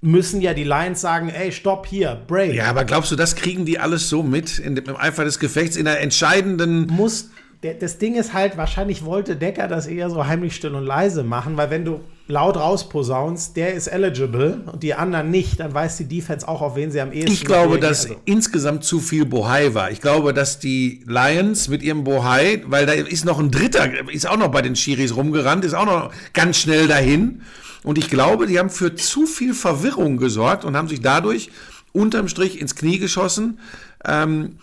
müssen 0.05 0.39
ja 0.39 0.53
die 0.53 0.63
Lions 0.63 1.01
sagen, 1.01 1.29
ey, 1.29 1.51
stopp 1.51 1.87
hier, 1.87 2.21
break. 2.27 2.53
Ja, 2.53 2.67
aber 2.67 2.85
glaubst 2.85 3.11
du, 3.11 3.15
das 3.15 3.35
kriegen 3.35 3.65
die 3.65 3.79
alles 3.79 4.07
so 4.07 4.23
mit 4.23 4.59
in 4.59 4.75
dem, 4.75 4.85
im 4.85 4.95
Eifer 4.95 5.25
des 5.25 5.39
Gefechts, 5.39 5.75
in 5.75 5.85
der 5.85 5.99
entscheidenden. 6.01 6.87
muss, 6.87 7.31
das 7.79 7.97
Ding 7.97 8.15
ist 8.15 8.33
halt, 8.33 8.57
wahrscheinlich 8.57 9.03
wollte 9.03 9.35
Decker 9.35 9.67
das 9.67 9.87
eher 9.87 10.09
so 10.09 10.27
heimlich 10.27 10.55
still 10.55 10.75
und 10.75 10.85
leise 10.85 11.23
machen, 11.23 11.57
weil 11.57 11.71
wenn 11.71 11.83
du 11.83 12.01
laut 12.27 12.55
rausposaunst, 12.55 13.55
der 13.55 13.73
ist 13.73 13.87
eligible 13.87 14.63
und 14.71 14.83
die 14.83 14.93
anderen 14.93 15.31
nicht, 15.31 15.59
dann 15.59 15.73
weiß 15.73 15.97
die 15.97 16.05
Defense 16.05 16.47
auch, 16.47 16.61
auf 16.61 16.75
wen 16.75 16.91
sie 16.91 17.01
am 17.01 17.11
ehesten 17.11 17.31
Ich 17.31 17.45
glaube, 17.45 17.79
dass 17.79 18.05
Also, 18.05 18.21
insgesamt 18.25 18.83
zu 18.83 18.99
viel 18.99 19.25
Bohai 19.25 19.73
war. 19.73 19.89
Ich 19.89 20.01
glaube, 20.01 20.33
dass 20.33 20.59
die 20.59 21.03
Lions 21.07 21.67
mit 21.67 21.81
ihrem 21.81 22.03
Bohai, 22.03 22.63
weil 22.67 22.85
da 22.85 22.93
ist 22.93 23.25
noch 23.25 23.39
ein 23.39 23.49
Dritter, 23.49 23.89
ist 24.11 24.27
auch 24.27 24.37
noch 24.37 24.49
bei 24.49 24.61
den 24.61 24.75
Schiris 24.75 25.15
rumgerannt, 25.15 25.65
ist 25.65 25.73
auch 25.73 25.85
noch 25.85 26.11
ganz 26.33 26.57
schnell 26.57 26.87
dahin. 26.87 27.41
Und 27.85 27.97
ich 27.97 28.09
glaube, 28.09 28.47
die 28.47 28.59
haben 28.59 28.69
für 28.69 28.95
zu 28.95 29.25
viel 29.25 29.53
Verwirrung 29.53 30.17
gesorgt 30.17 30.65
und 30.65 30.75
haben 30.75 30.87
sich 30.87 31.01
dadurch 31.01 31.51
unterm 31.93 32.27
Strich 32.27 32.59
ins 32.59 32.75
Knie 32.75 32.99
geschossen. 32.99 33.59
Ähm, 34.03 34.57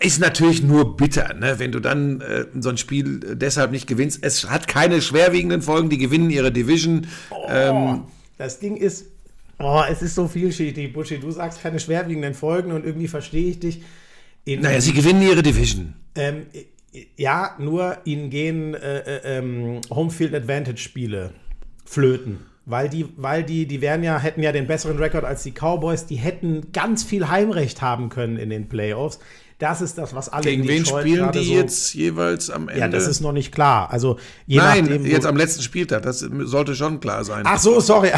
ist 0.00 0.20
natürlich 0.20 0.62
nur 0.62 0.96
bitter, 0.96 1.34
ne? 1.34 1.58
wenn 1.58 1.72
du 1.72 1.80
dann 1.80 2.20
äh, 2.20 2.46
so 2.60 2.70
ein 2.70 2.78
Spiel 2.78 3.20
äh, 3.24 3.36
deshalb 3.36 3.72
nicht 3.72 3.88
gewinnst. 3.88 4.20
Es 4.22 4.48
hat 4.48 4.68
keine 4.68 5.02
schwerwiegenden 5.02 5.60
Folgen, 5.60 5.90
die 5.90 5.98
gewinnen 5.98 6.30
ihre 6.30 6.52
Division. 6.52 7.08
Ähm, 7.48 8.04
das 8.38 8.60
Ding 8.60 8.76
ist, 8.76 9.06
oh, 9.58 9.82
es 9.90 10.02
ist 10.02 10.14
so 10.14 10.28
vielschichtig, 10.28 10.92
Buschi. 10.92 11.18
Du 11.18 11.30
sagst 11.32 11.62
keine 11.62 11.80
schwerwiegenden 11.80 12.34
Folgen 12.34 12.70
und 12.72 12.86
irgendwie 12.86 13.08
verstehe 13.08 13.50
ich 13.50 13.58
dich. 13.58 13.82
In, 14.44 14.60
naja, 14.60 14.80
sie 14.80 14.92
gewinnen 14.92 15.22
ihre 15.22 15.42
Division. 15.42 15.94
Ähm, 16.14 16.46
ja, 17.16 17.56
nur 17.58 17.98
ihnen 18.04 18.30
gehen 18.30 18.74
äh, 18.74 18.98
äh, 18.98 19.38
ähm, 19.38 19.80
Homefield 19.90 20.34
Advantage 20.34 20.78
Spiele 20.78 21.32
flöten. 21.84 22.38
Weil 22.64 22.88
die, 22.88 23.06
weil 23.16 23.42
die, 23.42 23.66
die 23.66 23.80
wären 23.80 24.04
ja, 24.04 24.18
hätten 24.18 24.42
ja 24.42 24.52
den 24.52 24.68
besseren 24.68 24.96
Rekord 24.98 25.24
als 25.24 25.42
die 25.42 25.52
Cowboys, 25.52 26.06
die 26.06 26.16
hätten 26.16 26.72
ganz 26.72 27.02
viel 27.02 27.28
Heimrecht 27.28 27.82
haben 27.82 28.08
können 28.08 28.36
in 28.36 28.50
den 28.50 28.68
Playoffs. 28.68 29.18
Das 29.62 29.80
ist 29.80 29.96
das, 29.96 30.12
was 30.12 30.28
alle 30.28 30.42
Gegen 30.42 30.62
in 30.62 30.68
wen 30.68 30.82
Detroit 30.82 31.02
spielen 31.02 31.32
die 31.32 31.44
so, 31.44 31.52
jetzt 31.52 31.94
jeweils 31.94 32.50
am 32.50 32.68
Ende? 32.68 32.80
Ja, 32.80 32.88
das 32.88 33.06
ist 33.06 33.20
noch 33.20 33.30
nicht 33.30 33.52
klar. 33.52 33.92
Also 33.92 34.18
Nein, 34.48 34.86
nachdem, 34.86 35.06
jetzt 35.06 35.24
am 35.24 35.36
letzten 35.36 35.62
Spieltag. 35.62 36.02
Das 36.02 36.18
sollte 36.18 36.74
schon 36.74 36.98
klar 36.98 37.24
sein. 37.24 37.44
Ach 37.46 37.60
so, 37.60 37.78
sorry. 37.78 38.10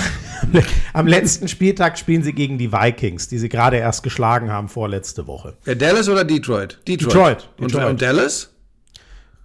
Am 0.94 1.06
letzten 1.06 1.48
Spieltag 1.48 1.98
spielen 1.98 2.22
sie 2.22 2.32
gegen 2.32 2.56
die 2.56 2.72
Vikings, 2.72 3.28
die 3.28 3.36
sie 3.36 3.50
gerade 3.50 3.76
erst 3.76 4.02
geschlagen 4.02 4.50
haben 4.50 4.70
vorletzte 4.70 5.26
Woche. 5.26 5.58
Ja, 5.66 5.74
Dallas 5.74 6.08
oder 6.08 6.24
Detroit? 6.24 6.78
Detroit. 6.88 7.50
Und, 7.58 7.72
Detroit. 7.72 7.90
und 7.90 8.00
Dallas? 8.00 8.53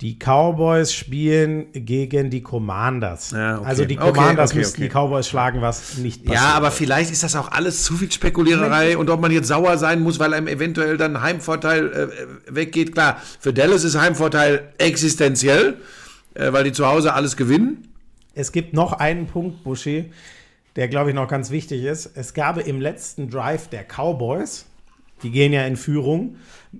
Die 0.02 0.18
Cowboys 0.18 0.94
spielen 0.94 1.68
gegen 1.74 2.30
die 2.30 2.42
Commanders. 2.42 3.32
Ja, 3.32 3.58
okay. 3.58 3.68
Also 3.68 3.84
die 3.84 3.98
Commanders 3.98 4.52
okay, 4.52 4.60
müssten 4.60 4.82
okay. 4.82 4.88
die 4.88 4.94
Cowboys 4.94 5.28
schlagen, 5.28 5.62
was 5.62 5.98
nicht 5.98 6.24
passiert. 6.24 6.42
Ja, 6.42 6.54
aber 6.54 6.72
vielleicht 6.72 7.12
ist 7.12 7.22
das 7.24 7.36
auch 7.36 7.52
alles 7.52 7.84
zu 7.84 7.96
viel 7.96 8.10
Spekuliererei 8.10 8.98
und 8.98 9.10
ob 9.10 9.20
man 9.20 9.32
jetzt 9.32 9.50
sauer 9.50 9.78
sein 9.78 10.02
muss, 10.02 10.18
weil 10.18 10.34
einem 10.34 10.48
eventuell 10.48 10.96
dann 10.96 11.22
Heimvorteil 11.22 11.92
äh, 11.92 12.56
weggeht. 12.56 12.94
Klar, 12.94 13.22
für 13.42 13.52
Dallas 13.52 13.84
ist 13.84 14.00
Heimvorteil 14.00 14.74
existenziell, 14.78 15.76
äh, 16.34 16.54
weil 16.54 16.64
die 16.64 16.72
zu 16.72 16.88
Hause 16.88 17.14
alles 17.14 17.36
gewinnen. 17.36 17.90
Es 18.36 18.54
gibt 18.54 18.74
noch 18.74 18.94
einen 18.94 19.28
Punkt, 19.28 19.66
Buschi, 19.66 20.12
der, 20.78 20.88
glaube 20.88 21.10
ich, 21.10 21.16
noch 21.16 21.28
ganz 21.28 21.52
wichtig 21.52 21.84
ist. 21.84 22.10
Es 22.16 22.34
gab 22.34 22.66
im 22.66 22.80
letzten 22.80 23.30
Drive 23.30 23.68
der 23.68 23.84
Cowboys, 23.84 24.66
die 25.24 25.32
gehen 25.32 25.54
ja 25.54 25.66
in 25.66 25.76
Führung 25.76 26.36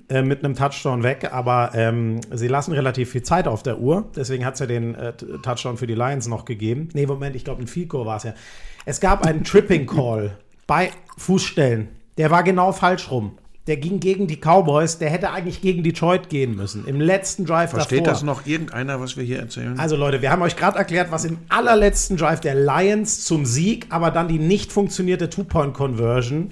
äh, 0.08 0.22
mit 0.22 0.44
einem 0.44 0.56
Touchdown 0.56 1.04
weg, 1.04 1.30
aber 1.32 1.72
ähm, 1.74 2.22
sie 2.32 2.48
lassen 2.48 2.74
relativ 2.74 3.12
viel 3.12 3.24
Zeit 3.24 3.48
auf 3.48 3.64
der 3.64 3.80
Uhr. 3.80 4.10
Deswegen 4.16 4.46
hat 4.46 4.54
es 4.54 4.60
ja 4.60 4.66
den 4.66 4.96
äh, 4.96 5.14
Touchdown 5.14 5.78
für 5.78 5.88
die 5.88 5.96
Lions 5.96 6.28
noch 6.28 6.46
gegeben. 6.46 6.90
Nee, 6.94 7.06
Moment, 7.06 7.36
ich 7.36 7.44
glaube, 7.44 7.64
ein 7.64 7.88
Goal 7.88 8.06
war 8.06 8.18
es 8.18 8.24
ja. 8.24 8.34
Es 8.86 9.00
gab 9.00 9.26
einen 9.26 9.44
Tripping 9.44 9.86
Call 9.86 10.38
bei 10.68 10.92
Fußstellen. 11.18 11.90
Der 12.18 12.30
war 12.32 12.44
genau 12.44 12.72
falsch 12.72 13.10
rum. 13.10 13.38
Der 13.66 13.78
ging 13.78 14.00
gegen 14.00 14.28
die 14.28 14.38
Cowboys. 14.38 14.98
Der 14.98 15.10
hätte 15.10 15.32
eigentlich 15.32 15.62
gegen 15.62 15.84
Detroit 15.84 16.30
gehen 16.30 16.56
müssen. 16.56 16.88
Im 16.88 17.00
letzten 17.00 17.46
Drive 17.46 17.72
Versteht 17.72 18.02
davor. 18.02 18.14
das 18.14 18.24
noch 18.24 18.46
irgendeiner, 18.46 19.00
was 19.00 19.16
wir 19.16 19.24
hier 19.24 19.40
erzählen? 19.40 19.80
Also 19.80 19.96
Leute, 19.96 20.22
wir 20.22 20.32
haben 20.32 20.42
euch 20.42 20.56
gerade 20.56 20.78
erklärt, 20.78 21.12
was 21.12 21.26
im 21.26 21.38
allerletzten 21.50 22.18
Drive 22.18 22.40
der 22.42 22.56
Lions 22.56 23.26
zum 23.26 23.46
Sieg, 23.46 23.88
aber 23.90 24.12
dann 24.12 24.28
die 24.28 24.40
nicht 24.40 24.72
funktionierte 24.72 25.30
Two-Point-Conversion, 25.30 26.52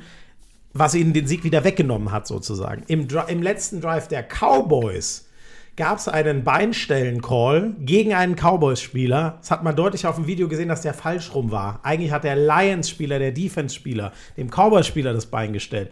was 0.80 0.96
ihnen 0.96 1.14
den 1.14 1.28
Sieg 1.28 1.44
wieder 1.44 1.64
weggenommen 1.64 2.12
hat 2.12 2.28
sozusagen. 2.28 2.84
Im, 2.88 3.08
Dri- 3.08 3.30
im 3.30 3.42
letzten 3.42 3.82
Drive 3.82 4.08
der 4.08 4.24
Cowboys 4.24 5.28
gab 5.76 6.00
es 6.00 6.08
einen 6.08 6.44
Beinstellen-Call 6.44 7.76
gegen 7.80 8.14
einen 8.14 8.36
Cowboys-Spieler. 8.36 9.38
Das 9.40 9.52
hat 9.52 9.64
man 9.64 9.76
deutlich 9.76 10.08
auf 10.08 10.16
dem 10.16 10.26
Video 10.26 10.48
gesehen, 10.48 10.70
dass 10.70 10.82
der 10.82 10.96
falsch 10.96 11.36
rum 11.36 11.52
war. 11.52 11.80
Eigentlich 11.84 12.12
hat 12.12 12.24
der 12.24 12.36
Lions-Spieler, 12.36 13.20
der 13.20 13.32
Defense-Spieler, 13.32 14.12
dem 14.38 14.50
Cowboys-Spieler 14.50 15.14
das 15.14 15.28
Bein 15.28 15.54
gestellt. 15.54 15.92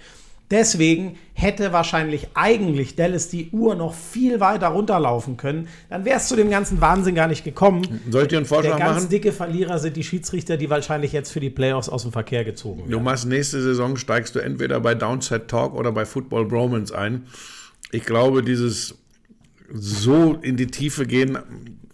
Deswegen 0.51 1.17
hätte 1.33 1.73
wahrscheinlich 1.73 2.27
eigentlich 2.35 2.95
Dallas 2.95 3.29
die 3.29 3.49
Uhr 3.51 3.75
noch 3.75 3.95
viel 3.95 4.39
weiter 4.39 4.67
runterlaufen 4.67 5.37
können. 5.37 5.67
Dann 5.89 6.05
wäre 6.05 6.17
es 6.17 6.27
zu 6.27 6.35
dem 6.35 6.51
ganzen 6.51 6.81
Wahnsinn 6.81 7.15
gar 7.15 7.27
nicht 7.27 7.43
gekommen. 7.43 8.01
Soll 8.09 8.23
ich 8.23 8.27
dir 8.27 8.37
einen 8.37 8.45
Der 8.45 8.55
Vorschlag 8.55 8.77
ganz 8.79 8.97
machen? 8.97 9.09
dicke 9.09 9.31
Verlierer 9.31 9.79
sind 9.79 9.97
die 9.97 10.03
Schiedsrichter, 10.03 10.57
die 10.57 10.69
wahrscheinlich 10.69 11.13
jetzt 11.13 11.31
für 11.31 11.39
die 11.39 11.49
Playoffs 11.49 11.89
aus 11.89 12.03
dem 12.03 12.11
Verkehr 12.11 12.45
gezogen 12.45 12.81
werden. 12.81 12.91
Du 12.91 12.99
machst 12.99 13.25
nächste 13.25 13.61
Saison, 13.61 13.97
steigst 13.97 14.35
du 14.35 14.39
entweder 14.39 14.79
bei 14.79 14.93
Downset 14.93 15.47
Talk 15.47 15.73
oder 15.73 15.91
bei 15.91 16.05
Football 16.05 16.45
Bromance 16.45 16.95
ein. 16.95 17.25
Ich 17.91 18.05
glaube, 18.05 18.43
dieses 18.43 18.95
so 19.73 20.37
in 20.41 20.57
die 20.57 20.67
Tiefe 20.67 21.07
gehen, 21.07 21.39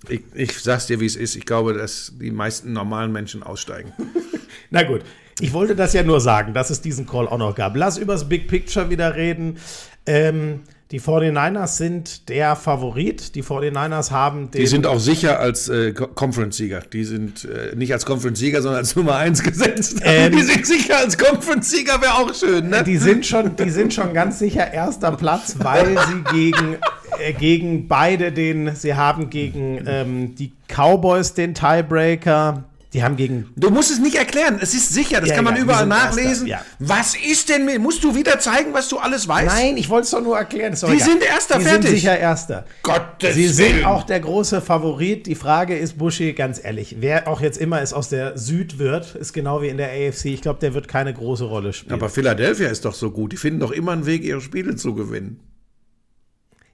ich, 0.09 0.21
ich 0.33 0.59
sag's 0.59 0.87
dir, 0.87 0.99
wie 0.99 1.05
es 1.05 1.15
ist. 1.15 1.35
Ich 1.35 1.45
glaube, 1.45 1.73
dass 1.73 2.13
die 2.19 2.31
meisten 2.31 2.73
normalen 2.73 3.11
Menschen 3.11 3.43
aussteigen. 3.43 3.93
Na 4.69 4.83
gut, 4.83 5.01
ich 5.41 5.53
wollte 5.53 5.75
das 5.75 5.93
ja 5.93 6.03
nur 6.03 6.21
sagen, 6.21 6.53
dass 6.53 6.69
es 6.69 6.81
diesen 6.81 7.05
Call 7.07 7.27
auch 7.27 7.37
noch 7.37 7.55
gab. 7.55 7.75
Lass 7.75 7.97
übers 7.97 8.29
Big 8.29 8.47
Picture 8.47 8.89
wieder 8.89 9.15
reden. 9.15 9.57
Ähm, 10.05 10.61
die 10.91 10.99
49ers 10.99 11.77
sind 11.77 12.27
der 12.27 12.57
Favorit. 12.57 13.35
Die 13.35 13.43
49ers 13.43 14.11
haben 14.11 14.51
den. 14.51 14.59
Die 14.59 14.67
sind 14.67 14.85
auch 14.85 14.99
sicher 14.99 15.39
als 15.39 15.69
äh, 15.69 15.93
Co- 15.93 16.07
Conference-Sieger. 16.07 16.81
Die 16.91 17.05
sind 17.05 17.45
äh, 17.45 17.73
nicht 17.77 17.93
als 17.93 18.05
Conference-Sieger, 18.05 18.61
sondern 18.61 18.79
als 18.79 18.93
Nummer 18.95 19.15
1 19.15 19.41
gesetzt. 19.41 20.01
Ähm, 20.03 20.33
die 20.35 20.41
sind 20.43 20.65
sicher 20.67 20.97
als 20.97 21.17
Conference-Sieger, 21.17 22.01
wäre 22.01 22.15
auch 22.15 22.33
schön, 22.33 22.69
ne? 22.69 22.83
die 22.83 22.97
sind 22.97 23.25
schon, 23.25 23.55
die 23.55 23.69
sind 23.69 23.93
schon 23.93 24.13
ganz 24.13 24.39
sicher 24.39 24.73
erster 24.73 25.11
Platz, 25.13 25.55
weil 25.59 25.97
sie 25.97 26.23
gegen, 26.33 26.75
äh, 27.19 27.31
gegen 27.33 27.87
beide 27.87 28.31
den, 28.33 28.75
sie 28.75 28.95
haben 28.95 29.29
gegen 29.29 29.81
ähm, 29.85 30.35
die 30.35 30.51
Cowboys 30.67 31.33
den 31.35 31.53
Tiebreaker, 31.53 32.63
die 32.93 33.03
haben 33.03 33.15
gegen 33.15 33.49
Du 33.55 33.69
musst 33.69 33.89
es 33.89 33.99
nicht 33.99 34.15
erklären. 34.15 34.59
Es 34.61 34.73
ist 34.73 34.93
sicher. 34.93 35.21
Das 35.21 35.29
Ja, 35.29 35.35
kann 35.35 35.45
man 35.45 35.53
egal, 35.53 35.63
überall 35.63 35.83
die 35.85 35.89
nachlesen. 35.89 36.45
ja. 36.47 36.63
Was 36.79 37.15
ist 37.15 37.47
denn 37.47 37.63
mit? 37.63 37.79
Musst 37.79 38.03
du 38.03 38.13
wieder 38.15 38.37
zeigen, 38.39 38.73
was 38.73 38.89
du 38.89 38.97
alles 38.97 39.27
weißt? 39.29 39.55
Nein, 39.55 39.77
ich 39.77 39.87
wollte 39.87 40.05
es 40.05 40.09
doch 40.11 40.21
nur 40.21 40.37
erklären. 40.37 40.73
Die 40.75 40.85
egal. 40.85 40.99
sind 40.99 41.23
Erster, 41.23 41.57
die 41.59 41.63
fertig. 41.63 41.83
sind 41.89 41.95
sicher 41.95 42.19
Erster. 42.19 42.65
Gottes 42.83 43.35
Sie 43.35 43.47
sind 43.47 43.75
Willen. 43.75 43.85
auch 43.85 44.03
der 44.03 44.19
große 44.19 44.59
Favorit. 44.61 45.25
Die 45.25 45.35
Frage 45.35 45.77
ist, 45.77 45.97
Buschi, 45.97 46.33
ganz 46.33 46.59
ehrlich, 46.61 46.97
wer 46.99 47.29
auch 47.29 47.39
jetzt 47.39 47.57
immer 47.59 47.81
es 47.81 47.93
aus 47.93 48.09
der 48.09 48.37
Süd 48.37 48.77
wird, 48.77 49.15
ist 49.15 49.31
genau 49.31 49.61
wie 49.61 49.69
in 49.69 49.77
der 49.77 49.89
AFC. 49.91 50.25
Ich 50.25 50.41
glaube, 50.41 50.59
der 50.59 50.73
wird 50.73 50.89
keine 50.89 51.13
große 51.13 51.45
Rolle 51.45 51.71
spielen. 51.71 51.93
Aber 51.93 52.09
Philadelphia 52.09 52.67
ist 52.67 52.83
doch 52.83 52.93
so 52.93 53.11
gut. 53.11 53.31
Die 53.31 53.37
finden 53.37 53.61
doch 53.61 53.71
immer 53.71 53.93
einen 53.93 54.05
Weg, 54.05 54.23
ihre 54.23 54.41
Spiele 54.41 54.75
zu 54.75 54.93
gewinnen. 54.95 55.39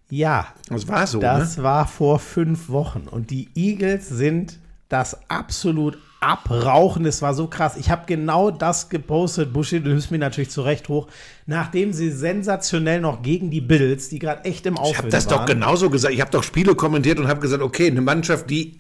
ja, 0.09 0.47
Das 0.69 0.87
war 0.87 1.05
so, 1.05 1.19
das 1.19 1.57
ne? 1.57 1.63
war 1.63 1.87
vor 1.87 2.17
fünf 2.19 2.69
Wochen. 2.69 3.07
Und 3.09 3.29
die 3.29 3.49
Eagles 3.55 4.07
sind 4.09 4.57
das 4.89 5.17
absolut 5.29 5.97
abrauchen. 6.19 7.03
Das 7.03 7.21
war 7.21 7.33
so 7.33 7.47
krass. 7.47 7.77
Ich 7.77 7.89
habe 7.89 8.03
genau 8.05 8.51
das 8.51 8.89
gepostet. 8.89 9.53
Buschi, 9.53 9.79
du 9.79 9.89
nimmst 9.89 10.11
mir 10.11 10.17
natürlich 10.17 10.49
zu 10.49 10.61
Recht 10.61 10.89
hoch. 10.89 11.07
Nachdem 11.45 11.93
sie 11.93 12.11
sensationell 12.11 13.01
noch 13.01 13.21
gegen 13.21 13.51
die 13.51 13.61
Bills, 13.61 14.09
die 14.09 14.19
gerade 14.19 14.45
echt 14.45 14.65
im 14.65 14.77
Aufwind 14.77 14.91
Ich 14.91 14.97
habe 14.97 15.09
das 15.09 15.29
waren, 15.29 15.39
doch 15.39 15.45
genauso 15.45 15.89
gesagt. 15.89 16.13
Ich 16.13 16.21
habe 16.21 16.31
doch 16.31 16.43
Spiele 16.43 16.75
kommentiert 16.75 17.19
und 17.19 17.27
habe 17.27 17.39
gesagt, 17.39 17.61
okay, 17.61 17.87
eine 17.87 18.01
Mannschaft, 18.01 18.49
die 18.49 18.77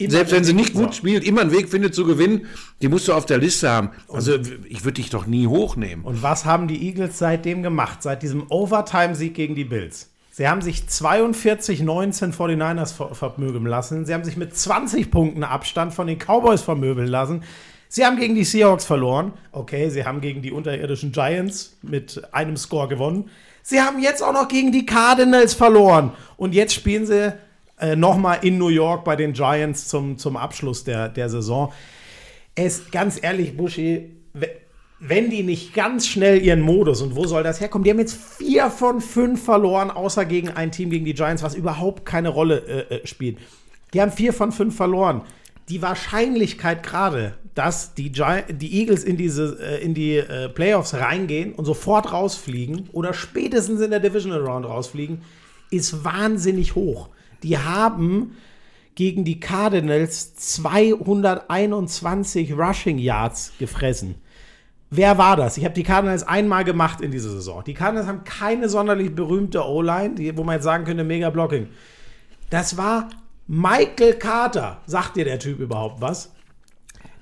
selbst 0.00 0.32
wenn 0.32 0.42
sie 0.42 0.54
nicht 0.54 0.74
gut 0.74 0.94
spielt, 0.94 1.24
immer 1.24 1.42
einen 1.42 1.52
Weg 1.52 1.68
findet 1.68 1.94
zu 1.94 2.04
gewinnen, 2.04 2.46
die 2.80 2.88
musst 2.88 3.06
du 3.08 3.12
auf 3.12 3.26
der 3.26 3.38
Liste 3.38 3.70
haben. 3.70 3.90
Also 4.08 4.38
ich 4.68 4.84
würde 4.84 4.94
dich 4.94 5.10
doch 5.10 5.26
nie 5.26 5.46
hochnehmen. 5.46 6.04
Und 6.04 6.22
was 6.22 6.44
haben 6.44 6.66
die 6.66 6.88
Eagles 6.88 7.18
seitdem 7.18 7.62
gemacht? 7.62 8.02
Seit 8.02 8.22
diesem 8.22 8.50
Overtime-Sieg 8.50 9.34
gegen 9.34 9.54
die 9.54 9.64
Bills? 9.64 10.11
Sie 10.34 10.48
haben 10.48 10.62
sich 10.62 10.84
42-19 10.88 12.32
vor 12.32 12.48
den 12.48 12.58
Niners 12.58 12.92
ver 12.92 13.14
vermöbeln 13.14 13.66
lassen. 13.66 14.06
Sie 14.06 14.14
haben 14.14 14.24
sich 14.24 14.38
mit 14.38 14.56
20 14.56 15.10
Punkten 15.10 15.44
Abstand 15.44 15.92
von 15.92 16.06
den 16.06 16.18
Cowboys 16.18 16.62
vermöbeln 16.62 17.06
lassen. 17.06 17.44
Sie 17.88 18.06
haben 18.06 18.16
gegen 18.16 18.34
die 18.34 18.44
Seahawks 18.44 18.86
verloren. 18.86 19.34
Okay, 19.52 19.90
sie 19.90 20.06
haben 20.06 20.22
gegen 20.22 20.40
die 20.40 20.50
unterirdischen 20.50 21.12
Giants 21.12 21.76
mit 21.82 22.22
einem 22.32 22.56
Score 22.56 22.88
gewonnen. 22.88 23.28
Sie 23.62 23.82
haben 23.82 24.00
jetzt 24.00 24.22
auch 24.22 24.32
noch 24.32 24.48
gegen 24.48 24.72
die 24.72 24.86
Cardinals 24.86 25.52
verloren. 25.52 26.12
Und 26.38 26.54
jetzt 26.54 26.72
spielen 26.72 27.04
sie 27.04 27.34
äh, 27.78 27.94
nochmal 27.94 28.38
in 28.40 28.56
New 28.56 28.68
York 28.68 29.04
bei 29.04 29.16
den 29.16 29.34
Giants 29.34 29.86
zum, 29.88 30.16
zum 30.16 30.38
Abschluss 30.38 30.82
der, 30.82 31.10
der 31.10 31.28
Saison. 31.28 31.74
Es, 32.54 32.90
ganz 32.90 33.22
ehrlich, 33.22 33.54
Buschi, 33.54 34.16
wenn 35.04 35.30
die 35.30 35.42
nicht 35.42 35.74
ganz 35.74 36.06
schnell 36.06 36.40
ihren 36.40 36.60
Modus 36.60 37.02
und 37.02 37.16
wo 37.16 37.26
soll 37.26 37.42
das 37.42 37.60
herkommen? 37.60 37.82
Die 37.82 37.90
haben 37.90 37.98
jetzt 37.98 38.16
vier 38.16 38.70
von 38.70 39.00
fünf 39.00 39.44
verloren, 39.44 39.90
außer 39.90 40.24
gegen 40.24 40.50
ein 40.50 40.70
Team 40.70 40.90
gegen 40.90 41.04
die 41.04 41.14
Giants, 41.14 41.42
was 41.42 41.56
überhaupt 41.56 42.06
keine 42.06 42.28
Rolle 42.28 42.58
äh, 42.58 42.94
äh, 42.94 43.04
spielt. 43.04 43.38
Die 43.92 44.00
haben 44.00 44.12
vier 44.12 44.32
von 44.32 44.52
fünf 44.52 44.76
verloren. 44.76 45.22
Die 45.68 45.82
Wahrscheinlichkeit 45.82 46.84
gerade, 46.84 47.34
dass 47.56 47.94
die, 47.94 48.12
Gi 48.12 48.44
die 48.52 48.78
Eagles 48.78 49.02
in, 49.02 49.16
diese, 49.16 49.58
äh, 49.60 49.82
in 49.82 49.94
die 49.94 50.18
äh, 50.18 50.48
Playoffs 50.48 50.94
reingehen 50.94 51.52
und 51.52 51.64
sofort 51.64 52.12
rausfliegen 52.12 52.88
oder 52.92 53.12
spätestens 53.12 53.80
in 53.80 53.90
der 53.90 53.98
Divisional 53.98 54.46
Round 54.46 54.66
rausfliegen, 54.66 55.22
ist 55.72 56.04
wahnsinnig 56.04 56.76
hoch. 56.76 57.08
Die 57.42 57.58
haben 57.58 58.36
gegen 58.94 59.24
die 59.24 59.40
Cardinals 59.40 60.36
221 60.36 62.52
Rushing 62.52 62.98
Yards 62.98 63.52
gefressen. 63.58 64.21
Wer 64.94 65.16
war 65.16 65.36
das? 65.36 65.56
Ich 65.56 65.64
habe 65.64 65.72
die 65.72 65.84
Cardinals 65.84 66.22
einmal 66.22 66.64
gemacht 66.64 67.00
in 67.00 67.10
dieser 67.10 67.30
Saison. 67.30 67.64
Die 67.64 67.72
Cardinals 67.72 68.06
haben 68.06 68.24
keine 68.24 68.68
sonderlich 68.68 69.14
berühmte 69.14 69.64
O-Line, 69.66 70.36
wo 70.36 70.44
man 70.44 70.56
jetzt 70.56 70.64
sagen 70.64 70.84
könnte, 70.84 71.02
mega 71.02 71.30
Blocking. 71.30 71.68
Das 72.50 72.76
war 72.76 73.08
Michael 73.46 74.14
Carter. 74.14 74.82
Sagt 74.86 75.16
dir 75.16 75.24
der 75.24 75.38
Typ 75.38 75.60
überhaupt 75.60 76.02
was? 76.02 76.30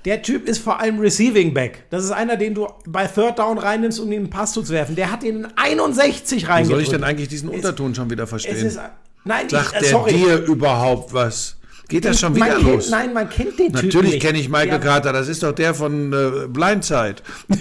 Der 0.04 0.20
Typ 0.20 0.48
ist 0.48 0.58
vor 0.58 0.80
allem 0.80 0.98
Receiving 0.98 1.54
Back. 1.54 1.84
Das 1.90 2.02
ist 2.02 2.10
einer, 2.10 2.36
den 2.36 2.54
du 2.54 2.66
bei 2.88 3.06
Third 3.06 3.38
Down 3.38 3.56
reinnimmst, 3.58 4.00
um 4.00 4.10
ihn 4.10 4.20
einen 4.22 4.30
Pass 4.30 4.52
zu 4.52 4.68
werfen. 4.68 4.96
Der 4.96 5.12
hat 5.12 5.22
den 5.22 5.44
in 5.44 5.48
61 5.54 6.42
Wie 6.42 6.46
reingedrückt. 6.46 6.70
soll 6.74 6.82
ich 6.82 6.88
denn 6.88 7.04
eigentlich 7.04 7.28
diesen 7.28 7.50
Unterton 7.50 7.94
schon 7.94 8.10
wieder 8.10 8.24
es 8.24 8.30
verstehen? 8.30 8.66
ist, 8.66 8.80
Nein, 9.24 9.48
Sagt 9.48 9.68
ich, 9.68 9.76
äh, 9.76 9.80
der 9.80 9.90
sorry. 9.90 10.12
dir 10.14 10.38
überhaupt 10.44 11.12
was? 11.12 11.56
Geht 11.90 12.04
das 12.04 12.20
schon 12.20 12.34
wieder 12.36 12.46
kennt, 12.46 12.62
los? 12.62 12.88
Nein, 12.90 13.12
man 13.12 13.28
kennt 13.28 13.58
den 13.58 13.72
Typ 13.74 13.84
Natürlich 13.84 14.12
nicht. 14.14 14.22
kenne 14.22 14.38
ich 14.38 14.48
Michael 14.48 14.68
Ja, 14.68 14.78
Carter, 14.78 15.12
das 15.12 15.28
ist 15.28 15.42
doch 15.42 15.52
der 15.52 15.74
von 15.74 16.12
äh, 16.12 16.46
Blindside. 16.48 17.16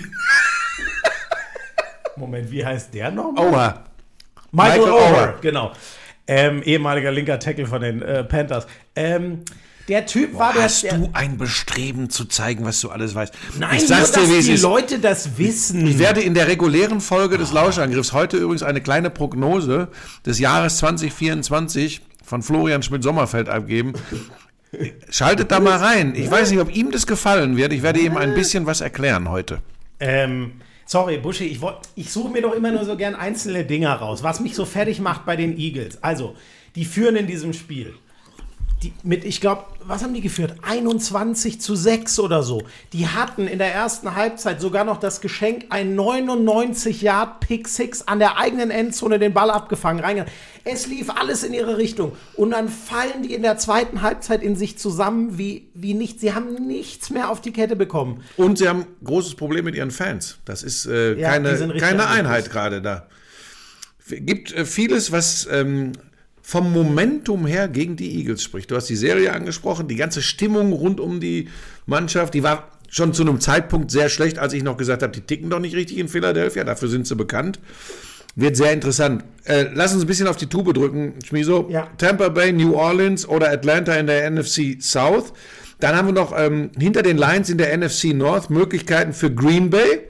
Moment, 2.15 2.51
wie 2.51 2.65
heißt 2.65 2.93
der 2.93 3.11
nochmal? 3.11 3.47
Oha. 3.47 3.83
Michael, 4.51 4.79
Michael 4.79 4.91
Oher. 4.93 5.35
genau. 5.41 5.71
Ähm, 6.27 6.61
ehemaliger 6.63 7.11
linker 7.11 7.39
Tackle 7.39 7.65
von 7.65 7.81
den 7.81 8.01
äh, 8.01 8.23
Panthers. 8.23 8.67
Ähm, 8.95 9.41
Der 9.89 10.05
Typ 10.05 10.37
war 10.37 10.53
der. 10.53 10.63
Hast 10.63 10.83
du 10.83 11.09
ein 11.13 11.37
Bestreben 11.37 12.11
zu 12.11 12.25
zeigen, 12.25 12.63
was 12.63 12.79
du 12.79 12.89
alles 12.89 13.15
weißt? 13.15 13.33
Nein, 13.57 13.77
ich 13.77 13.87
sag's 13.87 14.15
nur, 14.15 14.25
dir, 14.27 14.35
dass 14.35 14.45
die 14.45 14.51
ist. 14.53 14.61
Leute 14.61 14.99
das 14.99 15.37
wissen. 15.39 15.87
Ich 15.87 15.97
werde 15.97 16.21
in 16.21 16.35
der 16.35 16.47
regulären 16.47 17.01
Folge 17.01 17.39
des 17.39 17.51
Lauschangriffs 17.51 18.13
heute 18.13 18.37
übrigens 18.37 18.61
eine 18.61 18.81
kleine 18.81 19.09
Prognose 19.09 19.87
des 20.27 20.37
Jahres 20.37 20.77
2024 20.77 22.01
von 22.23 22.43
Florian 22.43 22.83
Schmidt-Sommerfeld 22.83 23.49
abgeben. 23.49 23.93
Schaltet 25.09 25.51
da 25.51 25.59
mal 25.59 25.77
rein. 25.77 26.13
Ich 26.15 26.29
weiß 26.29 26.51
nicht, 26.51 26.59
ob 26.59 26.73
ihm 26.73 26.91
das 26.91 27.07
gefallen 27.07 27.57
wird. 27.57 27.73
Ich 27.73 27.81
werde 27.81 27.99
ihm 27.99 28.15
ein 28.15 28.35
bisschen 28.35 28.67
was 28.67 28.81
erklären 28.81 29.31
heute. 29.31 29.59
Ähm, 29.99 30.61
sorry, 30.85 31.17
Buschi, 31.17 31.45
ich, 31.45 31.59
ich 31.95 32.11
suche 32.11 32.29
mir 32.29 32.43
doch 32.43 32.53
immer 32.53 32.71
nur 32.71 32.85
so 32.85 32.95
gern 32.95 33.15
einzelne 33.15 33.65
Dinger 33.65 33.93
raus, 33.95 34.21
was 34.21 34.39
mich 34.39 34.53
so 34.53 34.65
fertig 34.65 34.99
macht 34.99 35.25
bei 35.25 35.35
den 35.35 35.57
Eagles. 35.57 36.03
Also, 36.03 36.35
die 36.75 36.85
führen 36.85 37.15
in 37.15 37.25
diesem 37.25 37.53
Spiel. 37.53 37.95
Die, 38.83 38.93
mit, 39.03 39.25
ich 39.25 39.41
glaube, 39.41 39.65
was 39.85 40.03
haben 40.03 40.13
die 40.13 40.21
geführt? 40.21 40.55
21 40.61 41.59
zu 41.59 41.75
6 41.75 42.19
oder 42.19 42.43
so. 42.43 42.61
Die 42.93 43.07
hatten 43.07 43.47
in 43.47 43.59
der 43.59 43.73
ersten 43.73 44.15
Halbzeit 44.15 44.61
sogar 44.61 44.85
noch 44.85 44.97
das 44.97 45.19
Geschenk, 45.19 45.65
ein 45.69 45.95
99 45.95 47.01
Yard 47.01 47.41
Pick 47.41 47.67
Six 47.67 48.07
an 48.07 48.19
der 48.19 48.37
eigenen 48.37 48.71
Endzone 48.71 49.19
den 49.19 49.33
Ball 49.33 49.51
abgefangen. 49.51 49.99
Reingegangen. 49.99 50.31
Es 50.63 50.87
lief 50.87 51.09
alles 51.09 51.43
in 51.43 51.53
ihre 51.53 51.77
Richtung. 51.77 52.13
Und 52.35 52.51
dann 52.51 52.69
fallen 52.69 53.23
die 53.23 53.33
in 53.33 53.41
der 53.41 53.57
zweiten 53.57 54.01
Halbzeit 54.01 54.41
in 54.41 54.55
sich 54.55 54.77
zusammen 54.77 55.37
wie, 55.37 55.67
wie 55.73 55.93
nichts. 55.93 56.21
Sie 56.21 56.33
haben 56.33 56.65
nichts 56.65 57.09
mehr 57.09 57.29
auf 57.29 57.41
die 57.41 57.51
Kette 57.51 57.75
bekommen. 57.75 58.23
Und 58.37 58.59
sie 58.59 58.69
haben 58.69 58.81
ein 58.81 59.05
großes 59.05 59.35
Problem 59.35 59.65
mit 59.65 59.75
ihren 59.75 59.91
Fans. 59.91 60.37
Das 60.45 60.63
ist 60.63 60.85
äh, 60.85 61.15
Ja, 61.15 61.31
keine, 61.31 61.75
keine. 61.79 62.07
Einheit 62.07 62.49
gerade 62.49 62.81
da. 62.81 63.07
Gibt 64.07 64.53
äh, 64.53 64.65
vieles, 64.65 65.11
was 65.11 65.47
ähm, 65.51 65.93
vom 66.49 66.73
Momentum 66.73 67.45
her 67.45 67.67
gegen 67.67 67.95
die 67.95 68.17
Eagles 68.17 68.41
spricht. 68.41 68.71
Du 68.71 68.75
hast 68.75 68.87
die 68.87 68.95
Serie 68.95 69.33
angesprochen, 69.33 69.87
die 69.87 69.95
ganze 69.95 70.23
Stimmung 70.23 70.73
rund 70.73 70.99
um 70.99 71.19
die 71.19 71.47
Mannschaft, 71.85 72.33
die 72.33 72.41
war 72.41 72.69
schon 72.89 73.13
zu 73.13 73.21
einem 73.21 73.39
Zeitpunkt 73.39 73.91
sehr 73.91 74.09
schlecht, 74.09 74.39
als 74.39 74.53
ich 74.53 74.63
noch 74.63 74.75
gesagt 74.75 75.03
habe, 75.03 75.13
die 75.13 75.21
ticken 75.21 75.51
doch 75.51 75.59
nicht 75.59 75.75
richtig 75.75 75.99
in 75.99 76.07
Philadelphia, 76.07 76.63
dafür 76.63 76.89
sind 76.89 77.05
sie 77.05 77.15
bekannt. 77.15 77.59
Wird 78.35 78.57
sehr 78.57 78.73
interessant. 78.73 79.23
Äh, 79.43 79.67
lass 79.75 79.93
uns 79.93 80.03
ein 80.03 80.07
bisschen 80.07 80.27
auf 80.27 80.37
die 80.37 80.47
Tube 80.47 80.73
drücken, 80.73 81.13
Schmiso. 81.23 81.67
Ja. 81.69 81.87
Tampa 81.99 82.29
Bay, 82.29 82.51
New 82.51 82.73
Orleans 82.73 83.29
oder 83.29 83.51
Atlanta 83.51 83.93
in 83.93 84.07
der 84.07 84.27
NFC 84.31 84.81
South. 84.81 85.33
Dann 85.79 85.95
haben 85.95 86.07
wir 86.07 86.13
noch 86.13 86.33
ähm, 86.35 86.71
hinter 86.79 87.03
den 87.03 87.19
Lions 87.19 87.51
in 87.51 87.59
der 87.59 87.77
NFC 87.77 88.05
North 88.05 88.49
Möglichkeiten 88.49 89.13
für 89.13 89.31
Green 89.31 89.69
Bay. 89.69 90.01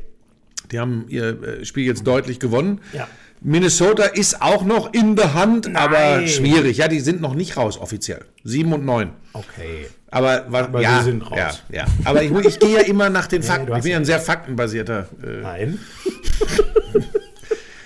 Die 0.71 0.79
haben 0.79 1.03
ihr 1.09 1.43
äh, 1.43 1.65
Spiel 1.65 1.85
jetzt 1.85 2.07
deutlich 2.07 2.39
gewonnen. 2.39 2.79
Ja. 2.93 3.09
Minnesota 3.41 4.03
ist 4.03 4.41
auch 4.41 4.63
noch 4.63 4.93
in 4.93 5.15
der 5.15 5.33
Hand, 5.33 5.75
aber 5.75 6.17
Nein. 6.17 6.27
schwierig. 6.27 6.77
Ja, 6.77 6.87
die 6.87 6.99
sind 6.99 7.21
noch 7.21 7.35
nicht 7.35 7.55
raus 7.55 7.77
offiziell. 7.77 8.25
Sieben 8.43 8.73
und 8.73 8.85
neun. 8.85 9.11
Okay. 9.33 9.87
Aber, 10.11 10.45
Aber 10.51 10.81
ja, 10.81 11.03
sind 11.03 11.21
raus. 11.21 11.37
Ja, 11.37 11.53
ja. 11.69 11.85
Aber 12.03 12.21
ich, 12.23 12.31
ich 12.31 12.59
gehe 12.59 12.75
ja 12.75 12.81
immer 12.81 13.09
nach 13.09 13.27
den 13.27 13.43
Fakten. 13.43 13.67
du 13.67 13.75
ich 13.75 13.83
bin 13.83 13.91
ja 13.91 13.97
ein 13.97 14.05
sehr 14.05 14.19
faktenbasierter. 14.19 15.07
Äh. 15.23 15.41
Nein. 15.41 15.79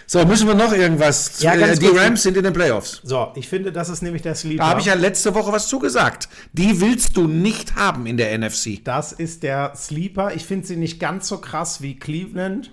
So, 0.06 0.24
müssen 0.28 0.48
wir 0.48 0.54
noch 0.54 0.72
irgendwas? 0.72 1.42
Ja, 1.42 1.56
äh, 1.56 1.76
die. 1.76 1.88
Rams 1.88 2.22
sind 2.22 2.38
in 2.38 2.44
den 2.44 2.54
Playoffs. 2.54 3.02
So, 3.04 3.32
ich 3.36 3.50
finde, 3.50 3.72
das 3.72 3.90
ist 3.90 4.04
nämlich 4.04 4.22
der 4.22 4.36
Sleeper. 4.36 4.62
Da 4.64 4.70
habe 4.70 4.80
ich 4.80 4.86
ja 4.86 4.94
letzte 4.94 5.34
Woche 5.34 5.52
was 5.52 5.68
zugesagt. 5.68 6.30
Die 6.52 6.80
willst 6.82 7.18
du 7.18 7.26
nicht 7.28 7.74
haben 7.74 8.06
in 8.06 8.18
der 8.18 8.38
NFC. 8.38 8.84
Das 8.84 9.12
ist 9.12 9.42
der 9.42 9.74
Sleeper. 9.76 10.36
Ich 10.36 10.46
finde 10.46 10.68
sie 10.68 10.76
nicht 10.76 11.00
ganz 11.00 11.28
so 11.28 11.40
krass 11.40 11.82
wie 11.82 11.98
Cleveland 11.98 12.72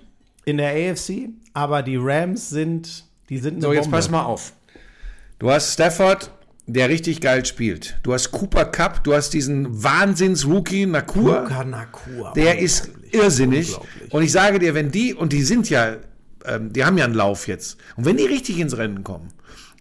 in 0.51 0.57
der 0.57 0.71
AFC, 0.91 1.29
aber 1.53 1.81
die 1.81 1.97
Rams 1.97 2.49
sind, 2.49 3.05
die 3.29 3.37
sind 3.39 3.53
eine 3.55 3.61
So, 3.61 3.73
jetzt 3.73 3.83
Bombe. 3.85 3.97
pass 3.97 4.09
mal 4.09 4.23
auf. 4.23 4.53
Du 5.39 5.49
hast 5.49 5.73
Stafford, 5.73 6.31
der 6.67 6.87
richtig 6.89 7.19
geil 7.21 7.43
spielt. 7.45 7.97
Du 8.03 8.13
hast 8.13 8.31
Cooper 8.31 8.65
Cup, 8.65 9.03
du 9.03 9.13
hast 9.13 9.31
diesen 9.33 9.83
Wahnsinns-Rookie 9.83 10.85
Nakua. 10.85 11.41
Luka 11.41 11.63
Nakua. 11.63 12.33
Der 12.33 12.59
ist 12.59 12.91
irrsinnig. 13.11 13.75
Und 14.11 14.21
ich 14.23 14.31
sage 14.31 14.59
dir, 14.59 14.73
wenn 14.75 14.91
die, 14.91 15.13
und 15.15 15.33
die 15.33 15.41
sind 15.41 15.69
ja, 15.69 15.97
ähm, 16.45 16.71
die 16.71 16.85
haben 16.85 16.97
ja 16.97 17.05
einen 17.05 17.15
Lauf 17.15 17.47
jetzt. 17.47 17.77
Und 17.97 18.05
wenn 18.05 18.17
die 18.17 18.25
richtig 18.25 18.59
ins 18.59 18.77
Rennen 18.77 19.03
kommen, 19.03 19.29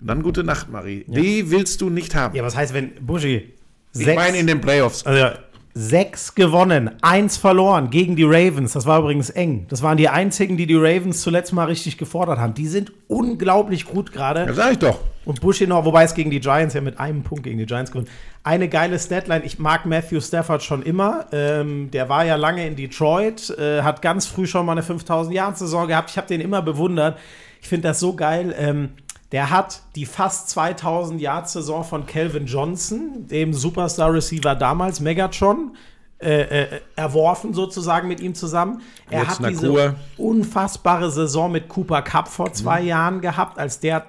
dann 0.00 0.22
gute 0.22 0.42
Nacht, 0.42 0.70
Marie. 0.70 1.04
Die 1.08 1.50
willst 1.50 1.82
du 1.82 1.90
nicht 1.90 2.14
haben. 2.14 2.34
Ja, 2.34 2.42
was 2.42 2.56
heißt, 2.56 2.72
wenn 2.72 2.94
Buschi 3.04 3.52
ich 3.94 4.06
meine 4.06 4.38
in 4.38 4.46
den 4.46 4.60
Playoffs. 4.60 5.04
also 5.04 5.36
sechs 5.72 6.34
gewonnen, 6.34 6.90
eins 7.00 7.36
verloren 7.36 7.90
gegen 7.90 8.16
die 8.16 8.24
Ravens. 8.24 8.72
Das 8.72 8.86
war 8.86 8.98
übrigens 9.00 9.30
eng. 9.30 9.66
Das 9.68 9.82
waren 9.82 9.96
die 9.96 10.08
einzigen, 10.08 10.56
die 10.56 10.66
die 10.66 10.74
Ravens 10.74 11.22
zuletzt 11.22 11.52
mal 11.52 11.64
richtig 11.64 11.96
gefordert 11.96 12.38
haben. 12.38 12.54
Die 12.54 12.66
sind 12.66 12.92
unglaublich 13.08 13.84
gut 13.84 14.12
gerade. 14.12 14.46
Das 14.46 14.56
sag 14.56 14.72
ich 14.72 14.78
doch. 14.78 14.98
Und 15.24 15.40
Bushi 15.40 15.66
noch, 15.66 15.84
wobei 15.84 16.02
es 16.04 16.14
gegen 16.14 16.30
die 16.30 16.40
Giants 16.40 16.74
ja 16.74 16.80
mit 16.80 16.98
einem 16.98 17.22
Punkt 17.22 17.44
gegen 17.44 17.58
die 17.58 17.66
Giants 17.66 17.92
gewonnen. 17.92 18.08
Eine 18.42 18.68
geile 18.68 18.98
Statline. 18.98 19.44
Ich 19.44 19.58
mag 19.58 19.86
Matthew 19.86 20.20
Stafford 20.20 20.62
schon 20.62 20.82
immer. 20.82 21.26
Ähm, 21.30 21.90
der 21.92 22.08
war 22.08 22.24
ja 22.24 22.36
lange 22.36 22.66
in 22.66 22.74
Detroit, 22.74 23.50
äh, 23.50 23.82
hat 23.82 24.02
ganz 24.02 24.26
früh 24.26 24.46
schon 24.46 24.66
mal 24.66 24.72
eine 24.72 24.82
5000 24.82 25.34
Jahre 25.34 25.54
Saison 25.54 25.86
gehabt. 25.86 26.10
Ich 26.10 26.16
habe 26.16 26.26
den 26.26 26.40
immer 26.40 26.62
bewundert. 26.62 27.18
Ich 27.62 27.68
finde 27.68 27.88
das 27.88 28.00
so 28.00 28.14
geil. 28.14 28.54
Ähm, 28.58 28.90
der 29.32 29.50
hat 29.50 29.82
die 29.94 30.06
fast 30.06 30.50
2000 30.50 31.20
Yard 31.20 31.48
Saison 31.48 31.84
von 31.84 32.06
Calvin 32.06 32.46
Johnson, 32.46 33.28
dem 33.28 33.52
Superstar 33.52 34.12
Receiver 34.12 34.54
damals, 34.54 35.00
Megatron, 35.00 35.76
äh, 36.20 36.64
äh, 36.64 36.80
erworfen 36.96 37.54
sozusagen 37.54 38.08
mit 38.08 38.20
ihm 38.20 38.34
zusammen. 38.34 38.82
Er 39.08 39.22
Jetzt 39.22 39.40
hat 39.40 39.48
diese 39.48 39.94
unfassbare 40.18 41.10
Saison 41.10 41.50
mit 41.50 41.68
Cooper 41.68 42.02
Cup 42.02 42.28
vor 42.28 42.52
zwei 42.52 42.82
Jahren 42.82 43.20
gehabt, 43.20 43.58
als 43.58 43.80
der 43.80 44.06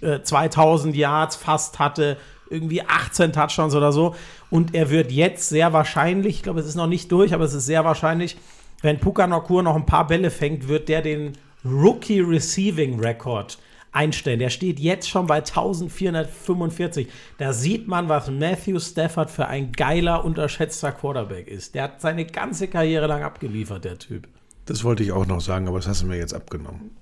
äh, 0.00 0.22
2000 0.22 0.96
Yards 0.96 1.36
fast 1.36 1.78
hatte, 1.78 2.16
irgendwie 2.50 2.82
18 2.82 3.32
Touchdowns 3.32 3.74
oder 3.74 3.92
so. 3.92 4.14
Und 4.50 4.74
er 4.74 4.90
wird 4.90 5.12
jetzt 5.12 5.48
sehr 5.50 5.72
wahrscheinlich, 5.72 6.36
ich 6.36 6.42
glaube, 6.42 6.60
es 6.60 6.66
ist 6.66 6.74
noch 6.74 6.86
nicht 6.86 7.12
durch, 7.12 7.32
aber 7.32 7.44
es 7.44 7.54
ist 7.54 7.66
sehr 7.66 7.84
wahrscheinlich, 7.84 8.36
wenn 8.80 8.98
Puka 8.98 9.26
Nakur 9.26 9.62
noch 9.62 9.76
ein 9.76 9.86
paar 9.86 10.06
Bälle 10.06 10.30
fängt, 10.30 10.66
wird 10.66 10.88
der 10.88 11.02
den 11.02 11.34
Rookie 11.64 12.20
Receiving 12.20 12.98
Record 12.98 13.58
einstellen. 13.92 14.38
Der 14.38 14.50
steht 14.50 14.80
jetzt 14.80 15.08
schon 15.08 15.26
bei 15.26 15.36
1445. 15.36 17.08
Da 17.38 17.52
sieht 17.52 17.86
man, 17.86 18.08
was 18.08 18.30
Matthew 18.30 18.80
Stafford 18.80 19.30
für 19.30 19.46
ein 19.46 19.72
geiler, 19.72 20.24
unterschätzter 20.24 20.92
Quarterback 20.92 21.46
ist. 21.46 21.74
Der 21.74 21.84
hat 21.84 22.00
seine 22.00 22.24
ganze 22.24 22.68
Karriere 22.68 23.06
lang 23.06 23.22
abgeliefert, 23.22 23.84
der 23.84 23.98
Typ. 23.98 24.26
Das 24.64 24.84
wollte 24.84 25.02
ich 25.02 25.12
auch 25.12 25.26
noch 25.26 25.40
sagen, 25.40 25.68
aber 25.68 25.78
das 25.78 25.88
hast 25.88 26.02
du 26.02 26.06
mir 26.06 26.16
jetzt 26.16 26.34
abgenommen. 26.34 26.92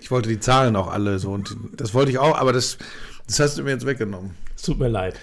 ich 0.00 0.10
wollte 0.10 0.28
die 0.28 0.38
Zahlen 0.38 0.76
auch 0.76 0.88
alle 0.88 1.18
so 1.18 1.32
und 1.32 1.56
das 1.76 1.94
wollte 1.94 2.10
ich 2.10 2.18
auch, 2.18 2.38
aber 2.38 2.52
das, 2.52 2.78
das 3.26 3.40
hast 3.40 3.58
du 3.58 3.62
mir 3.62 3.70
jetzt 3.70 3.86
weggenommen. 3.86 4.32
Es 4.54 4.62
tut 4.62 4.78
mir 4.78 4.88
leid. 4.88 5.14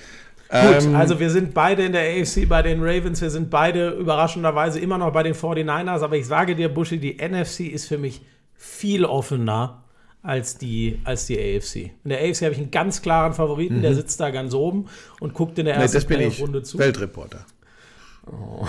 Ähm, 0.50 0.88
Gut, 0.88 0.96
also 0.96 1.20
wir 1.20 1.30
sind 1.30 1.54
beide 1.54 1.86
in 1.86 1.94
der 1.94 2.02
AFC 2.02 2.50
bei 2.50 2.62
den 2.62 2.82
Ravens, 2.82 3.22
wir 3.22 3.30
sind 3.30 3.50
beide 3.50 3.92
überraschenderweise 3.92 4.80
immer 4.80 4.98
noch 4.98 5.14
bei 5.14 5.24
den 5.24 5.36
49ers, 5.36 6.02
aber 6.02 6.18
ich 6.18 6.26
sage 6.26 6.56
dir, 6.56 6.68
Buschi, 6.68 6.98
die 6.98 7.18
NFC 7.22 7.62
ist 7.72 7.88
für 7.88 8.00
mich 8.00 8.22
viel 8.56 9.06
offener 9.06 9.84
als 10.24 10.58
die, 10.58 11.00
als 11.04 11.26
die 11.26 11.38
AFC. 11.40 11.92
In 12.04 12.10
der 12.10 12.20
AFC 12.20 12.42
habe 12.44 12.52
ich 12.54 12.58
einen 12.60 12.72
ganz 12.72 13.02
klaren 13.02 13.34
Favoriten, 13.34 13.82
der 13.82 13.96
sitzt 13.96 14.20
da 14.20 14.30
ganz 14.30 14.54
oben 14.54 14.86
und 15.20 15.34
guckt 15.34 15.58
in 15.60 15.66
der 15.66 15.74
Mhm. 15.76 15.80
nee, 15.80 15.84
ersten 15.84 15.98
das 15.98 16.06
bin 16.06 16.20
ich. 16.20 16.28
Playoff-Runde 16.36 16.64
zu. 16.64 16.78
Weltreporter. 16.78 17.46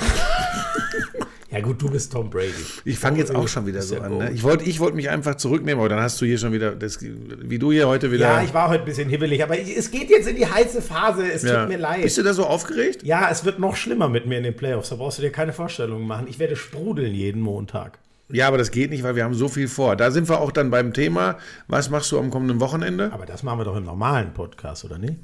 Ja 1.50 1.60
gut, 1.60 1.82
du 1.82 1.90
bist 1.90 2.10
Tom 2.10 2.30
Brady. 2.30 2.48
Ich 2.86 2.98
fange 2.98 3.18
jetzt 3.18 3.34
auch 3.34 3.46
schon 3.46 3.66
wieder 3.66 3.82
so 3.82 3.96
ja 3.96 4.00
an. 4.00 4.16
Ne? 4.16 4.30
Ich 4.32 4.42
wollte 4.42 4.64
ich 4.64 4.80
wollt 4.80 4.94
mich 4.94 5.10
einfach 5.10 5.34
zurücknehmen, 5.34 5.80
aber 5.80 5.90
dann 5.90 6.00
hast 6.00 6.18
du 6.18 6.24
hier 6.24 6.38
schon 6.38 6.52
wieder, 6.54 6.74
das, 6.74 6.98
wie 7.02 7.58
du 7.58 7.70
hier 7.72 7.88
heute 7.88 8.10
wieder. 8.10 8.24
Ja, 8.26 8.42
ich 8.42 8.54
war 8.54 8.70
heute 8.70 8.84
ein 8.84 8.86
bisschen 8.86 9.10
hibbelig, 9.10 9.42
aber 9.42 9.58
ich, 9.58 9.76
es 9.76 9.90
geht 9.90 10.08
jetzt 10.08 10.26
in 10.26 10.36
die 10.36 10.46
heiße 10.46 10.80
Phase, 10.80 11.30
es 11.30 11.42
Ja. 11.42 11.60
tut 11.60 11.68
mir 11.68 11.76
leid. 11.76 12.00
Bist 12.04 12.16
du 12.16 12.22
da 12.22 12.32
so 12.32 12.46
aufgeregt? 12.46 13.02
Ja, 13.02 13.28
es 13.30 13.44
wird 13.44 13.58
noch 13.58 13.76
schlimmer 13.76 14.08
mit 14.08 14.24
mir 14.24 14.38
in 14.38 14.44
den 14.44 14.56
Playoffs, 14.56 14.88
da 14.88 14.96
brauchst 14.96 15.18
du 15.18 15.22
dir 15.22 15.30
keine 15.30 15.52
Vorstellungen 15.52 16.06
machen. 16.06 16.26
Ich 16.26 16.38
werde 16.38 16.56
sprudeln 16.56 17.12
jeden 17.12 17.42
Montag. 17.42 17.98
Ja, 18.32 18.48
aber 18.48 18.58
das 18.58 18.70
geht 18.70 18.90
nicht, 18.90 19.02
weil 19.02 19.14
wir 19.14 19.24
haben 19.24 19.34
so 19.34 19.48
viel 19.48 19.68
vor. 19.68 19.94
Da 19.96 20.10
sind 20.10 20.28
wir 20.28 20.40
auch 20.40 20.52
dann 20.52 20.70
beim 20.70 20.92
Thema, 20.92 21.36
was 21.68 21.90
machst 21.90 22.10
du 22.12 22.18
am 22.18 22.30
kommenden 22.30 22.60
Wochenende? 22.60 23.12
Aber 23.12 23.26
das 23.26 23.42
machen 23.42 23.60
wir 23.60 23.64
doch 23.64 23.76
im 23.76 23.84
normalen 23.84 24.32
Podcast, 24.32 24.84
oder 24.84 24.98
nicht? 24.98 25.14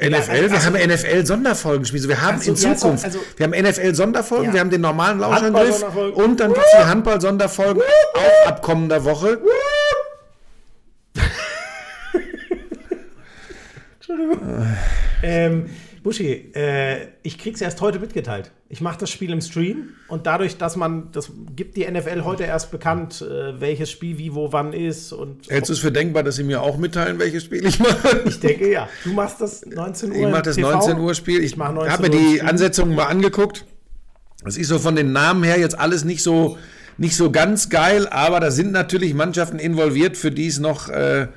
NFL, 0.00 0.32
wir 0.32 0.52
also- 0.52 0.66
haben 0.66 0.76
NFL-Sonderfolgen 0.76 1.80
gespielt. 1.82 2.08
Wir 2.08 2.22
haben 2.22 2.40
in 2.40 2.56
Zukunft, 2.56 3.04
also- 3.04 3.18
wir 3.36 3.44
haben 3.44 3.52
NFL-Sonderfolgen, 3.52 4.52
wir 4.52 4.60
haben 4.60 4.70
den 4.70 4.80
normalen 4.80 5.18
Lauschangriff 5.18 5.82
und 6.14 6.40
dann 6.40 6.52
gibt 6.54 6.64
es 6.64 6.72
die 6.78 6.84
Handball-Sonderfolgen 6.86 7.82
auch 8.14 8.48
ab 8.48 8.62
kommender 8.62 9.04
Woche. 9.04 9.38
Ähm, 15.22 15.70
Buschi, 16.02 16.50
äh, 16.54 17.08
ich 17.22 17.38
krieg's 17.38 17.60
erst 17.60 17.80
heute 17.80 18.00
mitgeteilt. 18.00 18.50
Ich 18.68 18.80
mache 18.80 18.98
das 18.98 19.10
Spiel 19.10 19.30
im 19.30 19.40
Stream 19.40 19.90
und 20.08 20.26
dadurch, 20.26 20.56
dass 20.56 20.76
man, 20.76 21.12
das 21.12 21.30
gibt 21.54 21.76
die 21.76 21.88
NFL 21.88 22.24
heute 22.24 22.42
erst 22.44 22.72
bekannt, 22.72 23.22
äh, 23.22 23.60
welches 23.60 23.90
Spiel 23.90 24.18
wie, 24.18 24.34
wo, 24.34 24.52
wann 24.52 24.72
ist 24.72 25.12
und 25.12 25.48
Hältst 25.48 25.68
du 25.68 25.74
es 25.74 25.78
für 25.78 25.92
denkbar, 25.92 26.24
dass 26.24 26.36
sie 26.36 26.44
mir 26.44 26.60
auch 26.60 26.76
mitteilen, 26.76 27.18
welches 27.20 27.44
Spiel 27.44 27.64
ich 27.64 27.78
mache? 27.78 28.22
ich 28.24 28.40
denke 28.40 28.70
ja. 28.70 28.88
Du 29.04 29.12
machst 29.12 29.40
das 29.40 29.64
19 29.64 30.10
Uhr. 30.10 30.16
Ich 30.16 30.32
mache 30.32 30.42
das 30.42 30.56
TV? 30.56 30.72
19 30.72 30.98
Uhr 30.98 31.14
Spiel. 31.14 31.38
Ich 31.38 31.52
Ich 31.52 31.56
mach 31.56 31.72
19 31.72 31.92
habe 31.92 32.02
mir 32.02 32.10
die. 32.10 32.42
Ansetzungen 32.42 32.96
mal 32.96 33.06
angeguckt. 33.06 33.64
Es 34.44 34.56
ist 34.56 34.68
so 34.68 34.80
von 34.80 34.96
den 34.96 35.12
Namen 35.12 35.44
her 35.44 35.60
jetzt 35.60 35.78
alles 35.78 36.04
nicht 36.04 36.24
so, 36.24 36.58
nicht 36.98 37.14
so 37.14 37.30
ganz 37.30 37.68
geil, 37.68 38.08
aber 38.08 38.40
da 38.40 38.50
sind 38.50 38.72
natürlich 38.72 39.14
Mannschaften 39.14 39.60
involviert, 39.60 40.16
für 40.16 40.32
die 40.32 40.48
es 40.48 40.58
noch 40.58 40.88
äh, 40.88 41.28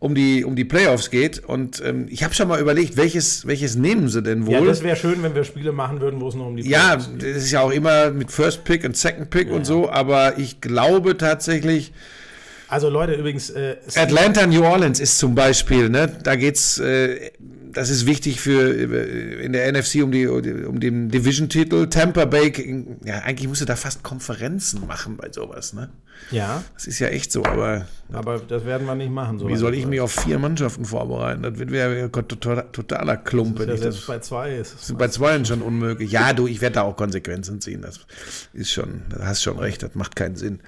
um 0.00 0.14
die, 0.14 0.44
um 0.44 0.54
die 0.54 0.64
Playoffs 0.64 1.10
geht. 1.10 1.44
Und 1.44 1.82
ähm, 1.84 2.06
ich 2.08 2.22
habe 2.22 2.32
schon 2.34 2.46
mal 2.48 2.60
überlegt, 2.60 2.96
welches, 2.96 3.46
welches 3.46 3.74
nehmen 3.76 4.08
sie 4.08 4.22
denn 4.22 4.46
wohl? 4.46 4.54
Ja, 4.54 4.60
das 4.64 4.82
wäre 4.82 4.96
schön, 4.96 5.22
wenn 5.22 5.34
wir 5.34 5.44
Spiele 5.44 5.72
machen 5.72 6.00
würden, 6.00 6.20
wo 6.20 6.28
es 6.28 6.34
nur 6.34 6.46
um 6.46 6.56
die 6.56 6.68
Ja, 6.68 6.96
Playoffs 6.96 7.10
das 7.18 7.28
ist 7.44 7.50
ja 7.50 7.60
auch 7.62 7.70
immer 7.72 8.10
mit 8.10 8.30
First 8.30 8.64
Pick 8.64 8.84
und 8.84 8.96
Second 8.96 9.30
Pick 9.30 9.50
und 9.50 9.64
so, 9.66 9.90
aber 9.90 10.38
ich 10.38 10.60
glaube 10.60 11.16
tatsächlich, 11.16 11.92
Also 12.68 12.88
Leute, 12.90 13.14
übrigens, 13.14 13.50
äh, 13.50 13.76
Atlanta, 13.96 14.46
New 14.46 14.62
Orleans 14.62 15.00
ist 15.00 15.18
zum 15.18 15.34
Beispiel, 15.34 15.88
ne? 15.88 16.08
Da 16.22 16.36
geht's, 16.36 16.78
äh, 16.78 17.30
das 17.72 17.90
ist 17.90 18.06
wichtig 18.06 18.40
für 18.40 18.74
äh, 18.74 19.44
in 19.44 19.52
der 19.52 19.70
NFC 19.72 20.02
um 20.02 20.12
die 20.12 20.26
um 20.26 20.80
den 20.80 21.08
Division-Titel. 21.08 21.86
Tampa 21.88 22.24
Bay, 22.24 22.52
ja, 23.04 23.20
eigentlich 23.20 23.48
musst 23.48 23.60
du 23.60 23.64
da 23.64 23.76
fast 23.76 24.02
Konferenzen 24.02 24.86
machen 24.86 25.16
bei 25.16 25.30
sowas, 25.32 25.72
ne? 25.72 25.90
ja, 26.32 26.64
Das 26.74 26.86
ist 26.86 26.98
ja 26.98 27.08
echt 27.08 27.30
so, 27.30 27.44
aber 27.44 27.86
aber 28.12 28.38
das 28.40 28.64
werden 28.64 28.86
wir 28.86 28.94
nicht 28.96 29.10
machen. 29.10 29.40
wie 29.48 29.56
soll 29.56 29.74
ich 29.74 29.86
mich 29.86 30.00
auf 30.00 30.12
vier 30.12 30.38
Mannschaften 30.38 30.84
vorbereiten? 30.84 31.42
Das 31.42 31.58
wird 31.58 31.70
ja 31.70 32.08
totaler, 32.08 32.72
totaler 32.72 33.16
Klump, 33.16 33.58
wenn 33.58 33.68
Ja, 33.68 33.76
das. 33.76 34.06
bei 34.06 34.18
zwei 34.18 34.56
ist. 34.56 34.96
Bei 34.98 35.08
zweien 35.08 35.44
schon 35.44 35.62
unmöglich. 35.62 36.10
Ja, 36.10 36.32
du, 36.32 36.46
ich 36.46 36.60
werde 36.60 36.74
da 36.74 36.82
auch 36.82 36.96
Konsequenzen 36.96 37.60
ziehen. 37.60 37.82
Das 37.82 38.00
ist 38.52 38.70
schon, 38.72 39.02
da 39.10 39.26
hast 39.26 39.42
schon 39.42 39.58
recht, 39.58 39.82
das 39.82 39.94
macht 39.94 40.16
keinen 40.16 40.36
Sinn. 40.36 40.60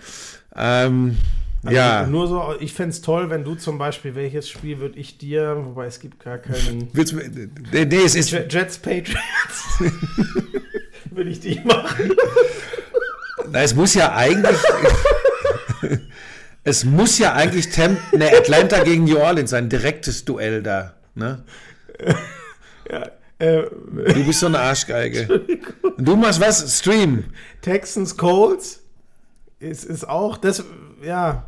Ähm, 0.54 1.16
Also 1.62 1.76
ja. 1.76 2.06
Nur 2.06 2.26
so, 2.26 2.54
ich 2.58 2.72
fände 2.72 2.90
es 2.90 3.02
toll, 3.02 3.28
wenn 3.28 3.44
du 3.44 3.54
zum 3.54 3.76
Beispiel, 3.76 4.14
welches 4.14 4.48
Spiel 4.48 4.78
würde 4.80 4.98
ich 4.98 5.18
dir, 5.18 5.56
wobei 5.62 5.86
es 5.86 6.00
gibt 6.00 6.24
gar 6.24 6.38
keinen. 6.38 6.88
Willst 6.94 7.12
du, 7.12 7.16
nee, 7.72 7.84
nee, 7.84 7.96
es 8.04 8.14
ist, 8.14 8.30
Jet- 8.30 8.50
Jets 8.52 8.78
Patriots. 8.78 9.80
würde 11.10 11.30
ich 11.30 11.40
die 11.40 11.60
machen. 11.60 12.12
Na, 13.50 13.60
es 13.62 13.74
muss 13.74 13.92
ja 13.94 14.14
eigentlich. 14.14 14.56
es 16.64 16.84
muss 16.84 17.18
ja 17.18 17.34
eigentlich 17.34 17.68
Tem 17.70 17.96
ne, 18.12 18.30
Atlanta 18.36 18.82
gegen 18.84 19.04
New 19.04 19.18
Orleans 19.18 19.50
sein, 19.50 19.68
direktes 19.68 20.24
Duell 20.24 20.62
da. 20.62 20.94
Ne? 21.14 21.44
Äh, 23.38 23.62
Du 24.14 24.26
bist 24.26 24.40
so 24.40 24.46
eine 24.46 24.58
Arschgeige. 24.58 25.40
Du 25.96 26.14
machst 26.16 26.40
was? 26.42 26.78
Stream. 26.78 27.24
Texans 27.62 28.16
Colts 28.18 28.82
ist, 29.60 29.84
ist 29.84 30.06
auch 30.06 30.36
das, 30.36 30.62
ja. 31.02 31.46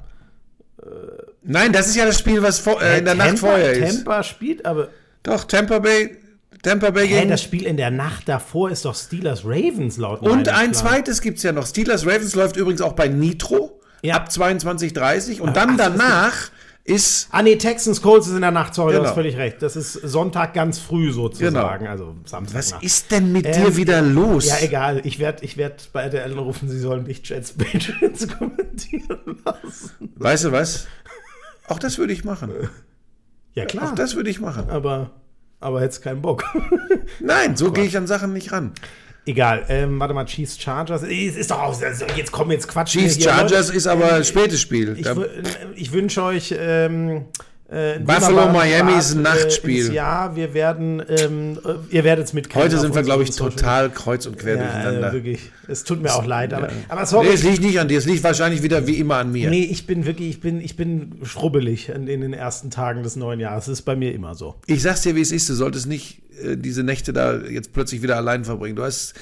Nein, 1.42 1.72
das 1.72 1.88
ist 1.88 1.96
ja 1.96 2.06
das 2.06 2.18
Spiel, 2.18 2.42
was 2.42 2.58
vor, 2.58 2.80
äh, 2.82 2.98
in 2.98 3.04
der 3.04 3.14
Nacht 3.14 3.28
Tampa, 3.28 3.46
vorher 3.48 3.72
ist. 3.72 3.96
Tampa 3.96 4.22
spielt, 4.22 4.64
aber 4.66 4.88
Doch, 5.22 5.44
Tampa 5.44 5.78
Bay, 5.78 6.16
Tampa 6.62 6.90
Bay 6.90 7.06
hey, 7.08 7.18
gegen. 7.18 7.30
das 7.30 7.42
Spiel 7.42 7.64
in 7.66 7.76
der 7.76 7.90
Nacht 7.90 8.28
davor 8.28 8.70
ist 8.70 8.84
doch 8.84 8.94
Steelers 8.94 9.44
Ravens 9.44 9.96
laut 9.96 10.22
Und 10.22 10.48
ein 10.48 10.70
Plan. 10.70 10.74
zweites 10.74 11.20
gibt 11.20 11.38
es 11.38 11.42
ja 11.44 11.52
noch. 11.52 11.66
Steelers 11.66 12.04
Ravens 12.06 12.34
läuft 12.34 12.56
übrigens 12.56 12.80
auch 12.80 12.92
bei 12.94 13.08
Nitro 13.08 13.80
Ja. 14.02 14.14
ab 14.16 14.28
22.30 14.30 15.40
und 15.40 15.56
dann 15.56 15.76
danach 15.76 16.50
ist. 16.84 17.28
Ah 17.30 17.42
nee, 17.42 17.56
Texans 17.56 18.02
Colts 18.02 18.26
ist 18.26 18.34
in 18.34 18.40
der 18.40 18.50
Nacht, 18.50 18.74
sorry, 18.74 18.92
du 18.92 18.98
Genau. 18.98 19.08
hast 19.08 19.14
völlig 19.14 19.36
recht. 19.36 19.62
Das 19.62 19.76
ist 19.76 19.92
Sonntag 19.92 20.52
ganz 20.54 20.78
früh 20.78 21.12
sozusagen, 21.12 21.86
also 21.86 22.16
Samstag 22.24 22.58
Was 22.58 22.70
Nacht. 22.72 22.82
ist 22.82 23.10
denn 23.12 23.30
mit 23.32 23.46
Ähm, 23.46 23.52
dir 23.52 23.76
wieder 23.76 24.02
los? 24.02 24.46
Ja, 24.46 24.56
egal. 24.60 25.00
Ich 25.04 25.18
werde 25.18 25.44
ich 25.44 25.56
werd 25.56 25.90
bei 25.92 26.08
der 26.08 26.30
rufen, 26.36 26.68
sie 26.68 26.78
sollen 26.80 27.04
mich 27.04 27.26
Jets 27.28 27.52
Patriots 27.56 28.26
kommentieren 28.36 29.38
lassen. 29.44 30.12
Weißt 30.16 30.44
du 30.44 30.52
was? 30.52 30.86
Auch 31.68 31.78
das 31.78 31.98
würde 31.98 32.12
ich 32.12 32.24
machen. 32.24 32.50
Ja, 33.54 33.64
klar. 33.66 33.90
Auch 33.90 33.94
das 33.94 34.16
würde 34.16 34.30
ich 34.30 34.40
machen. 34.40 34.68
aber, 34.68 35.10
aber 35.60 35.82
jetzt 35.82 36.02
keinen 36.02 36.20
Bock. 36.22 36.42
Nein, 37.20 37.56
so 37.56 37.70
gehe 37.72 37.84
ich 37.84 37.96
an 37.96 38.06
Sachen 38.06 38.32
nicht 38.32 38.50
ran. 38.52 38.72
Egal. 39.26 39.64
Ähm, 39.68 39.98
warte 40.00 40.14
mal, 40.14 40.24
Chiefs 40.26 40.58
Chargers. 40.60 41.02
Es 41.02 41.36
ist 41.36 41.50
doch 41.50 41.60
aus. 41.60 41.82
Also 41.82 42.04
jetzt 42.16 42.32
komm, 42.32 42.50
jetzt 42.50 42.68
quatsch. 42.68 42.92
Chiefs 42.92 43.16
hier, 43.16 43.30
Chargers 43.30 43.66
Leute. 43.68 43.76
ist 43.78 43.86
aber 43.86 44.24
spätes 44.24 44.60
Spiel. 44.60 44.96
Ich, 44.98 45.06
wü- 45.06 45.28
ich 45.74 45.92
wünsche 45.92 46.22
euch. 46.22 46.54
Ähm, 46.58 47.26
äh, 47.72 47.98
Buffalo, 48.00 48.52
Miami 48.52 48.98
ist 48.98 49.14
ein 49.14 49.22
Nachtspiel. 49.22 49.92
Ja, 49.92 50.36
wir 50.36 50.52
werden, 50.52 51.02
ähm, 51.08 51.58
äh, 51.64 51.94
ihr 51.94 52.04
werdet 52.04 52.26
es 52.26 52.32
mitkriegen. 52.32 52.62
Heute 52.62 52.78
sind 52.78 52.94
wir, 52.94 53.02
glaube 53.02 53.22
ich, 53.22 53.30
total 53.30 53.90
kreuz 53.90 54.26
und 54.26 54.38
quer 54.38 54.56
Ja, 54.56 54.62
durcheinander. 54.62 55.08
äh, 55.08 55.12
wirklich. 55.12 55.40
Es 55.68 55.84
tut 55.84 56.02
mir 56.02 56.14
auch 56.14 56.26
leid, 56.26 56.52
aber, 56.52 56.68
aber 56.88 57.00
Nee, 57.00 57.06
sorry. 57.06 57.28
es 57.32 57.42
liegt 57.42 57.62
nicht 57.62 57.80
an 57.80 57.88
dir, 57.88 57.98
es 57.98 58.04
liegt 58.06 58.22
wahrscheinlich 58.24 58.62
wieder 58.62 58.86
wie 58.86 58.98
immer 58.98 59.16
an 59.16 59.32
mir. 59.32 59.48
Nee, 59.48 59.64
ich 59.64 59.86
bin 59.86 60.04
wirklich, 60.04 60.28
ich 60.28 60.40
bin, 60.40 60.60
ich 60.60 60.76
bin 60.76 61.12
schrubbelig 61.22 61.88
in, 61.88 62.08
in 62.08 62.20
den 62.20 62.32
ersten 62.34 62.70
Tagen 62.70 63.02
des 63.02 63.16
neuen 63.16 63.40
Jahres. 63.40 63.64
Das 63.66 63.72
ist 63.78 63.82
bei 63.82 63.96
mir 63.96 64.12
immer 64.14 64.34
so. 64.34 64.54
Ich 64.66 64.82
sag's 64.82 65.00
dir, 65.02 65.16
wie 65.16 65.20
es 65.22 65.32
ist, 65.32 65.48
du 65.48 65.54
solltest 65.54 65.86
nicht 65.86 66.20
äh, 66.42 66.56
diese 66.56 66.82
Nächte 66.82 67.12
da 67.12 67.38
jetzt 67.38 67.72
plötzlich 67.72 68.02
wieder 68.02 68.16
allein 68.16 68.44
verbringen. 68.44 68.76
Du 68.76 68.82
hast 68.82 69.14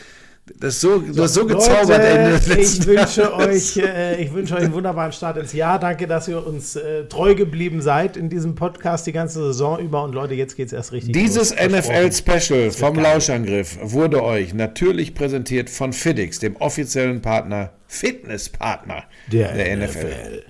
das 0.59 0.81
so, 0.81 0.99
du 0.99 1.23
hast 1.23 1.35
so 1.35 1.47
gezaubert 1.47 1.89
Leute, 1.89 2.61
ich 2.61 2.87
wünsche 2.87 3.23
Jahres. 3.23 3.77
euch, 3.77 3.85
äh, 3.85 4.23
ich 4.23 4.33
wünsche 4.33 4.55
euch 4.55 4.65
einen 4.65 4.73
wunderbaren 4.73 5.13
Start 5.13 5.37
ins 5.37 5.53
Jahr. 5.53 5.79
Danke, 5.79 6.07
dass 6.07 6.29
ihr 6.29 6.47
uns 6.47 6.77
äh, 6.77 7.05
treu 7.05 7.35
geblieben 7.35 7.81
seid 7.81 8.17
in 8.17 8.29
diesem 8.29 8.55
Podcast 8.55 9.07
die 9.07 9.13
ganze 9.13 9.41
Saison 9.41 9.79
über. 9.79 10.03
Und 10.03 10.15
Leute, 10.15 10.35
jetzt 10.35 10.57
geht's 10.57 10.73
erst 10.73 10.93
richtig 10.93 11.13
Dieses. 11.13 11.55
NFL-Special 11.55 12.71
vom. 12.71 13.01
Lauschangriff 13.01 13.79
wurde 13.83 14.23
euch 14.23 14.53
natürlich 14.53 15.15
präsentiert 15.15 15.71
von 15.71 15.93
FitX, 15.93 16.39
dem 16.39 16.57
offiziellen 16.57 17.23
Partner, 17.23 17.73
Fitnesspartner 17.87 19.05
Der 19.33 19.55
der 19.55 19.77
NFL. 19.77 19.99
NFL. 20.07 20.43